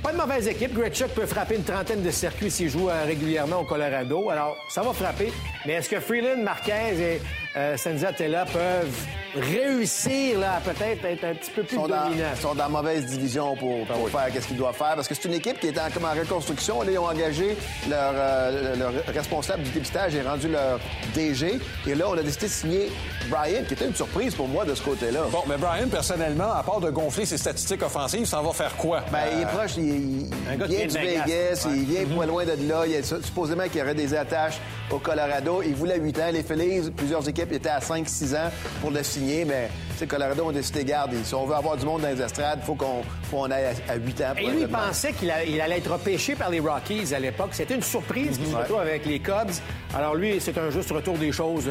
[0.07, 0.73] Pas de mauvaise équipe.
[0.73, 4.31] Gretschuk peut frapper une trentaine de circuits s'il joue euh, régulièrement au Colorado.
[4.31, 5.33] Alors, ça va frapper.
[5.67, 7.21] Mais est-ce que Freeland, Marquez et
[7.57, 7.77] euh,
[8.17, 9.07] Tella peuvent
[9.41, 12.31] réussir là, peut-être être un petit peu plus sont dominants.
[12.35, 14.95] Ils sont dans mauvaise division pour, pour faire ce qu'ils doivent faire.
[14.95, 16.83] Parce que c'est une équipe qui est en, comme en reconstruction.
[16.83, 17.57] Là, ils ont engagé
[17.89, 20.81] leur, euh, leur, responsable du dépistage et rendu leur
[21.15, 21.59] DG.
[21.87, 22.91] Et là, on a décidé de signer
[23.29, 25.21] Brian, qui était une surprise pour moi de ce côté-là.
[25.31, 29.03] Bon, mais Brian, personnellement, à part de gonfler ses statistiques offensives, ça va faire quoi?
[29.13, 30.27] Ben, il est proche, il,
[30.67, 32.85] vient du Vegas, il vient pas loin de là.
[32.87, 34.59] Il supposément qu'il y aurait des attaches
[34.91, 35.63] au Colorado.
[35.65, 36.31] Il voulait 8 ans.
[36.33, 39.69] Les Phillies, plusieurs équipes étaient à 5-6 ans pour le signer, mais
[40.07, 42.75] Colorado ont décidé, garde, si on veut avoir du monde dans les estrades, il faut
[42.75, 44.25] qu'on aille à, 8 ans.
[44.39, 47.51] Et lui, il pensait qu'il allait être repêché par les Rockies à l'époque.
[47.53, 49.53] C'était une surprise qu'il se retrouve avec les Cubs.
[49.95, 51.69] Alors lui, c'est un juste retour des choses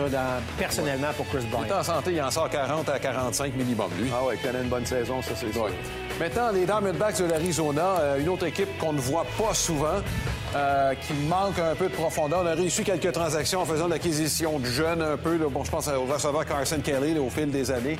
[0.58, 1.66] personnellement pour Chris Bryant.
[1.66, 4.10] Il est en santé, il en sort 40 à 45 minimum, lui.
[4.14, 5.70] Ah oui, il connaît une bonne saison, ça c'est sûr.
[6.20, 10.02] Maintenant, les Diamondbacks de l'Arizona, euh, une autre équipe qu'on ne voit pas souvent.
[10.56, 12.40] Euh, qui manque un peu de profondeur.
[12.42, 15.38] On a réussi quelques transactions en faisant l'acquisition de jeunes un peu.
[15.38, 17.98] Bon, je pense au receveur Carson Kelly au fil des années.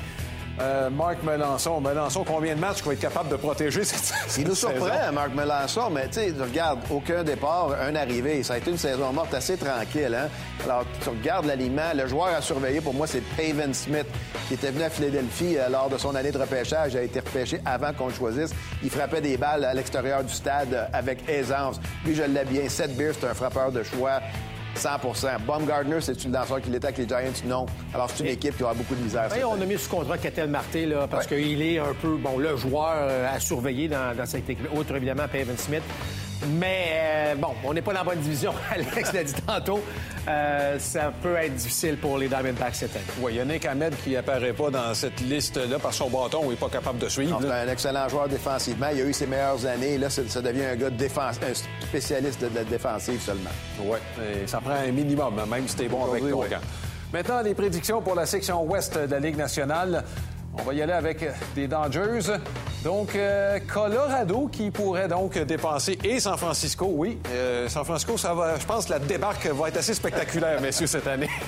[0.60, 1.82] Euh, Marc Melançon.
[1.82, 3.84] Melançon, combien de matchs qu'il va être capable de protéger?
[3.84, 8.42] Cette Il nous surprend, Marc Melançon, mais tu sais, regarde, aucun départ, un arrivé.
[8.44, 10.16] Ça a été une saison morte assez tranquille.
[10.16, 10.30] Hein?
[10.64, 11.92] Alors, tu regardes l'aliment.
[11.94, 14.08] Le joueur à surveiller, pour moi, c'est Paven Smith,
[14.48, 16.94] qui était venu à Philadelphie euh, lors de son année de repêchage.
[16.94, 18.52] Il a été repêché avant qu'on le choisisse.
[18.82, 21.80] Il frappait des balles à l'extérieur du stade euh, avec aisance.
[22.06, 22.70] Lui, je l'ai bien.
[22.70, 24.22] Seth Beer, c'est un frappeur de choix.
[24.78, 27.42] 100% Baumgartner, c'est une danseur qui l'était avec les Giants?
[27.46, 27.66] Non.
[27.94, 29.30] Alors, c'est une équipe qui aura beaucoup de misère.
[29.48, 32.56] on a mis sous contrat Catel Marté, là, parce qu'il est un peu, bon, le
[32.58, 34.68] joueur euh, à surveiller dans, dans cette équipe.
[34.76, 35.84] Outre, évidemment, Paven Smith.
[36.48, 38.54] Mais euh, bon, on n'est pas dans la bonne division.
[38.72, 39.82] Alex l'a dit tantôt.
[40.28, 43.06] Euh, ça peut être difficile pour les Diamondbacks cette année.
[43.22, 46.42] Oui, il y a Nick Ahmed qui apparaît pas dans cette liste-là par son bâton
[46.46, 47.40] il n'est pas capable de suivre.
[47.42, 48.88] C'est un excellent joueur défensivement.
[48.94, 49.98] Il a eu ses meilleures années.
[49.98, 53.52] Là, ça, devient un gars de défense, un spécialiste de la défensive seulement.
[53.80, 53.98] Oui,
[54.46, 56.44] ça prend un minimum, même si t'es bon avec ton
[57.14, 60.04] Maintenant, les prédictions pour la section ouest de la Ligue nationale.
[60.60, 61.26] On va y aller avec
[61.56, 62.38] des Dodgers.
[62.84, 67.18] Donc, euh, Colorado qui pourrait donc dépenser et San Francisco, oui.
[67.32, 70.88] Euh, San Francisco, ça va, je pense que la débarque va être assez spectaculaire, messieurs,
[70.88, 71.30] cette année.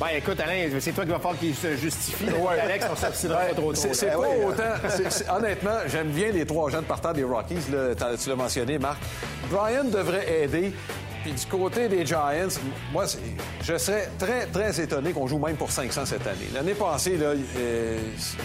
[0.00, 2.24] Ben, écoute, Alain, c'est toi qui va falloir qu'il se justifie.
[2.24, 2.58] Ouais.
[2.60, 5.36] Alex, on s'abstiendra pas trop C'est pas autant.
[5.36, 7.54] honnêtement, j'aime bien les trois jeunes partants des Rockies.
[7.68, 8.98] tu l'as mentionné, Marc?
[9.48, 10.72] Brian devrait aider.
[11.22, 12.48] Puis du côté des Giants,
[12.92, 13.04] moi,
[13.62, 16.48] je serais très, très étonné qu'on joue même pour 500 cette année.
[16.52, 17.98] L'année passée, là, euh,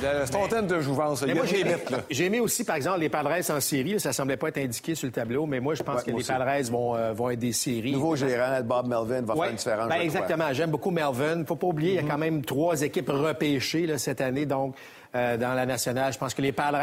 [0.03, 1.77] la centaine de jouvence, il y a
[2.09, 3.99] J'ai aimé aussi, par exemple, les Padres en série.
[3.99, 6.71] ça semblait pas être indiqué sur le tableau, mais moi, je pense que les Padres
[6.71, 7.93] vont, euh, vont être des séries.
[7.93, 9.89] Nouveau gérant, Bob Melvin, va faire une différence.
[9.89, 10.53] Ben, exactement.
[10.53, 11.43] J'aime beaucoup Melvin.
[11.45, 12.07] Faut pas oublier, il y a mm-hmm.
[12.07, 14.45] quand même trois équipes repêchées là, cette année.
[14.45, 14.75] Donc,
[15.17, 16.13] euh, dans la nationale.
[16.13, 16.77] Je pense que les Padres,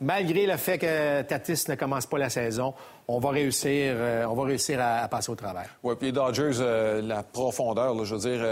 [0.00, 2.74] malgré le fait que Tatis ne commence pas la saison,
[3.06, 5.68] on va réussir, euh, on va réussir à, passer au travers.
[5.84, 8.44] Oui, puis les Dodgers, euh, la profondeur, je veux dire,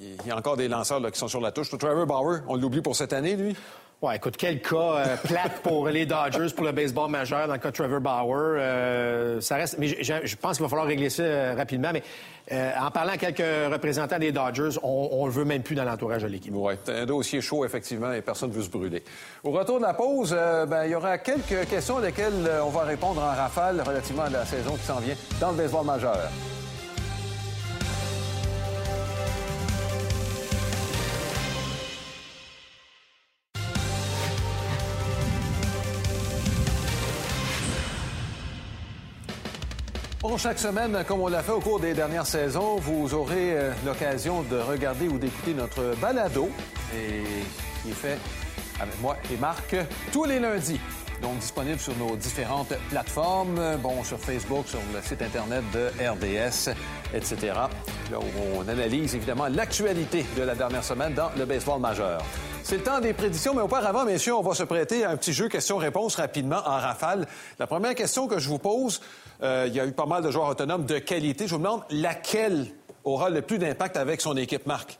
[0.00, 1.70] il y a encore des lanceurs qui sont sur la touche.
[1.70, 3.56] Trevor Bauer, on l'oublie pour cette année, lui?
[4.02, 7.70] Ouais, écoute, quel cas plate pour les Dodgers pour le baseball majeur dans le cas
[7.70, 9.40] de Trevor Bauer.
[9.40, 11.90] ça reste, mais je, pense qu'il va falloir régler ça rapidement.
[11.92, 12.02] Mais
[12.50, 15.84] euh, en parlant à quelques représentants des Dodgers, on ne le veut même plus dans
[15.84, 16.52] l'entourage de l'équipe.
[16.54, 19.02] Oui, un dossier chaud, effectivement, et personne ne veut se brûler.
[19.44, 22.70] Au retour de la pause, euh, ben, il y aura quelques questions auxquelles euh, on
[22.70, 26.18] va répondre en rafale relativement à la saison qui s'en vient dans le baseball majeur.
[40.22, 43.72] Bon, chaque semaine, comme on l'a fait au cours des dernières saisons, vous aurez euh,
[43.84, 46.48] l'occasion de regarder ou d'écouter notre balado
[46.96, 47.24] et
[47.82, 48.18] qui est fait
[48.80, 49.74] avec moi et Marc
[50.12, 50.78] tous les lundis.
[51.20, 56.70] Donc disponible sur nos différentes plateformes, bon, sur Facebook, sur le site Internet de RDS,
[57.12, 57.54] etc.
[58.12, 62.22] Là où on analyse évidemment l'actualité de la dernière semaine dans le baseball majeur.
[62.62, 65.32] C'est le temps des prédictions, mais auparavant, messieurs, on va se prêter à un petit
[65.32, 67.26] jeu questions-réponses rapidement en rafale.
[67.58, 69.00] La première question que je vous pose,
[69.42, 71.46] euh, il y a eu pas mal de joueurs autonomes de qualité.
[71.46, 72.66] Je vous demande laquelle
[73.04, 74.98] aura le plus d'impact avec son équipe, Marc?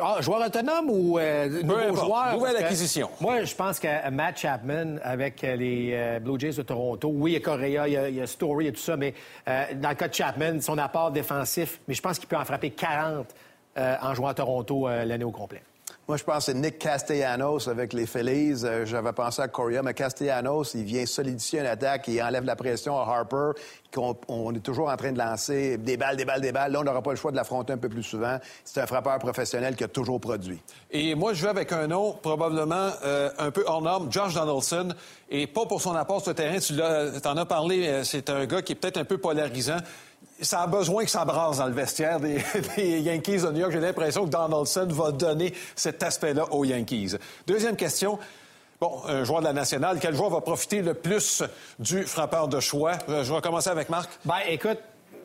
[0.00, 2.32] Ah, joueur autonome ou euh, nouveau joueur?
[2.34, 3.10] Nouvelle acquisition.
[3.20, 7.34] Moi, je pense que Matt Chapman avec les euh, Blue Jays de Toronto, oui, il
[7.34, 9.14] y a Correa, il y a, Story et tout ça, mais
[9.48, 12.44] euh, dans le cas de Chapman, son apport défensif, mais je pense qu'il peut en
[12.44, 13.26] frapper 40
[13.76, 15.62] en jouant à Toronto l'année au complet.
[16.10, 18.64] Moi, je pense que c'est Nick Castellanos avec les Phillies.
[18.64, 22.56] Euh, j'avais pensé à Correa, mais Castellanos, il vient solidifier une attaque, il enlève la
[22.56, 23.52] pression à Harper.
[23.96, 26.72] On, est toujours en train de lancer des balles, des balles, des balles.
[26.72, 28.38] Là, on n'aura pas le choix de l'affronter un peu plus souvent.
[28.64, 30.60] C'est un frappeur professionnel qui a toujours produit.
[30.90, 34.88] Et moi, je vais avec un nom probablement euh, un peu hors norme, Josh Donaldson.
[35.30, 36.58] Et pas pour son apport sur le terrain.
[36.58, 39.78] Tu en as parlé, euh, c'est un gars qui est peut-être un peu polarisant
[40.40, 42.20] ça a besoin que ça brasse dans le vestiaire
[42.76, 43.72] des, Yankees de New York.
[43.72, 47.16] J'ai l'impression que Donaldson va donner cet aspect-là aux Yankees.
[47.46, 48.18] Deuxième question.
[48.80, 51.42] Bon, un joueur de la nationale, quel joueur va profiter le plus
[51.78, 52.92] du frappeur de choix?
[53.10, 54.10] Euh, je vais commencer avec Marc.
[54.24, 54.78] Ben, écoute,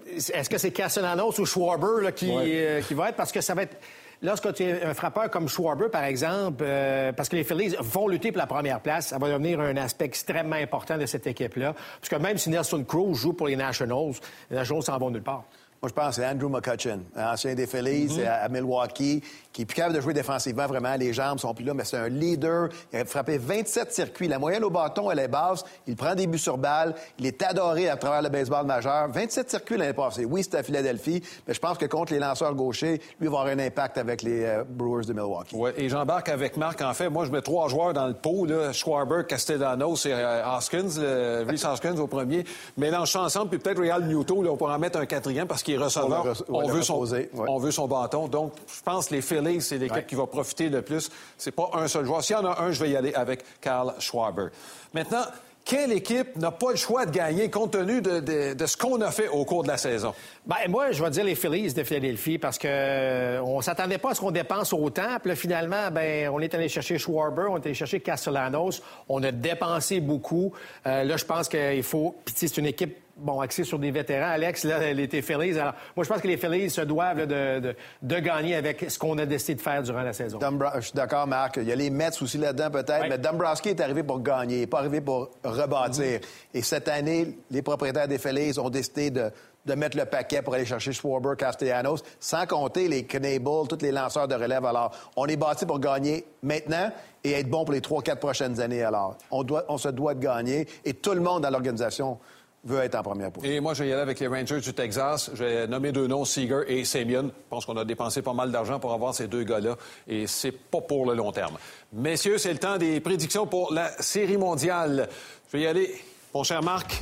[0.07, 3.15] est-ce que c'est Castellanos ou Schwarber qui, euh, qui va être?
[3.15, 3.77] Parce que ça va être
[4.21, 8.07] lorsque tu es un frappeur comme Schwarber, par exemple, euh, parce que les Phillies vont
[8.07, 11.73] lutter pour la première place, ça va devenir un aspect extrêmement important de cette équipe-là.
[11.99, 14.13] Parce que même si Nelson Cruz joue pour les Nationals,
[14.49, 15.45] les Nationals s'en vont nulle part.
[15.85, 18.43] Moi, je pense que c'est Andrew McCutcheon, ancien des Phillies mm-hmm.
[18.43, 19.21] à Milwaukee,
[19.53, 20.95] qui est plus capable de jouer défensivement, vraiment.
[20.95, 22.69] Les jambes sont plus là, mais c'est un leader.
[22.91, 24.27] Il a frappé 27 circuits.
[24.27, 25.63] La moyenne au bâton, elle est basse.
[25.85, 26.95] Il prend des buts sur balle.
[27.19, 29.09] Il est adoré à travers le baseball majeur.
[29.09, 30.25] 27 circuits l'année passée.
[30.25, 33.45] Oui, c'était à Philadelphie, mais je pense que contre les lanceurs gauchers, lui, va avoir
[33.45, 35.55] un impact avec les euh, Brewers de Milwaukee.
[35.55, 36.81] Oui, et j'embarque avec Marc.
[36.81, 38.73] En fait, moi, je mets trois joueurs dans le pot, là.
[38.73, 42.43] Schwarber, Castellanos et euh, Hoskins, le, Hoskins au premier.
[42.75, 45.63] Mélange ça ensemble, puis peut-être Real Newton, là, on pourra en mettre un quatrième parce
[45.63, 46.25] qu'il receveur.
[46.49, 48.27] on, veut son, on veut son bâton.
[48.27, 51.09] Donc, je pense que les c'est l'équipe qui va profiter le plus.
[51.37, 52.23] C'est pas un seul joueur.
[52.23, 54.47] S'il y en a un, je vais y aller avec Karl Schwarber.
[54.93, 55.25] Maintenant,
[55.65, 59.27] quelle équipe n'a pas le choix de gagner compte tenu de, ce qu'on a fait
[59.27, 60.13] au cours de la saison?
[60.47, 64.11] Ben, moi, je vais dire les Phillies de Philadelphie parce que euh, on s'attendait pas
[64.11, 65.17] à ce qu'on dépense autant.
[65.19, 68.83] Puis là, finalement, ben, on est allé chercher Schwarber, on est allé chercher Castellanos.
[69.09, 70.53] On a dépensé beaucoup.
[70.85, 72.15] Euh, là, je pense qu'il faut.
[72.23, 74.29] Puis c'est une équipe bon, axé sur des vétérans.
[74.29, 75.57] Alex, là, elle était Phillies.
[75.57, 79.17] Alors, moi, je pense que les Phillies se doivent de, de, gagner avec ce qu'on
[79.17, 80.37] a décidé de faire durant la saison.
[80.75, 81.57] je suis d'accord, Marc.
[81.57, 83.07] Il y a les Mets aussi là-dedans, peut-être.
[83.09, 86.19] Mais Dombrowski est arrivé pour gagner, il n'est pas arrivé pour rebâtir.
[86.53, 89.31] Et cette année, les propriétaires des Phillies ont décidé de,
[89.65, 93.91] de mettre le paquet pour aller chercher Schwarber, Castellanos, sans compter les Knable, tous les
[93.91, 94.65] lanceurs de relève.
[94.65, 96.91] Alors, on est bâti pour gagner maintenant
[97.23, 98.83] et être bon pour les trois, quatre prochaines années.
[98.83, 102.19] Alors, on, doit, on se doit de gagner et tout le monde dans l'organisation
[102.65, 103.55] veut être en première position.
[103.55, 105.29] Et moi, je vais y aller avec les Rangers du Texas.
[105.33, 107.27] Je vais nommer deux noms, Seager et Semyon.
[107.27, 109.75] Je pense qu'on a dépensé pas mal d'argent pour avoir ces deux gars-là
[110.07, 111.57] et c'est pas pour le long terme.
[111.93, 115.07] Messieurs, c'est le temps des prédictions pour la Série mondiale.
[115.47, 115.95] Je vais y aller,
[116.33, 117.01] mon cher Marc,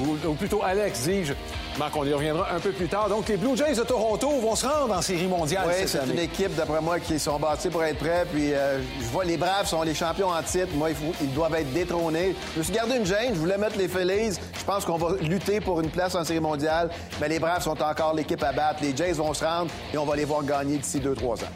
[0.00, 1.34] ou, plutôt Alex, dis-je.
[1.80, 3.08] Marc, on y reviendra un peu plus tard.
[3.08, 6.18] Donc, les Blue Jays de Toronto vont se rendre en série mondiale oui, c'est une
[6.18, 8.26] équipe, d'après moi, qui sont bâtis pour être prêts.
[8.30, 10.68] Puis, euh, je vois, les Braves sont les champions en titre.
[10.74, 10.90] Moi,
[11.22, 12.36] ils doivent être détrônés.
[12.52, 13.32] Je me suis gardé une gêne.
[13.32, 14.38] Je voulais mettre les Phillies.
[14.58, 16.90] Je pense qu'on va lutter pour une place en série mondiale.
[17.18, 18.80] Mais les Braves sont encore l'équipe à battre.
[18.82, 21.48] Les Jays vont se rendre et on va les voir gagner d'ici 2-3 ans.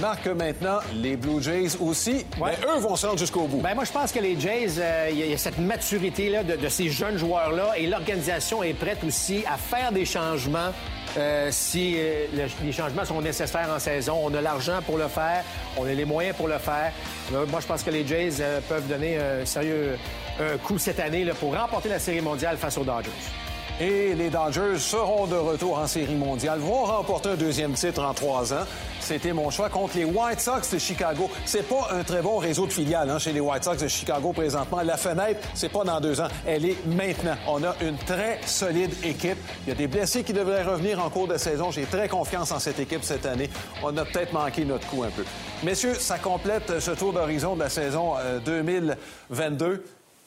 [0.00, 2.24] Marque maintenant les Blue Jays aussi.
[2.40, 3.60] Mais eux vont se rendre jusqu'au bout.
[3.60, 6.88] Ben moi, je pense que les Jays, euh, il y, a cette maturité-là de, ces
[6.88, 10.70] jeunes joueurs-là et l'organisation est prête aussi à faire des changements
[11.18, 12.26] euh, si euh,
[12.64, 14.18] les changements sont nécessaires en saison.
[14.22, 15.44] On a l'argent pour le faire,
[15.76, 16.92] on a les moyens pour le faire.
[17.30, 19.98] moi, je pense que les Jays peuvent donner un sérieux
[20.64, 23.10] coup cette année là, pour remporter la Série mondiale face aux Dodgers.
[23.82, 28.14] Et les Dodgers seront de retour en Série mondiale, vont remporter un deuxième titre en
[28.14, 28.64] trois ans.
[29.00, 31.28] C'était mon choix contre les White Sox de Chicago.
[31.44, 34.32] C'est pas un très bon réseau de filiales hein, chez les White Sox de Chicago
[34.32, 34.82] présentement.
[34.82, 37.34] La fenêtre, c'est pas dans deux ans, elle est maintenant.
[37.48, 39.38] On a une très solide équipe.
[39.66, 41.72] Il y a des blessés qui devraient revenir en cours de saison.
[41.72, 43.50] J'ai très confiance en cette équipe cette année.
[43.82, 45.24] On a peut-être manqué notre coup un peu.
[45.64, 48.12] Messieurs, ça complète ce tour d'horizon de la saison
[48.46, 49.82] 2022.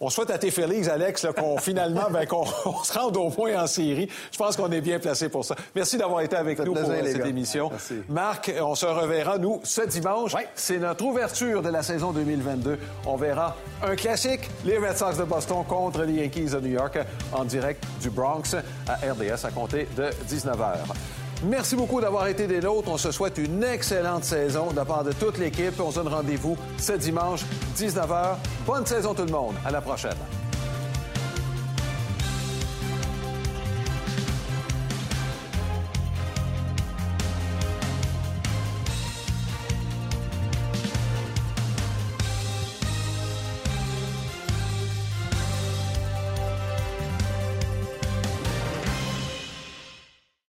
[0.05, 3.61] Euh, on souhaite à tes Félix, Alex, qu'on finalement, ben, qu'on se rende au point
[3.61, 4.09] en série.
[4.31, 5.55] Je pense qu'on est bien placé pour ça.
[5.73, 7.71] Merci d'avoir été avec nous pour cette émission.
[8.09, 10.33] Marc, on se reverra, nous, ce dimanche.
[10.55, 12.77] C'est notre ouverture de la saison 2022.
[13.05, 16.97] On verra un classique, les Red Sox de Boston contre les Yankees de New York
[17.33, 18.55] en direct du Bronx
[18.87, 20.77] à RDS à compter de 19h.
[21.47, 22.89] Merci beaucoup d'avoir été des nôtres.
[22.89, 25.79] On se souhaite une excellente saison de la part de toute l'équipe.
[25.79, 27.41] On se donne rendez-vous ce dimanche,
[27.77, 28.35] 19h.
[28.65, 29.53] Bonne saison tout le monde.
[29.63, 30.17] À la prochaine.